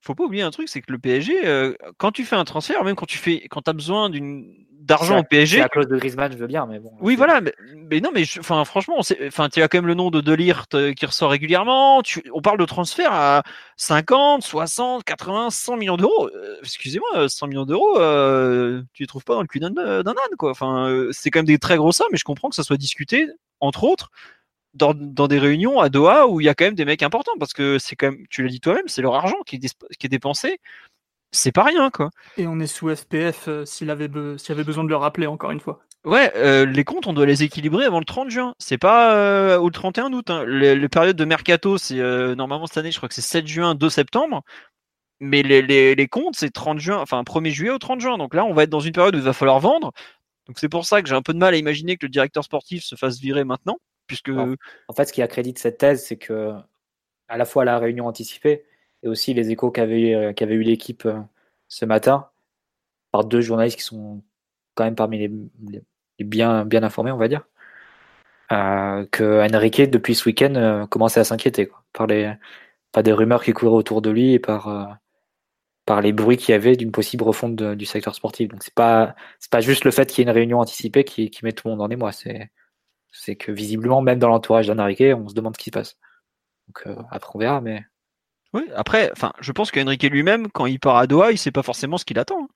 [0.01, 2.85] faut pas oublier un truc, c'est que le PSG, euh, quand tu fais un transfert,
[2.85, 5.97] même quand tu fais, quand as besoin d'une d'argent au PSG, C'est la clause de
[5.97, 6.93] Griezmann, je veux bien, mais bon.
[7.01, 10.11] Oui, voilà, mais, mais non, mais enfin, franchement, enfin, tu as quand même le nom
[10.11, 12.03] de Delirte euh, qui ressort régulièrement.
[12.03, 13.43] Tu, on parle de transfert à
[13.77, 16.29] 50, 60, 80, 100 millions d'euros.
[16.29, 19.71] Euh, Excusez-moi, euh, 100 millions d'euros, euh, tu les trouves pas dans le cul d'un
[19.71, 20.53] d'un âne, quoi.
[20.53, 23.27] Enfin, c'est quand même des très gros sommes, mais je comprends que ça soit discuté,
[23.61, 24.11] entre autres,
[24.77, 27.33] dans, dans des réunions à Doha où il y a quand même des mecs importants,
[27.39, 30.07] parce que c'est quand même, tu l'as dit toi-même, c'est leur argent qui est, qui
[30.07, 30.59] est dépensé.
[31.33, 32.11] C'est pas rien, quoi.
[32.37, 35.51] Et on est sous FPF euh, s'il avait, be- avait besoin de le rappeler encore
[35.51, 35.81] une fois.
[36.05, 38.55] Ouais, euh, les comptes, on doit les équilibrer avant le 30 juin.
[38.59, 40.31] C'est pas euh, au 31 août.
[40.31, 40.45] Hein.
[40.47, 43.75] Les périodes de mercato, c'est euh, normalement cette année, je crois que c'est 7 juin,
[43.75, 44.43] 2 septembre.
[45.19, 48.19] Mais les, les, les comptes, c'est 30 juin, enfin 1er juillet au 30 juin.
[48.19, 49.93] Donc là, on va être dans une période où il va falloir vendre.
[50.47, 52.45] Donc c'est pour ça que j'ai un peu de mal à imaginer que le directeur
[52.45, 54.31] sportif se fasse virer maintenant, puisque.
[54.31, 56.53] En fait, ce qui accrédite cette thèse, c'est que
[57.29, 58.65] à la fois la réunion anticipée
[59.03, 61.21] et aussi les échos qu'avait eu, qu'avait eu l'équipe euh,
[61.69, 62.29] ce matin
[63.11, 64.23] par deux journalistes qui sont
[64.75, 65.31] quand même parmi les,
[66.25, 67.47] bien, bien informés, on va dire,
[68.53, 72.33] euh, que Enrique, depuis ce week-end, euh, commençait à s'inquiéter par, les,
[72.93, 74.85] par des rumeurs qui couraient autour de lui et par, euh,
[75.87, 78.49] par les bruits qu'il y avait d'une possible refonte du secteur sportif.
[78.49, 79.17] Donc, c'est pas,
[79.51, 81.75] pas juste le fait qu'il y ait une réunion anticipée qui, qui met tout le
[81.75, 82.13] monde en émoi.
[82.13, 82.51] C'est,
[83.13, 85.97] C'est que visiblement, même dans l'entourage d'Enrique, on se demande ce qui se passe.
[86.69, 87.85] Donc euh, après, on verra, mais.
[88.53, 91.63] Oui, après, enfin, je pense qu'Enrique lui-même, quand il part à Doha, il sait pas
[91.63, 92.49] forcément ce qu'il attend.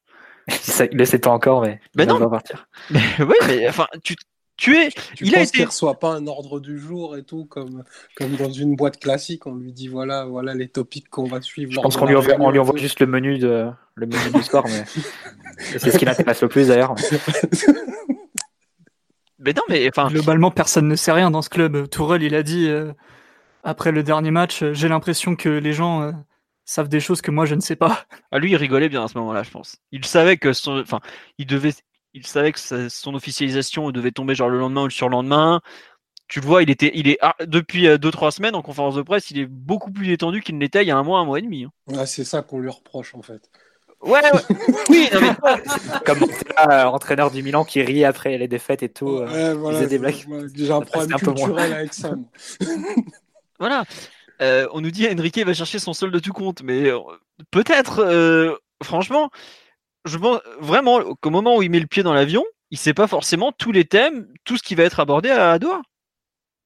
[0.48, 0.52] hein.
[0.92, 1.80] il ne sait pas encore, mais.
[1.94, 2.18] Ben il non.
[2.18, 2.68] va partir.
[2.90, 4.16] Mais oui, mais enfin, tu,
[4.56, 4.90] tu es.
[4.90, 7.84] Tu Il a penses été- qu'il reçoit pas un ordre du jour et tout, comme,
[8.16, 11.72] comme dans une boîte classique, on lui dit voilà, voilà les topics qu'on va suivre.
[11.72, 14.42] Je pense qu'on lui envoie, on lui envoie juste le menu, de, le menu du
[14.42, 14.84] sport, mais
[15.78, 16.94] c'est ce qui l'intéresse le plus d'ailleurs.
[19.40, 21.88] Mais non, mais enfin, Globalement, personne ne sait rien dans ce club.
[21.88, 22.92] Tourelle, il a dit euh,
[23.64, 26.12] après le dernier match, euh, j'ai l'impression que les gens euh,
[26.64, 28.04] savent des choses que moi je ne sais pas.
[28.30, 29.76] à lui, il rigolait bien à ce moment-là, je pense.
[29.92, 31.00] Il savait que son, enfin,
[31.38, 31.72] il devait,
[32.14, 35.60] il savait que son officialisation devait tomber genre le lendemain ou le surlendemain.
[36.28, 39.30] Tu le vois, il était, il est ah, depuis 2-3 semaines en conférence de presse,
[39.30, 41.38] il est beaucoup plus détendu qu'il ne l'était il y a un mois, un mois
[41.38, 41.64] et demi.
[41.64, 41.72] hein.
[41.88, 43.50] Ouais, c'est ça qu'on lui reproche en fait.
[44.02, 44.56] Ouais, ouais.
[44.88, 48.88] oui, non, mais Comme Montella, euh, entraîneur du Milan qui rit après les défaites et
[48.88, 49.08] tout.
[49.08, 49.26] euh.
[49.26, 50.26] Ouais, voilà, faisait des blagues.
[50.54, 51.46] J'ai un problème passait un peu moins.
[51.46, 52.12] culturel avec ça.
[53.58, 53.84] Voilà.
[54.40, 56.98] Euh, on nous dit Enrique va chercher son solde de tout compte, mais euh,
[57.50, 59.30] peut-être, euh, franchement,
[60.06, 63.06] je pense vraiment qu'au moment où il met le pied dans l'avion, il sait pas
[63.06, 65.82] forcément tous les thèmes, tout ce qui va être abordé à, Doha.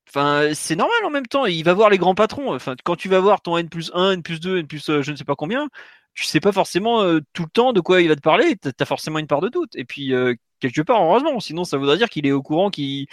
[0.09, 1.47] Enfin, c'est normal en même temps.
[1.47, 2.55] Il va voir les grands patrons.
[2.55, 5.03] Enfin, quand tu vas voir ton N plus 1, N plus 2, N plus euh,
[5.03, 5.68] je ne sais pas combien,
[6.15, 8.57] tu sais pas forcément euh, tout le temps de quoi il va te parler.
[8.57, 9.75] T'as as forcément une part de doute.
[9.77, 11.41] Et puis, euh, quelque part, heureusement.
[11.41, 13.09] Sinon, ça voudrait dire qu'il est au courant qu'il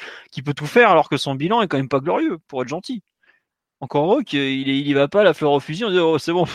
[0.46, 3.04] peut tout faire alors que son bilan est quand même pas glorieux, pour être gentil.
[3.82, 4.40] Encore heureux qu'il
[4.70, 6.46] il y va pas la fleur au fusil en disant oh, c'est bon.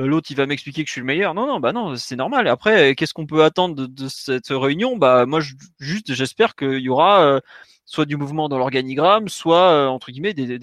[0.00, 1.34] euh, L'autre il va m'expliquer que je suis le meilleur.
[1.34, 2.48] Non, non, bah non, c'est normal.
[2.48, 4.96] Après, qu'est-ce qu'on peut attendre de, cette réunion?
[4.96, 5.40] Bah moi,
[5.78, 7.40] juste, j'espère qu'il y aura euh,
[7.86, 10.58] soit du mouvement dans l'organigramme, soit entre guillemets des,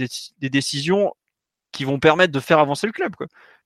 [0.49, 1.13] décisions
[1.71, 3.15] qui vont permettre de faire avancer le club.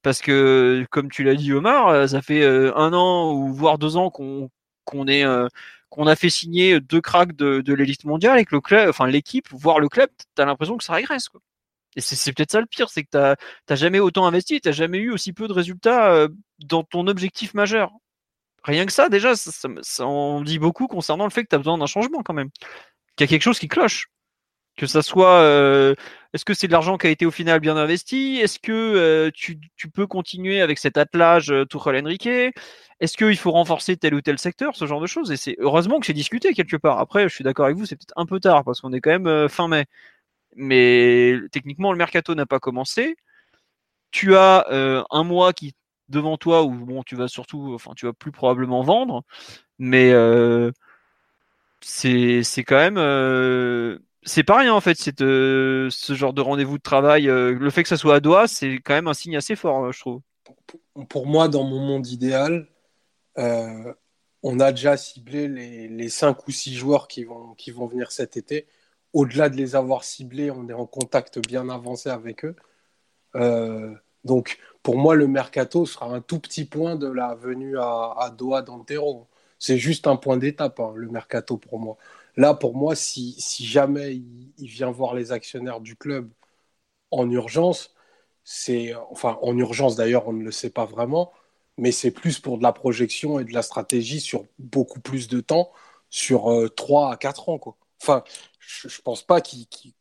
[0.05, 3.79] Parce que, comme tu l'as dit, Omar, euh, ça fait euh, un an ou voire
[3.79, 4.51] deux ans qu'on
[5.09, 5.49] euh,
[5.97, 9.79] a fait signer deux cracks de, l'élite mondiale et que le club, enfin l'équipe, voire
[9.79, 11.27] le club, t'as l'impression que ça régresse.
[11.27, 11.41] Quoi.
[11.95, 13.35] Et c'est peut-être ça le pire, c'est que t'as
[13.65, 16.27] t'as jamais autant investi, t'as jamais eu aussi peu de résultats
[16.59, 17.91] dans ton objectif majeur.
[18.63, 21.55] Rien que ça, déjà, ça, ça, ça en dit beaucoup concernant le fait que tu
[21.55, 22.51] as besoin d'un changement quand même.
[23.15, 24.11] Qu'il y a quelque chose qui cloche.
[24.75, 25.95] Que ça soit, euh,
[26.35, 28.39] est-ce que c'est de l'argent qui a été au final bien investi?
[28.41, 29.57] Est-ce que euh, tu,
[29.93, 32.27] peux continuer avec cet attelage euh, Tuchel Enrique?
[32.27, 34.75] Est-ce qu'il faut renforcer tel ou tel secteur?
[34.75, 35.31] Ce genre de choses.
[35.31, 36.99] Et c'est heureusement que c'est discuté quelque part.
[36.99, 39.11] Après, je suis d'accord avec vous, c'est peut-être un peu tard parce qu'on est quand
[39.11, 39.85] même euh, fin mai.
[40.57, 43.15] Mais techniquement, le mercato n'a pas commencé.
[44.11, 44.65] Tu as
[45.11, 45.73] un mois qui
[46.09, 49.23] devant toi où bon, tu vas surtout, enfin, tu vas plus probablement vendre,
[49.79, 50.11] mais
[51.81, 52.97] c'est quand même
[54.25, 57.83] c'est pas rien en fait euh, ce genre de rendez-vous de travail euh, le fait
[57.83, 60.21] que ça soit à Doha c'est quand même un signe assez fort euh, je trouve
[61.09, 62.67] Pour moi, dans mon monde idéal,
[63.37, 68.11] on a déjà ciblé les, les 5 ou 6 joueurs qui vont, qui vont venir
[68.11, 68.67] cet été.
[69.11, 72.55] Au-delà de les avoir ciblés, on est en contact bien avancé avec eux.
[74.23, 78.29] Donc, pour moi, le mercato sera un tout petit point de la venue à, à
[78.29, 79.27] Doha d'Antero.
[79.59, 81.97] C'est juste un point d'étape, hein, le mercato pour moi.
[82.37, 86.31] Là, pour moi, si, si jamais il, il vient voir les actionnaires du club
[87.11, 87.93] en urgence,
[88.43, 91.31] c'est enfin en urgence d'ailleurs, on ne le sait pas vraiment,
[91.77, 95.39] mais c'est plus pour de la projection et de la stratégie sur beaucoup plus de
[95.41, 95.71] temps,
[96.09, 97.57] sur euh, 3 à 4 ans.
[97.59, 97.77] Quoi.
[98.01, 98.23] Enfin,
[98.59, 99.93] je, je pense pas qu'il- qu'il-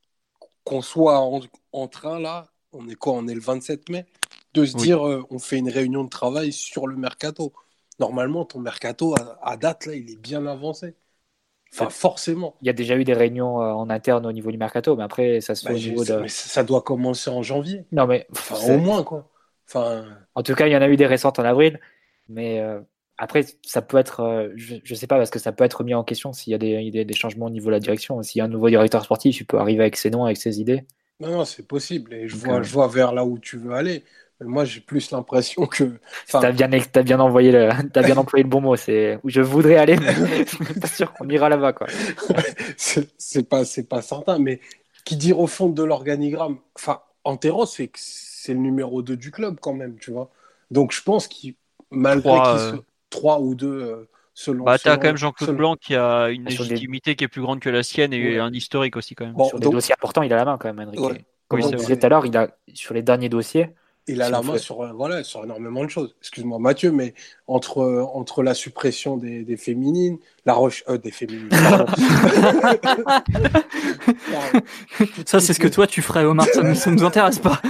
[0.65, 1.41] qu'on soit en,
[1.73, 4.07] en train là, on est quoi On est le 27 mai,
[4.55, 4.81] de se Oui.
[4.85, 7.53] dire euh, on fait une réunion de travail sur le mercato.
[7.99, 10.95] Normalement, ton mercato à, à date là, il est bien avancé.
[11.73, 12.55] Enfin, forcément.
[12.63, 15.03] Il y a déjà eu des réunions euh, en interne au niveau du mercato, mais
[15.03, 16.13] après, ça se fait Bah, au niveau de.
[16.21, 17.85] mais ça doit commencer en janvier.
[17.93, 19.31] Non, mais Enfin, au moins, quoi.
[19.69, 21.81] Enfin, En tout cas, il y en a eu des récentes en avril,
[22.29, 22.81] mais euh,
[23.19, 25.95] après, ça peut être, euh, je, je sais pas, parce que ça peut être mis
[25.95, 28.23] en question s'il y a des, des, des changements au niveau de la direction.
[28.23, 30.61] S'il y a un nouveau directeur sportif, il peut arriver avec ses noms, avec ses
[30.61, 30.85] idées.
[31.21, 32.13] non, non, c'est possible.
[32.15, 34.05] Et je vois, je vois vers là où tu veux aller.
[34.41, 35.85] Moi, j'ai plus l'impression que.
[36.29, 38.77] Enfin, T'as bien, t'as bien envoyé le, t'as bien employé le bon mot.
[38.77, 40.13] C'est où je voudrais aller, mais
[40.45, 41.87] je suis pas sûr qu'on ira là-bas, quoi.
[42.77, 44.39] c'est pas, c'est pas certain.
[44.39, 44.61] Mais
[45.05, 49.31] qui dire au fond de l'organigramme, enfin, Antero, c'est que c'est le numéro 2 du
[49.31, 50.31] club quand même, tu vois.
[50.71, 51.55] Donc je pense qu'il,
[51.91, 54.65] malgré Trois, qu'il euh, trois ou deux euh, selon.
[54.65, 57.29] bah t'as quand même Jean-Claude selon- Blanc qui a une Sur des- légitimité qui est
[57.29, 58.39] plus grande que la sienne et Ouais.
[58.39, 60.73] un historique aussi quand même Bon, sur des dossiers importants, il a la main quand
[60.73, 61.01] même, Enrique.
[61.01, 61.25] Ouais.
[61.49, 61.99] Comme Oui, on c'est disait vrai.
[62.01, 63.71] tout à l'heure, il a sur les derniers dossiers.
[64.07, 66.15] Il a la main fait- sur, euh, voilà, sur énormément de choses.
[66.21, 67.15] Excuse-moi Mathieu, mais
[67.47, 71.49] entre, euh, entre la suppression des, des féminines, la roche, euh, des féminines.
[75.27, 76.47] Ça, c'est ce que toi tu ferais, Omar.
[76.53, 77.61] Ça, nous- ça nous intéresse pas.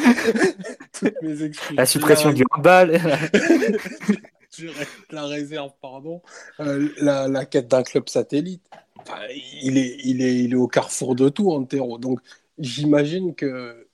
[0.99, 1.77] Toutes mes excuses.
[1.77, 3.01] La suppression La- du handball.
[5.11, 6.23] la réserve, pardon.
[6.61, 8.63] Euh, la, la quête d'un club satellite.
[8.99, 9.19] enfin,
[9.63, 11.99] il, est, il, est, il est au carrefour de tout, Antero.
[11.99, 12.21] Donc,
[12.59, 13.87] j'imagine que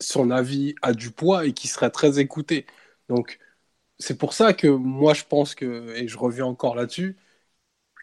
[0.00, 2.66] son avis a du poids et qu'il serait très écouté.
[3.08, 3.38] Donc,
[3.98, 7.16] c'est pour ça que moi, je pense que, et je reviens encore là-dessus,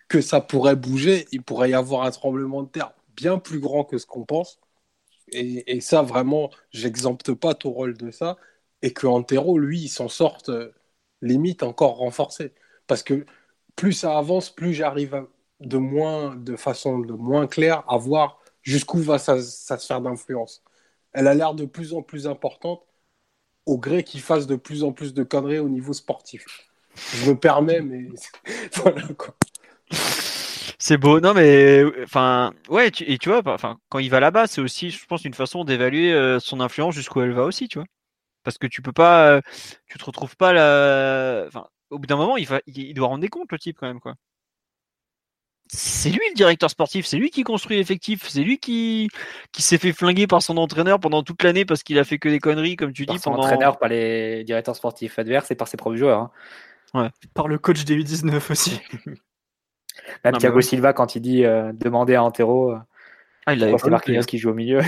[0.07, 1.27] que ça pourrait bouger.
[1.31, 4.59] Il pourrait y avoir un tremblement de terre bien plus grand que ce qu'on pense.
[5.31, 8.37] Et, et, ça, vraiment, j'exempte pas ton rôle de ça.
[8.81, 10.73] Et que Antero, lui, il s'en sorte euh,
[11.21, 12.53] limite encore renforcé.
[12.87, 13.25] Parce que
[13.75, 15.27] plus ça avance, plus j'arrive
[15.61, 20.63] de moins, de façon de moins claire à voir jusqu'où va sa, sa sphère d'influence.
[21.15, 22.81] Elle a l'air de plus en plus importante
[23.65, 26.45] au gré qu'il fasse de plus en plus de conneries au niveau sportif.
[27.13, 28.09] Je me permets, mais
[28.75, 29.35] voilà quoi.
[30.77, 34.61] C'est beau, non mais enfin ouais, et tu vois, enfin quand il va là-bas, c'est
[34.61, 37.87] aussi, je pense, une façon d'évaluer euh, son influence jusqu'où elle va aussi, tu vois.
[38.43, 39.41] Parce que tu peux pas, euh,
[39.87, 43.21] tu te retrouves pas là, enfin au bout d'un moment, il, va, il doit rendre
[43.21, 44.15] des comptes le type quand même quoi
[45.67, 49.09] c'est lui le directeur sportif, c'est lui qui construit l'effectif, c'est lui qui,
[49.51, 52.29] qui s'est fait flinguer par son entraîneur pendant toute l'année parce qu'il a fait que
[52.29, 53.21] des conneries, comme tu par dis.
[53.21, 53.43] Son pendant...
[53.43, 56.19] entraîneur, par les directeurs sportifs adverses et par ses propres joueurs.
[56.19, 56.31] Hein.
[56.93, 57.09] Ouais.
[57.33, 58.79] Par le coach des U19 aussi.
[60.23, 62.79] Même non, Thiago Silva, quand il dit euh, demander à Antero, euh,
[63.45, 64.81] ah, il c'est Marquinhos qui joue au milieu.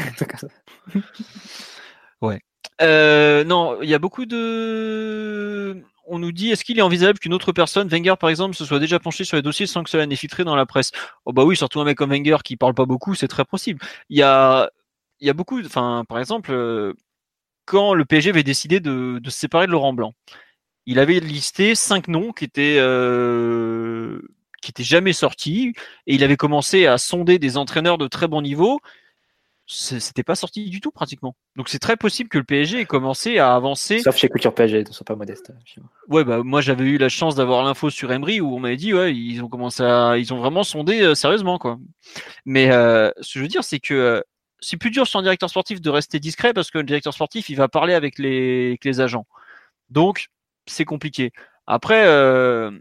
[2.22, 2.42] ouais.
[2.82, 7.34] Euh, non, il y a beaucoup de on nous dit est-ce qu'il est envisageable qu'une
[7.34, 10.06] autre personne, Wenger par exemple, se soit déjà penché sur les dossiers sans que cela
[10.06, 10.92] n'ait filtré dans la presse?
[11.26, 13.80] Oh bah oui, surtout un mec comme Wenger qui parle pas beaucoup, c'est très possible.
[14.10, 14.70] Il y a,
[15.20, 16.94] il y a beaucoup, enfin par exemple, euh,
[17.66, 20.14] quand le PSG avait décidé de, se séparer de Laurent Blanc,
[20.86, 24.22] il avait listé cinq noms qui étaient euh,
[24.62, 25.74] qui étaient jamais sortis
[26.08, 28.80] et il avait commencé à sonder des entraîneurs de très bon niveau
[29.70, 31.36] c'était pas sorti du tout pratiquement.
[31.58, 34.00] Donc c'est très possible que le PSG ait commencé à avancer.
[34.00, 35.52] Sauf chez Culture PSG, ne sois pas modeste.
[36.08, 38.94] Ouais, bah moi j'avais eu la chance d'avoir l'info sur Emery où on m'avait dit
[38.94, 41.80] ouais ils ont commencé à, ils ont vraiment sondé euh, sérieusement quoi.
[42.46, 44.22] Mais euh, ce que je veux dire c'est que euh,
[44.62, 47.50] c'est plus dur sur un directeur sportif de rester discret parce que le directeur sportif
[47.50, 49.28] il va parler avec les, avec les agents.
[49.90, 50.28] Donc
[50.66, 51.34] c'est compliqué.
[51.66, 52.72] Après euh,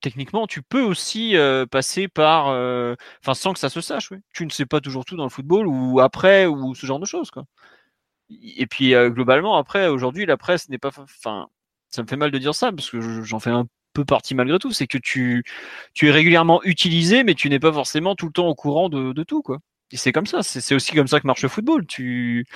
[0.00, 4.10] techniquement, tu peux aussi euh, passer par, euh, enfin, sans que ça se sache.
[4.10, 4.20] Ouais.
[4.34, 7.06] Tu ne sais pas toujours tout dans le football ou après ou ce genre de
[7.06, 7.30] choses.
[8.30, 11.48] Et puis euh, globalement, après, aujourd'hui, la presse n'est pas, enfin,
[11.90, 14.58] ça me fait mal de dire ça parce que j'en fais un peu partie malgré
[14.58, 14.72] tout.
[14.72, 15.44] C'est que tu,
[15.94, 19.22] tu es régulièrement utilisé, mais tu n'es pas forcément tout le temps au courant de,
[19.24, 19.58] tout, quoi.
[19.92, 20.42] Et c'est comme ça.
[20.42, 21.86] C'est aussi comme ça que marche le football.
[21.86, 22.46] Tu,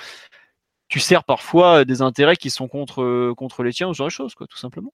[0.88, 4.12] tu sers parfois des intérêts qui sont contre contre les tiens ou ce genre de
[4.12, 4.92] choses, tout simplement.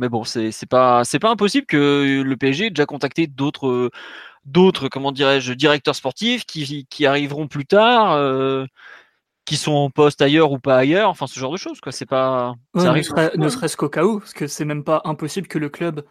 [0.00, 3.90] Mais bon, c'est c'est pas c'est pas impossible que le PSG ait déjà contacté d'autres
[4.44, 8.12] d'autres comment dirais-je directeurs sportifs qui qui arriveront plus tard.
[8.12, 8.66] Euh,
[9.46, 11.92] qui sont en poste ailleurs ou pas ailleurs, enfin ce genre de choses quoi.
[11.92, 12.54] C'est pas.
[12.74, 13.04] Ouais, ça ne arrive.
[13.04, 16.04] serait- ne serait-ce qu'au cas où, parce que c'est même pas impossible que le club,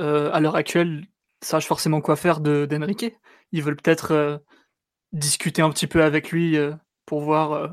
[0.00, 1.06] euh, à l'heure actuelle,
[1.42, 3.06] sache forcément quoi faire de d'Enrique.
[3.52, 4.38] Ils veulent peut-être euh,
[5.12, 6.74] discuter un petit peu avec lui euh,
[7.06, 7.68] pour voir euh,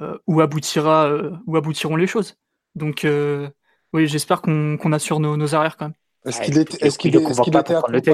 [0.00, 2.36] euh, où aboutira, euh, où aboutiront les choses.
[2.74, 3.50] Donc euh,
[3.92, 5.94] oui, j'espère qu'on qu'on assure nos, nos arrières quand même.
[6.24, 7.16] Est-ce qu'il était, est-ce qu'il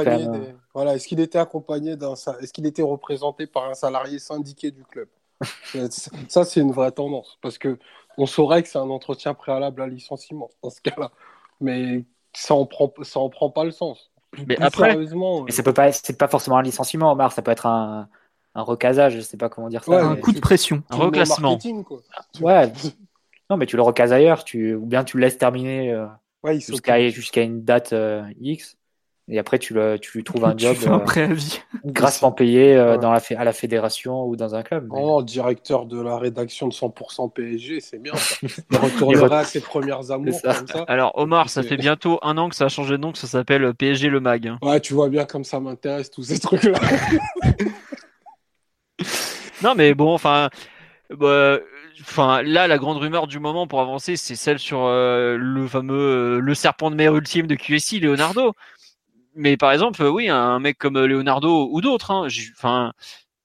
[0.06, 3.74] accompagné des- voilà, est-ce qu'il était accompagné d'un, sa- est-ce qu'il était représenté par un
[3.74, 5.08] salarié syndiqué du club?
[5.76, 5.88] Euh,
[6.28, 7.78] Ça, c'est une vraie tendance parce que
[8.16, 11.10] on saurait que c'est un entretien préalable à licenciement dans ce cas-là,
[11.60, 14.10] mais ça en prend, ça en prend pas le sens.
[14.30, 17.32] Plus, Mais après- sérieusement, Mais ça peut pas, c'est pas forcément un licenciement, Omar.
[17.32, 18.08] Ça peut être un,
[18.54, 19.14] un recasage.
[19.14, 19.90] Je sais pas comment dire ça.
[19.90, 20.82] Ouais, un coup de pression.
[20.90, 21.58] un reclassement.
[21.84, 22.00] quoi.
[22.40, 22.72] Ouais.
[23.50, 24.44] Non, mais tu le recases ailleurs.
[24.44, 26.06] Tu, ou bien tu le laisses terminer euh,
[26.42, 28.76] Ouais, jusqu'à une date euh, X.
[29.30, 31.60] Et après, tu, le, tu lui trouves un tu job un euh, préavis.
[31.84, 32.98] grassement payé euh, Ouais.
[32.98, 34.84] dans la, à la fédération ou dans un club.
[34.90, 38.36] mais- Oh, directeur de la rédaction de 100% PSG, c'est bien ça.
[38.70, 40.54] Il retournera à ses premières amours C'est ça.
[40.54, 40.84] comme ça.
[40.88, 43.26] Alors Omar, ça fait bientôt un an que ça a changé de nom, que ça
[43.26, 44.46] s'appelle PSG le Mag.
[44.46, 44.58] hein.
[44.62, 46.78] Ouais, tu vois bien comme ça m'intéresse tous ces trucs-là.
[49.62, 50.48] Non, mais bon, enfin,
[51.10, 51.58] bah,
[52.00, 55.94] enfin, là, la grande rumeur du moment pour avancer, c'est celle sur euh, le fameux
[55.94, 58.54] euh, le serpent de mer ultime de QSI, Leonardo.
[59.34, 62.92] Mais par exemple, euh, oui, un mec comme Leonardo ou d'autres, hein, enfin,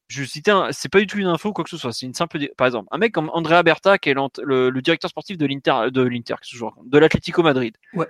[0.07, 2.13] je citais, c'est pas du tout une info ou quoi que ce soit, c'est une
[2.13, 5.45] simple, par exemple, un mec comme Andrea Berta, qui est le, le directeur sportif de
[5.45, 6.35] l'Inter, de l'Inter,
[6.85, 7.75] de l'Atlético Madrid.
[7.93, 8.07] Ouais.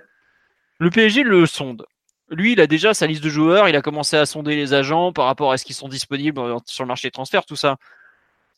[0.78, 1.86] Le PSG le sonde.
[2.30, 5.12] Lui, il a déjà sa liste de joueurs, il a commencé à sonder les agents
[5.12, 7.76] par rapport à ce qu'ils sont disponibles sur le marché des transferts, tout ça.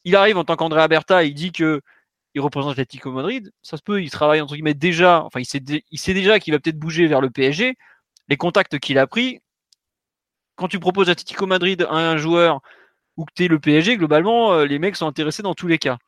[0.07, 1.83] Il arrive en tant qu'Andrea Berta, il dit que
[2.35, 3.51] il représente l'Atlético Madrid.
[3.63, 6.39] Ça se peut, il travaille entre guillemets déjà, enfin, il sait, dé- il sait déjà
[6.39, 7.77] qu'il va peut-être bouger vers le PSG.
[8.29, 9.41] Les contacts qu'il a pris,
[10.55, 12.61] quand tu proposes Atlético Madrid à un joueur
[13.17, 15.79] ou que tu es le PSG, globalement, euh, les mecs sont intéressés dans tous les
[15.79, 15.99] cas.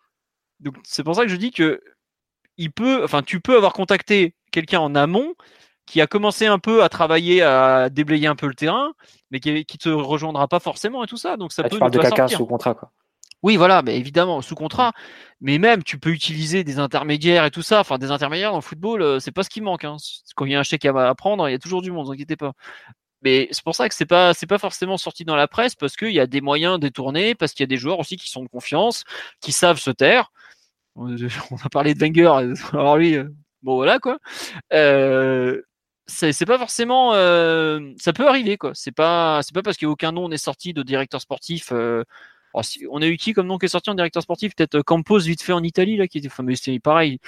[0.60, 1.80] Donc, c'est pour ça que je dis que
[2.56, 5.34] il peut, enfin, tu peux avoir contacté quelqu'un en amont
[5.86, 8.92] qui a commencé un peu à travailler, à déblayer un peu le terrain,
[9.30, 11.36] mais qui, qui te rejoindra pas forcément et tout ça.
[11.36, 12.92] Donc ça Ah, peut tu parles ne de quelqu'un sous contrat, quoi.
[13.42, 14.92] Oui, voilà, mais évidemment, sous contrat.
[15.40, 17.80] Mais même, tu peux utiliser des intermédiaires et tout ça.
[17.80, 19.84] Enfin, des intermédiaires dans le football, euh, c'est pas ce qui manque.
[19.84, 19.96] Hein.
[20.34, 22.06] Quand il y a un chèque à prendre, il y a toujours du monde, ne
[22.06, 22.52] vous inquiétez pas.
[23.22, 26.12] Mais c'est pour ça que c'est pas, pas forcément sorti dans la presse parce qu'il
[26.12, 28.48] y a des moyens détournés, parce qu'il y a des joueurs aussi qui sont de
[28.48, 29.04] confiance,
[29.40, 30.32] qui savent se taire.
[30.96, 31.08] On
[31.64, 33.24] a parlé de Wenger, alors lui, euh,
[33.62, 34.18] bon voilà quoi.
[34.72, 35.62] Euh,
[36.06, 38.72] c'est pas forcément, euh, ça peut arriver quoi.
[38.74, 41.70] C'est pas, pas parce qu'aucun nom n'est sorti de directeur sportif.
[41.72, 42.04] euh,
[42.54, 44.54] alors, si- on a eu qui comme nom qui est sorti en directeur sportif?
[44.56, 47.20] Peut-être euh, Campos vite fait en Italie là, qui était, enfin, mais c'est pareil.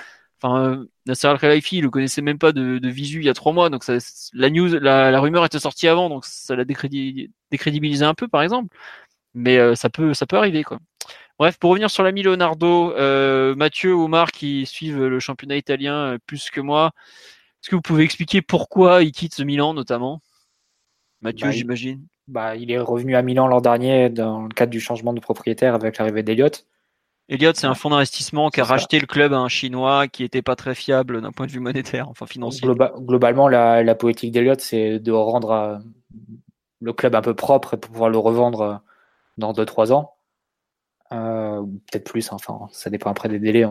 [0.42, 3.28] Enfin, euh, Nasser Al Khelaifi, il le connaissait même pas de, de visu il y
[3.28, 3.98] a trois mois, donc ça,
[4.32, 8.26] la news, la, la rumeur était sortie avant, donc ça l'a décrédi- décrédibilisé un peu
[8.28, 8.74] par exemple.
[9.34, 10.78] Mais euh, ça peut, ça peut arriver quoi.
[11.38, 16.18] Bref, pour revenir sur l'ami Leonardo, euh, Mathieu, Omar qui suivent le championnat italien euh,
[16.26, 16.92] plus que moi,
[17.62, 20.22] est-ce que vous pouvez expliquer pourquoi il quitte ce Milan notamment?
[21.22, 22.06] Mathieu, Bah, j'imagine.
[22.30, 25.74] Bah, il est revenu à Milan l'an dernier dans le cadre du changement de propriétaire
[25.74, 26.64] avec l'arrivée d'Eliott.
[27.28, 28.70] Elliott, c'est un fonds d'investissement qui a ça.
[28.72, 31.60] racheté le club à un Chinois qui était pas très fiable d'un point de vue
[31.60, 32.66] monétaire, enfin financier.
[32.66, 35.76] Globa- globalement, la, la politique d'Eliott, c'est de rendre euh,
[36.80, 38.74] le club un peu propre pour pouvoir le revendre euh,
[39.38, 40.14] dans 2-3 ans.
[41.12, 43.64] Euh, Peut-être plus, hein, enfin, ça dépend après des délais.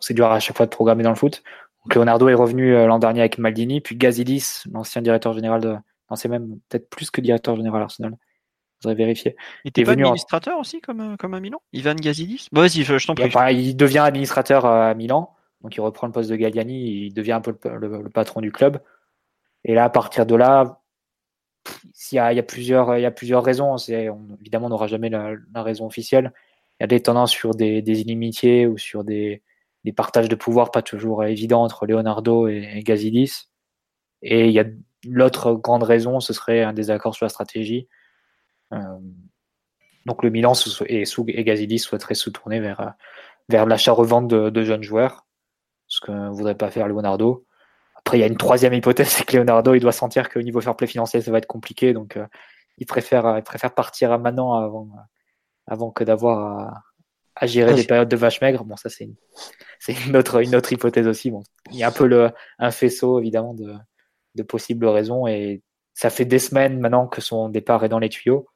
[0.00, 1.42] C'est dur à chaque fois de programmer dans le foot.
[1.84, 5.76] Donc, Leonardo est revenu euh, l'an dernier avec Maldini, puis Gazidis, l'ancien directeur général de.
[6.10, 8.16] Non, c'est même peut-être plus que directeur général Arsenal.
[8.80, 9.36] Je voudrais vérifier.
[9.64, 11.60] Il était pas venu en- administrateur aussi comme, euh, comme à Milan?
[11.72, 12.48] Ivan Gazidis?
[12.52, 13.30] Bah, Vas-y, je, je t'en prie.
[13.54, 17.32] il devient administrateur euh, à Milan, donc il reprend le poste de Galliani, il devient
[17.32, 18.80] un peu le, le- le patron du club.
[19.64, 20.80] Et là, à partir de là,
[22.12, 23.76] il y a, il y a plusieurs, il y a plusieurs raisons.
[23.76, 26.32] C'est, on- évidemment, on n'aura jamais la, la raison officielle.
[26.78, 29.42] Il y a des tendances sur des, des inimitiés ou sur des,
[29.84, 33.48] des partages de pouvoir pas toujours évidents entre Leonardo et, et Gazidis.
[34.22, 34.64] Et il y a
[35.04, 37.88] l'autre grande raison, ce serait un désaccord sur la stratégie.
[38.72, 38.78] Euh,
[40.06, 40.52] donc le Milan
[40.86, 42.90] et, et Gazidis souhaiterait se tourner vers, euh,
[43.48, 45.26] vers l'achat-revente de, de jeunes joueurs,
[45.86, 47.44] ce que ne voudrait pas faire Leonardo.
[47.96, 50.60] Après, il y a une troisième hypothèse, c'est que Leonardo, il doit sentir qu'au niveau
[50.60, 52.26] fair play financier, ça va être compliqué, donc euh,
[52.78, 54.88] il, préfère, il préfère partir à maintenant avant,
[55.66, 56.82] avant que d'avoir à,
[57.36, 58.64] à gérer Ah, des je- périodes de vache maigre.
[58.64, 59.08] Bon, ça, c'est
[60.06, 61.30] une, autre, une autre hypothèse aussi.
[61.30, 63.74] Bon, il y a un peu le, un faisceau, évidemment, de,
[64.34, 65.62] de possibles raisons, et
[65.94, 68.46] ça fait des semaines maintenant que son départ est dans les tuyaux.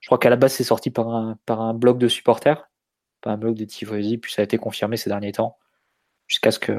[0.00, 2.68] Je crois qu'à la base, c'est sorti par un, par un blog de supporters,
[3.22, 5.56] pas un blog de tifosi, puis ça a été confirmé ces derniers temps,
[6.26, 6.78] jusqu'à ce que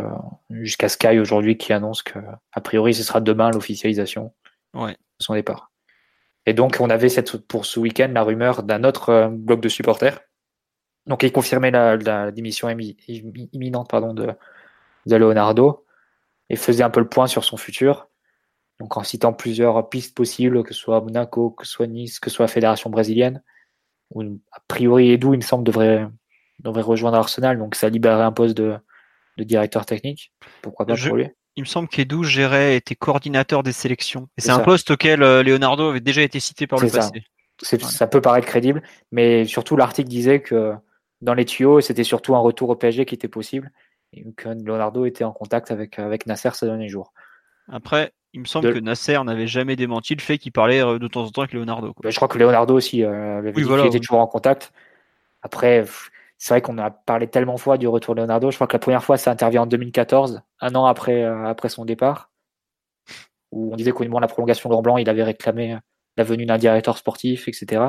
[0.51, 2.19] jusqu'à Sky aujourd'hui qui annonce que
[2.51, 4.33] a priori ce sera demain l'officialisation
[4.73, 4.91] Ouais.
[4.91, 5.71] de son départ.
[6.45, 9.69] Et donc on avait cette pour ce week-end la rumeur d'un autre euh, blog de
[9.69, 10.19] supporters.
[11.07, 14.31] Donc il confirmait la, la démission immi- immi- imminente pardon de,
[15.07, 15.85] de Leonardo
[16.49, 18.07] et faisait un peu le point sur son futur.
[18.79, 22.29] Donc en citant plusieurs pistes possibles, que ce soit Monaco, que ce soit Nice, que
[22.29, 23.41] ce soit la fédération brésilienne,
[24.11, 26.07] où a priori Edu, il me semble, devrait,
[26.59, 28.75] devrait rejoindre Arsenal, donc ça libérerait un poste de,
[29.37, 30.33] de directeur technique.
[30.61, 31.29] Pourquoi pas Je- pour lui?
[31.57, 34.27] Il me semble qu'Edu gérait, était coordinateur des sélections.
[34.37, 36.97] Et C'est un poste auquel euh, Leonardo avait déjà été cité par le ça.
[36.97, 37.23] passé.
[37.71, 37.87] Voilà.
[37.93, 38.83] Ça peut paraître crédible,
[39.13, 40.73] mais surtout l'article disait que
[41.21, 43.71] dans les tuyaux, c'était surtout un retour au PSG qui était possible,
[44.11, 47.13] et que Leonardo était en contact avec, avec Nasser ces derniers jours.
[47.69, 50.99] Après, il me semble De- que Nasser n'avait jamais démenti le fait qu'il parlait euh,
[50.99, 51.93] de temps en temps avec Leonardo.
[51.93, 52.01] quoi.
[52.03, 54.05] Ben, je crois que Leonardo aussi euh, avait Oui, dit voilà, qu'il était oui.
[54.05, 54.71] toujours en contact.
[55.41, 55.83] Après,
[56.37, 58.51] c'est vrai qu'on a parlé tellement de fois du retour de Leonardo.
[58.51, 61.69] Je crois que la première fois, ça intervient en 2014, un an après, euh, après
[61.69, 62.29] son départ,
[63.51, 65.77] où on disait qu'au moment de la prolongation de Blanc, il avait réclamé
[66.17, 67.81] la venue d'un directeur sportif, etc.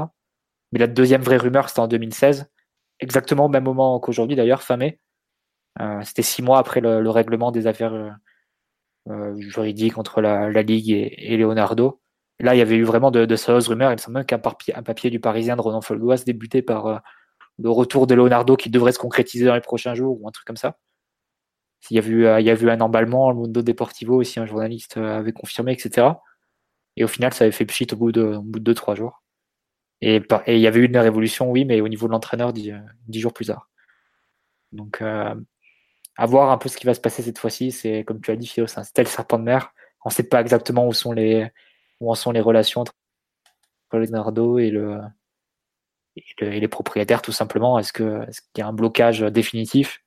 [0.73, 2.51] Mais la deuxième vraie rumeur, c'était en 2016,
[3.01, 5.01] exactement au même moment qu'aujourd'hui d'ailleurs, fin mai.
[5.81, 7.93] Euh, c'était six mois après le, le règlement des affaires
[9.08, 12.00] euh, euh, juridiques entre la, la Ligue et, et Leonardo.
[12.40, 13.90] Là, il y avait eu vraiment de, de sérieuses rumeurs.
[13.90, 16.86] Il me semble même qu'un papier, un papier du Parisien de Ronan Folgoas débutait par
[16.86, 16.98] euh,
[17.58, 20.46] le retour de Leonardo qui devrait se concrétiser dans les prochains jours ou un truc
[20.46, 20.76] comme ça.
[21.90, 24.46] Il y a euh, il y a eu un emballement, le Mundo Deportivo aussi, un
[24.46, 26.08] journaliste euh, avait confirmé, etc.
[26.96, 28.94] Et au final, ça avait fait pchit au bout de, au bout de deux, trois
[28.94, 29.22] jours.
[30.00, 30.16] Et,
[30.46, 32.78] et il y avait eu une révolution, oui, mais au niveau de l'entraîneur, dix, euh,
[33.08, 33.70] dix jours plus tard.
[34.72, 35.34] Donc, euh,
[36.16, 37.72] à voir un peu ce qui va se passer cette fois-ci.
[37.72, 39.72] C'est, comme tu as dit, Philo, c'est un tel serpent de mer.
[40.05, 41.48] On ne sait pas exactement où sont les,
[42.01, 42.93] où en sont les relations entre
[43.93, 45.01] Leonardo et le,
[46.16, 47.78] et, le- et les propriétaires, tout simplement.
[47.78, 50.02] Est-ce que, est-ce qu'il y a un blocage définitif?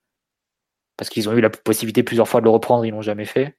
[0.97, 3.55] Parce qu'ils ont eu la possibilité plusieurs fois de le reprendre, ils l'ont jamais fait.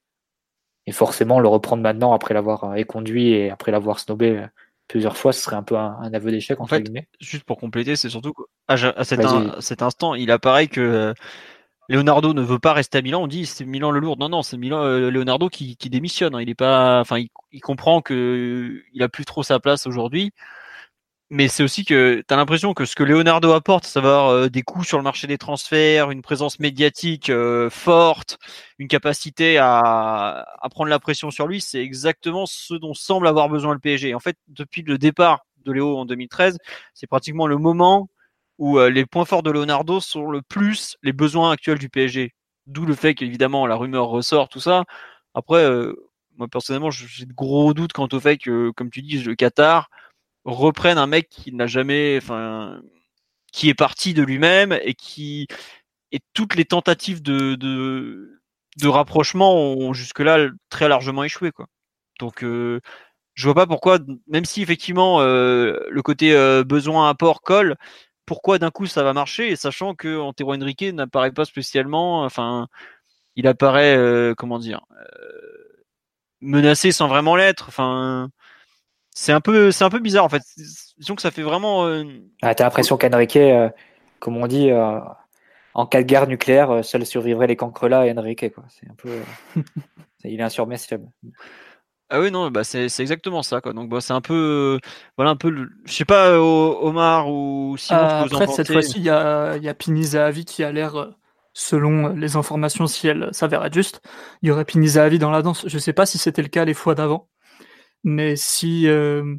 [0.86, 4.46] Et forcément, le reprendre maintenant, après l'avoir euh, éconduit et après l'avoir snobé euh,
[4.88, 7.06] plusieurs fois, ce serait un peu un, un aveu d'échec, En fait, guillemets.
[7.20, 8.34] Juste pour compléter, c'est surtout
[8.66, 11.14] à cet, in- cet instant, il apparaît que euh,
[11.90, 14.16] Leonardo ne veut pas rester à Milan, on dit c'est Milan le lourd.
[14.16, 16.36] Non, non, c'est Milan euh, Leonardo qui, qui, démissionne.
[16.36, 16.40] Hein.
[16.40, 17.18] Il est pas, enfin,
[17.50, 20.32] il, comprend que il a plus trop sa place aujourd'hui.
[21.32, 24.28] Mais c'est aussi que tu as l'impression que ce que Leonardo apporte, ça va avoir
[24.30, 28.38] euh, des coûts sur le marché des transferts, une présence médiatique euh, forte,
[28.78, 33.48] une capacité à, à prendre la pression sur lui, c'est exactement ce dont semble avoir
[33.48, 34.14] besoin le PSG.
[34.14, 36.58] En fait, depuis le départ de Léo en 2013,
[36.94, 38.08] c'est pratiquement le moment
[38.60, 42.34] où euh, les points forts de Leonardo sont le plus les besoins actuels du PSG.
[42.66, 44.84] D'où le fait qu'évidemment la rumeur ressort, tout ça.
[45.34, 45.94] Après, euh,
[46.36, 49.90] moi personnellement, j'ai de gros doutes quant au fait que, comme tu dis, le Qatar
[50.44, 52.82] reprenne un mec qui n'a jamais, enfin,
[53.52, 55.48] qui est parti de lui-même et qui
[56.12, 61.66] et toutes les tentatives de, de, rapprochement ont jusque-là très largement échoué, quoi.
[62.20, 62.80] Donc, euh,
[63.34, 66.34] je vois pas pourquoi, même si effectivement le côté
[66.64, 67.76] besoin apport colle,
[68.30, 72.68] pourquoi d'un coup ça va marcher, et sachant que Antero Henrique n'apparaît pas spécialement, enfin,
[73.34, 75.84] il apparaît, euh, comment dire, euh,
[76.40, 77.64] menacé sans vraiment l'être.
[77.66, 78.30] Enfin,
[79.10, 80.42] c'est un peu, c'est un peu bizarre en fait.
[80.96, 81.88] Disons que ça fait vraiment.
[81.88, 82.04] Euh,
[82.42, 83.36] ah, t'as l'impression qu'Henrique,
[84.20, 84.70] comme on dit,
[85.74, 88.62] en cas de guerre nucléaire, seul survivrait les cancrelats et Henrique, quoi.
[88.68, 89.10] C'est un peu.
[90.22, 91.08] il est insurmessible.
[92.12, 93.60] Ah oui, non, bah c'est exactement ça.
[93.60, 93.72] Quoi.
[93.72, 94.80] Donc bah, c'est un peu.
[95.16, 95.68] voilà, un peu.
[95.84, 99.74] Je sais pas, Omar ou Simon, euh, Après, cette fois-ci, il y a, y a
[99.74, 101.10] qui a l'air, euh,
[101.52, 104.02] selon les informations, si elles s'avèrent justes,
[104.42, 105.64] il y aurait Pini Zahavi dans la danse.
[105.68, 107.28] Je sais pas si c'était le cas les fois d'avant,
[108.02, 109.36] mais si euh,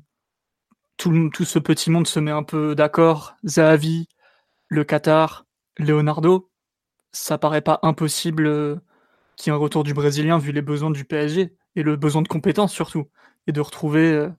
[0.95, 4.07] tout, tout, ce petit monde se met un peu d'accord, Zahavi,
[4.69, 5.45] le Qatar,
[5.77, 6.49] Leonardo,
[7.11, 8.81] ça paraît pas impossible
[9.35, 12.22] qu'il y ait un retour du Brésilien vu les besoins du PSG et le besoin
[12.22, 13.07] de compétences surtout,
[13.48, 14.30] et de retrouver euh,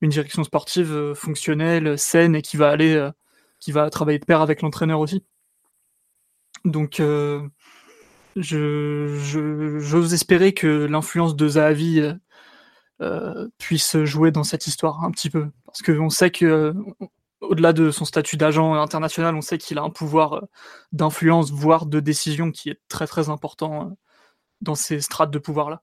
[0.00, 3.10] une direction sportive euh, fonctionnelle, saine et qui va aller, euh,
[3.60, 5.24] qui va travailler de pair avec l'entraîneur aussi.
[6.64, 7.48] Donc, je,
[8.36, 12.02] j'ose espérer que l'influence de Zahavi
[13.58, 16.74] puisse jouer dans cette histoire un petit peu, parce qu'on sait que
[17.40, 20.42] au-delà de son statut d'agent international, on sait qu'il a un pouvoir
[20.90, 23.96] d'influence, voire de décision qui est très très important
[24.60, 25.82] dans ces strates de pouvoir-là.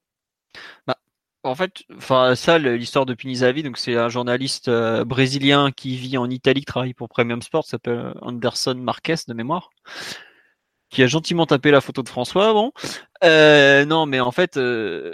[0.88, 0.98] Bah,
[1.44, 6.18] en fait, enfin ça, l'histoire de Pinizavi, donc c'est un journaliste euh, brésilien qui vit
[6.18, 9.69] en Italie, qui travaille pour Premium Sport, s'appelle Anderson Marques de mémoire,
[10.90, 12.53] qui a gentiment tapé la photo de François.
[12.53, 12.72] Bon,
[13.23, 15.14] euh, non, mais en fait, euh,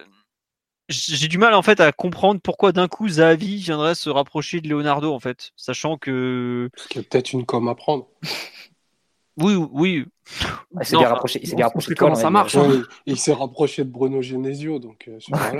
[0.89, 4.69] j'ai du mal en fait à comprendre pourquoi d'un coup Zavi viendrait se rapprocher de
[4.69, 8.07] Leonardo en fait, sachant que parce qu'il y a peut-être une com à prendre.
[9.41, 10.05] Oui, oui.
[10.79, 11.39] Il s'est bien rapproché.
[11.41, 11.95] Il s'est bien rapproché.
[11.95, 12.83] Comment ça marche hein.
[13.05, 15.19] Il s'est rapproché de Bruno Genesio, donc euh,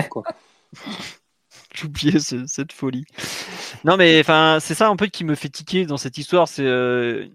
[0.10, 0.24] quoi.
[1.76, 3.06] J'ai oublié cette folie.
[3.84, 6.48] Non, mais enfin, c'est ça un peu qui me fait tiquer dans cette histoire.
[6.48, 7.28] C'est, euh...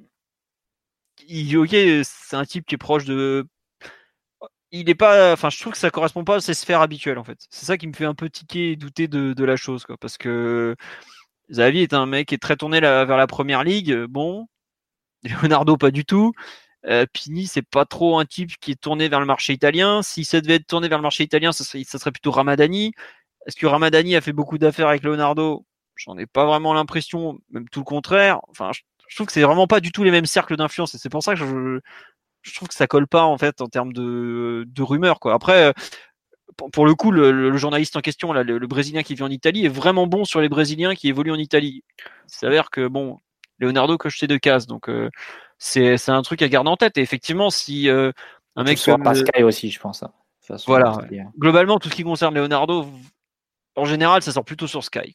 [1.54, 1.70] ok,
[2.04, 3.46] c'est un type qui est proche de.
[4.72, 7.24] Il est pas, enfin, je trouve que ça correspond pas à ses sphères habituelles en
[7.24, 7.38] fait.
[7.50, 9.96] C'est ça qui me fait un peu tiquer et douter de, de la chose, quoi,
[9.96, 10.74] parce que
[11.50, 14.04] Xavi est un mec qui est très tourné vers la première ligue.
[14.06, 14.48] Bon,
[15.28, 16.32] Leonardo, pas du tout.
[16.86, 20.02] Euh, Pini, c'est pas trop un type qui est tourné vers le marché italien.
[20.02, 22.92] Si ça devait être tourné vers le marché italien, ça serait, plutôt Ramadani.
[23.46, 25.64] Est-ce que Ramadani a fait beaucoup d'affaires avec Leonardo?
[25.96, 28.40] J'en ai pas vraiment l'impression, même tout le contraire.
[28.48, 28.70] Enfin,
[29.08, 31.22] je, trouve que c'est vraiment pas du tout les mêmes cercles d'influence et c'est pour
[31.22, 31.40] ça que
[32.42, 35.18] je, trouve que ça colle pas en fait en termes de, rumeurs.
[35.24, 35.72] Après,
[36.72, 39.70] pour, le coup, le, journaliste en question, là, le, Brésilien qui vit en Italie, est
[39.70, 41.82] vraiment bon sur les Brésiliens qui évoluent en Italie.
[42.28, 43.20] Il s'avère que bon,
[43.58, 44.66] Leonardo coche ses deux cases.
[44.66, 45.10] Donc euh,
[45.58, 46.98] c'est un truc à garder en tête.
[46.98, 48.12] Et effectivement, si euh,
[48.56, 50.02] un mec soit pas Sky aussi, je pense.
[50.02, 50.12] Hein.
[50.66, 50.98] voilà.
[51.38, 52.86] Globalement, tout ce qui concerne Leonardo,
[53.76, 55.14] en général, ça sort plutôt sur Sky.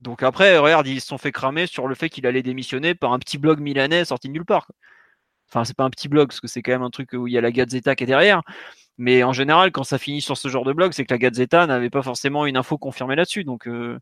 [0.00, 3.12] Donc après, regarde, ils se sont fait cramer sur le fait qu'il allait démissionner par
[3.12, 4.70] un petit blog milanais sorti de nulle part.
[5.48, 7.32] Enfin, c'est pas un petit blog, parce que c'est quand même un truc où il
[7.32, 8.42] y a la Gazzetta qui est derrière.
[8.98, 11.66] Mais en général, quand ça finit sur ce genre de blog, c'est que la Gazzetta
[11.66, 13.44] n'avait pas forcément une info confirmée là-dessus.
[13.44, 13.98] Donc, euh,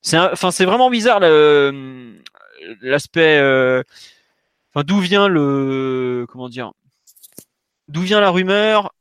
[0.00, 2.20] c'est enfin, c'est vraiment bizarre le,
[2.80, 3.82] l'aspect, euh,
[4.74, 6.72] enfin d'où vient le, comment dire,
[7.88, 8.94] d'où vient la rumeur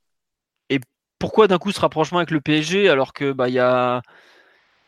[0.70, 0.80] et
[1.20, 4.02] pourquoi d'un coup ce rapprochement avec le PSG alors que bah il y a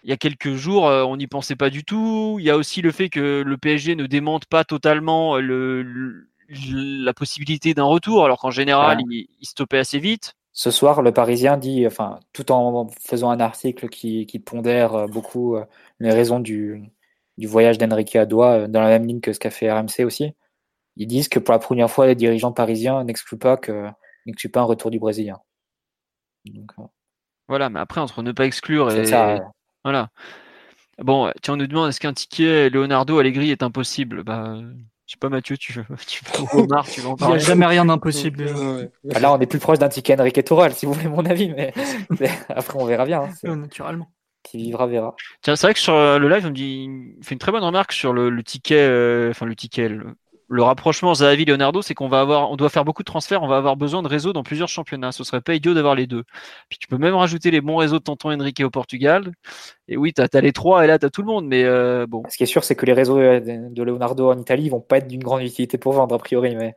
[0.04, 2.38] il y a quelques jours, euh, on n'y pensait pas du tout.
[2.40, 7.14] Il y a aussi le fait que le PSG ne démente pas totalement le, la
[7.14, 10.36] possibilité d'un retour, alors qu'en général, il, stoppait assez vite.
[10.52, 15.56] Ce soir, le Parisien dit, enfin, tout en faisant un article qui, qui pondère beaucoup
[15.56, 15.64] euh,
[16.00, 16.84] les raisons du,
[17.38, 20.34] du voyage d'Enrique à euh, dans la même ligne que ce qu'a fait RMC aussi.
[20.96, 23.88] Ils disent que pour la première fois, les dirigeants parisiens n'excluent pas que
[24.26, 25.40] n'excluent pas un retour du Brésilien.
[26.48, 26.84] Euh.
[27.48, 29.40] Voilà, mais après entre ne pas exclure et ça,
[29.84, 30.10] voilà.
[31.00, 34.24] Bon, tiens, on nous demande est-ce qu'un ticket Leonardo Allegri est impossible?
[34.24, 34.56] Bah
[35.08, 36.24] Je sais pas, Mathieu, tu veux, tu
[36.54, 37.36] Omar, tu veux en parler.
[37.36, 38.46] Il n'y a jamais rien d'impossible.
[39.14, 41.50] Ah, là, on est plus proche d'un ticket Enrique Toral, si vous voulez mon avis,
[41.50, 41.74] mais
[42.50, 43.28] après, on verra bien.
[43.44, 44.10] Hein, naturellement.
[44.44, 45.16] Qui vivra, verra.
[45.42, 47.64] Tiens, c'est vrai que sur le live, on me dit, il fait une très bonne
[47.64, 49.90] remarque sur le, ticket, euh, enfin, le ticket,
[50.54, 53.58] le rapprochement Zahavi-Leonardo, c'est qu'on va avoir, on doit faire beaucoup de transferts, on va
[53.58, 55.12] avoir besoin de réseaux dans plusieurs championnats.
[55.12, 56.24] Ce serait pas idiot d'avoir les deux.
[56.70, 59.32] Puis tu peux même rajouter les bons réseaux de Tonton Enrique au Portugal.
[59.88, 61.48] Et oui, tu as, les trois et là, tu as tout le monde.
[61.48, 62.24] Mais euh, bon.
[62.30, 65.08] Ce qui est sûr, c'est que les réseaux de Leonardo en Italie vont pas être
[65.08, 66.56] d'une grande utilité pour vendre, a priori.
[66.56, 66.76] Mais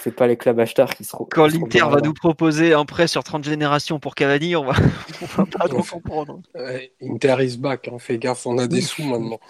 [0.00, 1.26] c'est pas les clubs acheteurs qui seront.
[1.30, 4.72] Quand l'Inter va nous proposer un prêt sur 30 générations pour Cavani, on va,
[5.36, 6.40] va pas trop comprendre.
[7.02, 9.40] Inter is back, on hein, fait gaffe, on a des sous maintenant.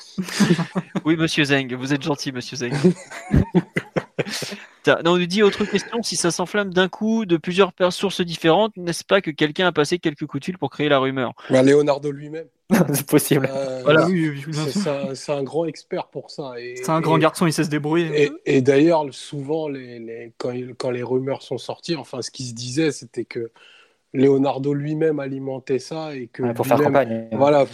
[1.05, 2.73] oui, monsieur Zeng, vous êtes gentil, monsieur Zeng.
[4.87, 9.05] on nous dit autre question, si ça s'enflamme d'un coup de plusieurs sources différentes, n'est-ce
[9.05, 11.33] pas que quelqu'un a passé quelques coups de fil pour créer la rumeur?
[11.51, 12.47] Bah, Leonardo lui-même.
[12.93, 13.49] c'est possible.
[13.51, 14.07] Euh, voilà,
[15.15, 16.55] c'est un, grand expert pour ça.
[16.77, 18.31] C'est un grand garçon, il sait se débrouiller.
[18.47, 22.93] Et, d'ailleurs, souvent, les, quand, quand, les rumeurs sont sorties, enfin, ce qui se disait,
[22.93, 23.51] c'était que
[24.13, 27.29] Leonardo lui-même alimentait ça et que pour faire campagne.
[27.33, 27.67] Voilà,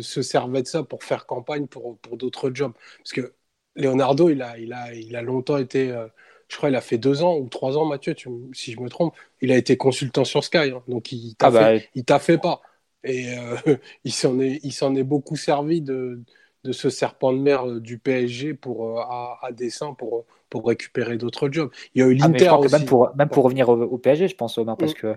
[0.00, 2.72] se servait de ça pour faire campagne pour, pour d'autres jobs.
[2.98, 3.32] Parce que
[3.74, 5.90] Leonardo, il a, il a, il a longtemps été.
[5.90, 6.06] Euh,
[6.48, 8.14] je crois il a fait deux ans ou trois ans, Mathieu,
[8.52, 9.14] si je me trompe.
[9.40, 10.82] Il a été consultant sur Sky, hein.
[10.88, 12.60] donc il t'a ah bah, fait, il t'a fait pas.
[13.04, 13.56] Et euh,
[14.04, 16.22] il s'en est, il s'en est beaucoup servi de,
[16.64, 20.66] de ce serpent de mer euh, du PSG pour, euh, à, à, dessein pour, pour
[20.66, 21.70] récupérer d'autres jobs.
[21.94, 22.72] Il y a eu ah, l'Inter aussi.
[22.72, 24.96] Même pour, même pour revenir au, PSG, je pense, Omar, parce mm.
[24.96, 25.16] que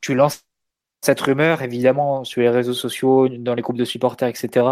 [0.00, 0.44] tu lances
[1.02, 4.66] cette rumeur, évidemment, sur les réseaux sociaux, dans les groupes de supporters, etc.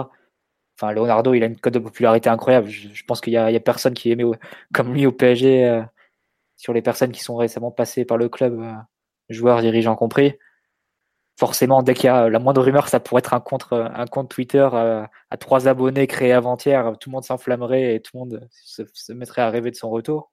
[0.80, 2.68] Leonardo, il a une cote de popularité incroyable.
[2.68, 4.24] Je, pense qu'il n'y a, personne qui aimait
[4.74, 5.82] comme lui au PSG,
[6.56, 8.60] sur les personnes qui sont récemment passées par le club,
[9.28, 10.34] joueurs, dirigeants compris
[11.38, 14.30] forcément, dès qu'il y a la moindre rumeur, ça pourrait être un compte, un compte
[14.30, 18.48] Twitter euh, à trois abonnés créé avant-hier, tout le monde s'enflammerait et tout le monde
[18.52, 20.32] se, mettrait à rêver de son retour.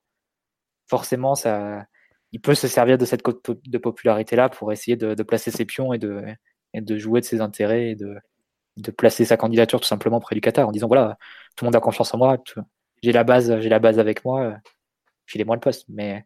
[0.88, 1.84] Forcément, ça,
[2.32, 5.92] il peut se servir de cette cote de popularité-là pour essayer de, placer ses pions
[5.92, 6.24] et de,
[6.74, 8.16] de jouer de ses intérêts et de,
[8.80, 11.18] de placer sa candidature tout simplement près du Qatar en disant voilà,
[11.56, 12.38] tout le monde a confiance en moi,
[13.02, 14.56] j'ai la base, j'ai la base avec moi,
[15.26, 15.86] filez-moi le poste.
[15.88, 16.24] Mais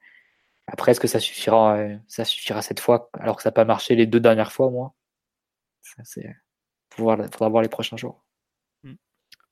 [0.66, 3.64] après, est-ce que ça suffira, euh, ça suffira cette fois, alors que ça n'a pas
[3.64, 4.94] marché les deux dernières fois, moi
[6.04, 6.34] C'est
[6.90, 8.24] faudra voir les prochains jours.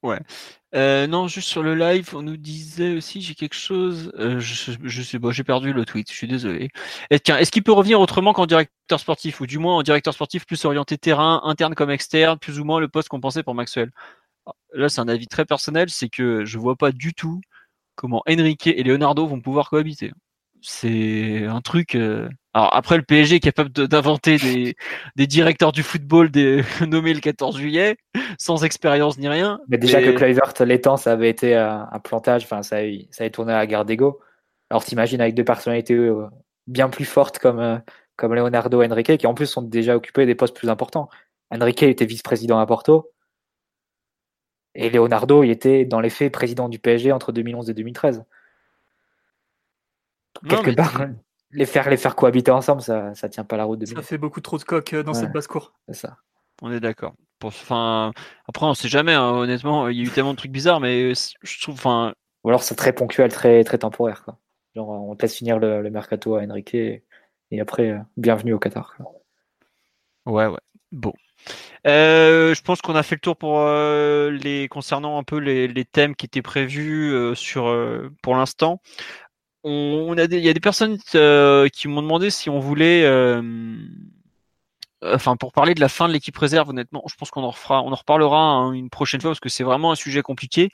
[0.03, 0.19] Ouais.
[0.75, 4.73] Euh, non, juste sur le live, on nous disait aussi, j'ai quelque chose, euh, je,
[4.83, 6.71] je, sais j'ai perdu le tweet, je suis désolé.
[7.11, 10.65] Est-ce qu'il peut revenir autrement qu'en directeur sportif, ou du moins en directeur sportif plus
[10.65, 13.93] orienté terrain, interne comme externe, plus ou moins le poste qu'on pensait pour Maxwell?
[14.75, 17.41] Là, c'est un avis très personnel, c'est que je vois pas du tout
[17.95, 20.13] comment Enrique et Leonardo vont pouvoir cohabiter
[20.63, 21.95] c'est un truc.
[21.95, 24.77] Euh, alors après, le PSG est capable d'inventer des,
[25.17, 27.97] des, directeurs du football des, nommés le 14 juillet,
[28.39, 29.59] sans expérience ni rien.
[29.69, 32.77] Mais déjà que Kluivert, l'étang, ça avait été un, plantage, enfin, ça,
[33.11, 34.21] ça avait tourné à la guerre d'ego.
[34.71, 36.27] Alors t'imagines avec deux personnalités euh,
[36.67, 37.79] bien plus fortes comme, euh,
[38.17, 41.09] comme Leonardo et Enrique, qui en plus sont déjà occupés des postes plus importants.
[41.51, 43.13] Enrique était vice-président à Porto.
[44.75, 48.25] Et Leonardo, il était dans les faits président du PSG entre 2011 et 2013
[50.49, 51.07] quelque part,
[51.53, 53.79] les faire, les faire cohabiter ensemble, ça, ça tient pas la route.
[53.79, 55.73] De ça fait beaucoup trop de coq euh, dans cette basse-cour.
[55.89, 56.17] C'est ça.
[56.63, 57.15] On est d'accord.
[57.43, 58.13] Enfin,
[58.49, 59.89] après, on sait jamais, hein, honnêtement.
[59.89, 61.75] Il y a eu tellement de trucs bizarres, mais je trouve.
[61.75, 62.15] Enfin...
[62.45, 64.25] Ou alors c'est très ponctuel, très, très temporaire.
[64.25, 64.39] Quoi.
[64.75, 67.05] Genre, on te laisse finir le, mercato à Enrique et,
[67.61, 68.97] après, euh, bienvenue au Qatar.
[70.25, 70.61] Ouais, ouais.
[70.93, 71.13] Bon.
[71.87, 75.85] Euh, je pense qu'on a fait le tour pour les concernant un peu les, les
[75.85, 77.65] thèmes qui étaient prévus sur
[78.23, 78.81] pour l'instant
[79.65, 83.77] on, a il y a des personnes euh, qui m'ont demandé si on voulait, euh,
[85.03, 87.83] enfin pour parler de la fin de l'équipe réserve, honnêtement, je pense qu'on en refera,
[87.83, 90.71] on en reparlera hein, une prochaine fois parce que c'est vraiment un sujet compliqué.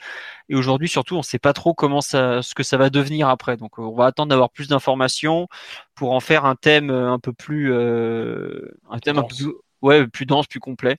[0.48, 3.28] Et aujourd'hui, surtout, on ne sait pas trop comment ça, ce que ça va devenir
[3.28, 3.56] après.
[3.56, 5.48] Donc, on va attendre d'avoir plus d'informations
[5.94, 9.52] pour en faire un thème euh, un peu plus, un thème un peu plus,
[9.82, 10.96] ouais, plus dense, plus complet,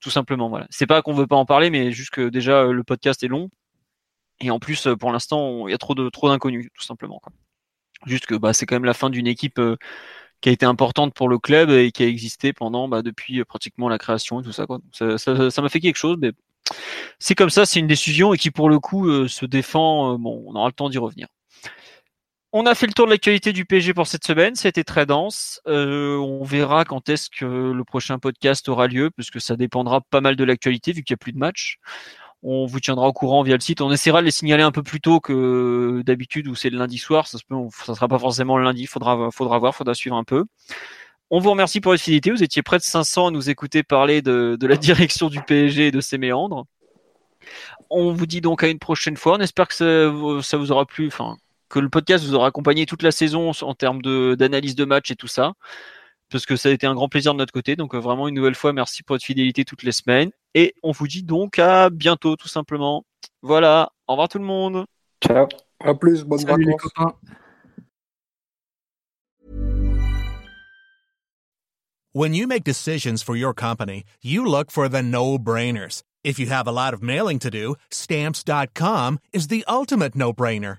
[0.00, 0.48] tout simplement.
[0.48, 0.66] Voilà.
[0.70, 3.50] C'est pas qu'on veut pas en parler, mais juste que déjà le podcast est long
[4.40, 7.20] et en plus, euh, pour l'instant, il y a trop de trop d'inconnus, tout simplement.
[8.06, 9.76] Juste que bah, c'est quand même la fin d'une équipe euh,
[10.40, 13.44] qui a été importante pour le club et qui a existé pendant bah, depuis euh,
[13.44, 14.66] pratiquement la création et tout ça.
[14.66, 14.80] Quoi.
[14.92, 16.32] Ça m'a fait quelque chose, mais
[17.18, 20.18] c'est comme ça, c'est une décision et qui pour le coup se défend.
[20.18, 21.26] bon, on aura le temps d'y revenir.
[22.52, 24.56] On a fait le tour de l'actualité du PSG pour cette semaine.
[24.56, 25.60] C'était très dense.
[25.66, 30.36] on verra quand est-ce que le prochain podcast aura lieu, puisque ça dépendra pas mal
[30.36, 31.78] de l'actualité vu qu'il n'y a plus de matchs.
[32.42, 33.80] On vous tiendra au courant via le site.
[33.80, 36.98] On essaiera de les signaler un peu plus tôt que d'habitude où c'est le lundi
[36.98, 37.26] soir.
[37.26, 38.86] Ça ne sera pas forcément le lundi.
[38.86, 40.44] Faudra, faudra voir, faudra suivre un peu.
[41.30, 42.30] On vous remercie pour votre fidélité.
[42.30, 45.88] Vous étiez près de 500 à nous écouter parler de, de la direction du PSG
[45.88, 46.66] et de ses méandres.
[47.90, 49.36] on vous dit donc à une prochaine fois.
[49.36, 51.36] On espère que ça, ça vous aura plu, enfin,
[51.70, 55.16] que le podcast vous aura accompagné toute la saison en termes d'analyse de, match et
[55.16, 55.52] tout ça.
[56.30, 57.76] Parce que ça a été un grand plaisir de notre côté.
[57.76, 60.30] Donc, vraiment, une nouvelle fois, merci pour votre fidélité toutes les semaines.
[60.54, 63.04] Et on vous dit donc à bientôt, tout simplement.
[63.42, 63.92] Voilà.
[64.06, 64.84] Au revoir tout le monde.
[65.24, 65.46] Ciao.
[65.80, 66.24] À plus.
[66.24, 66.92] Bonne Salut les vacances.
[66.94, 67.14] copains.
[72.12, 76.02] When you make decisions for your company, you look for the no-brainers.
[76.24, 80.78] If you have a lot of mailing to do, stamps.com is the ultimate no-brainer.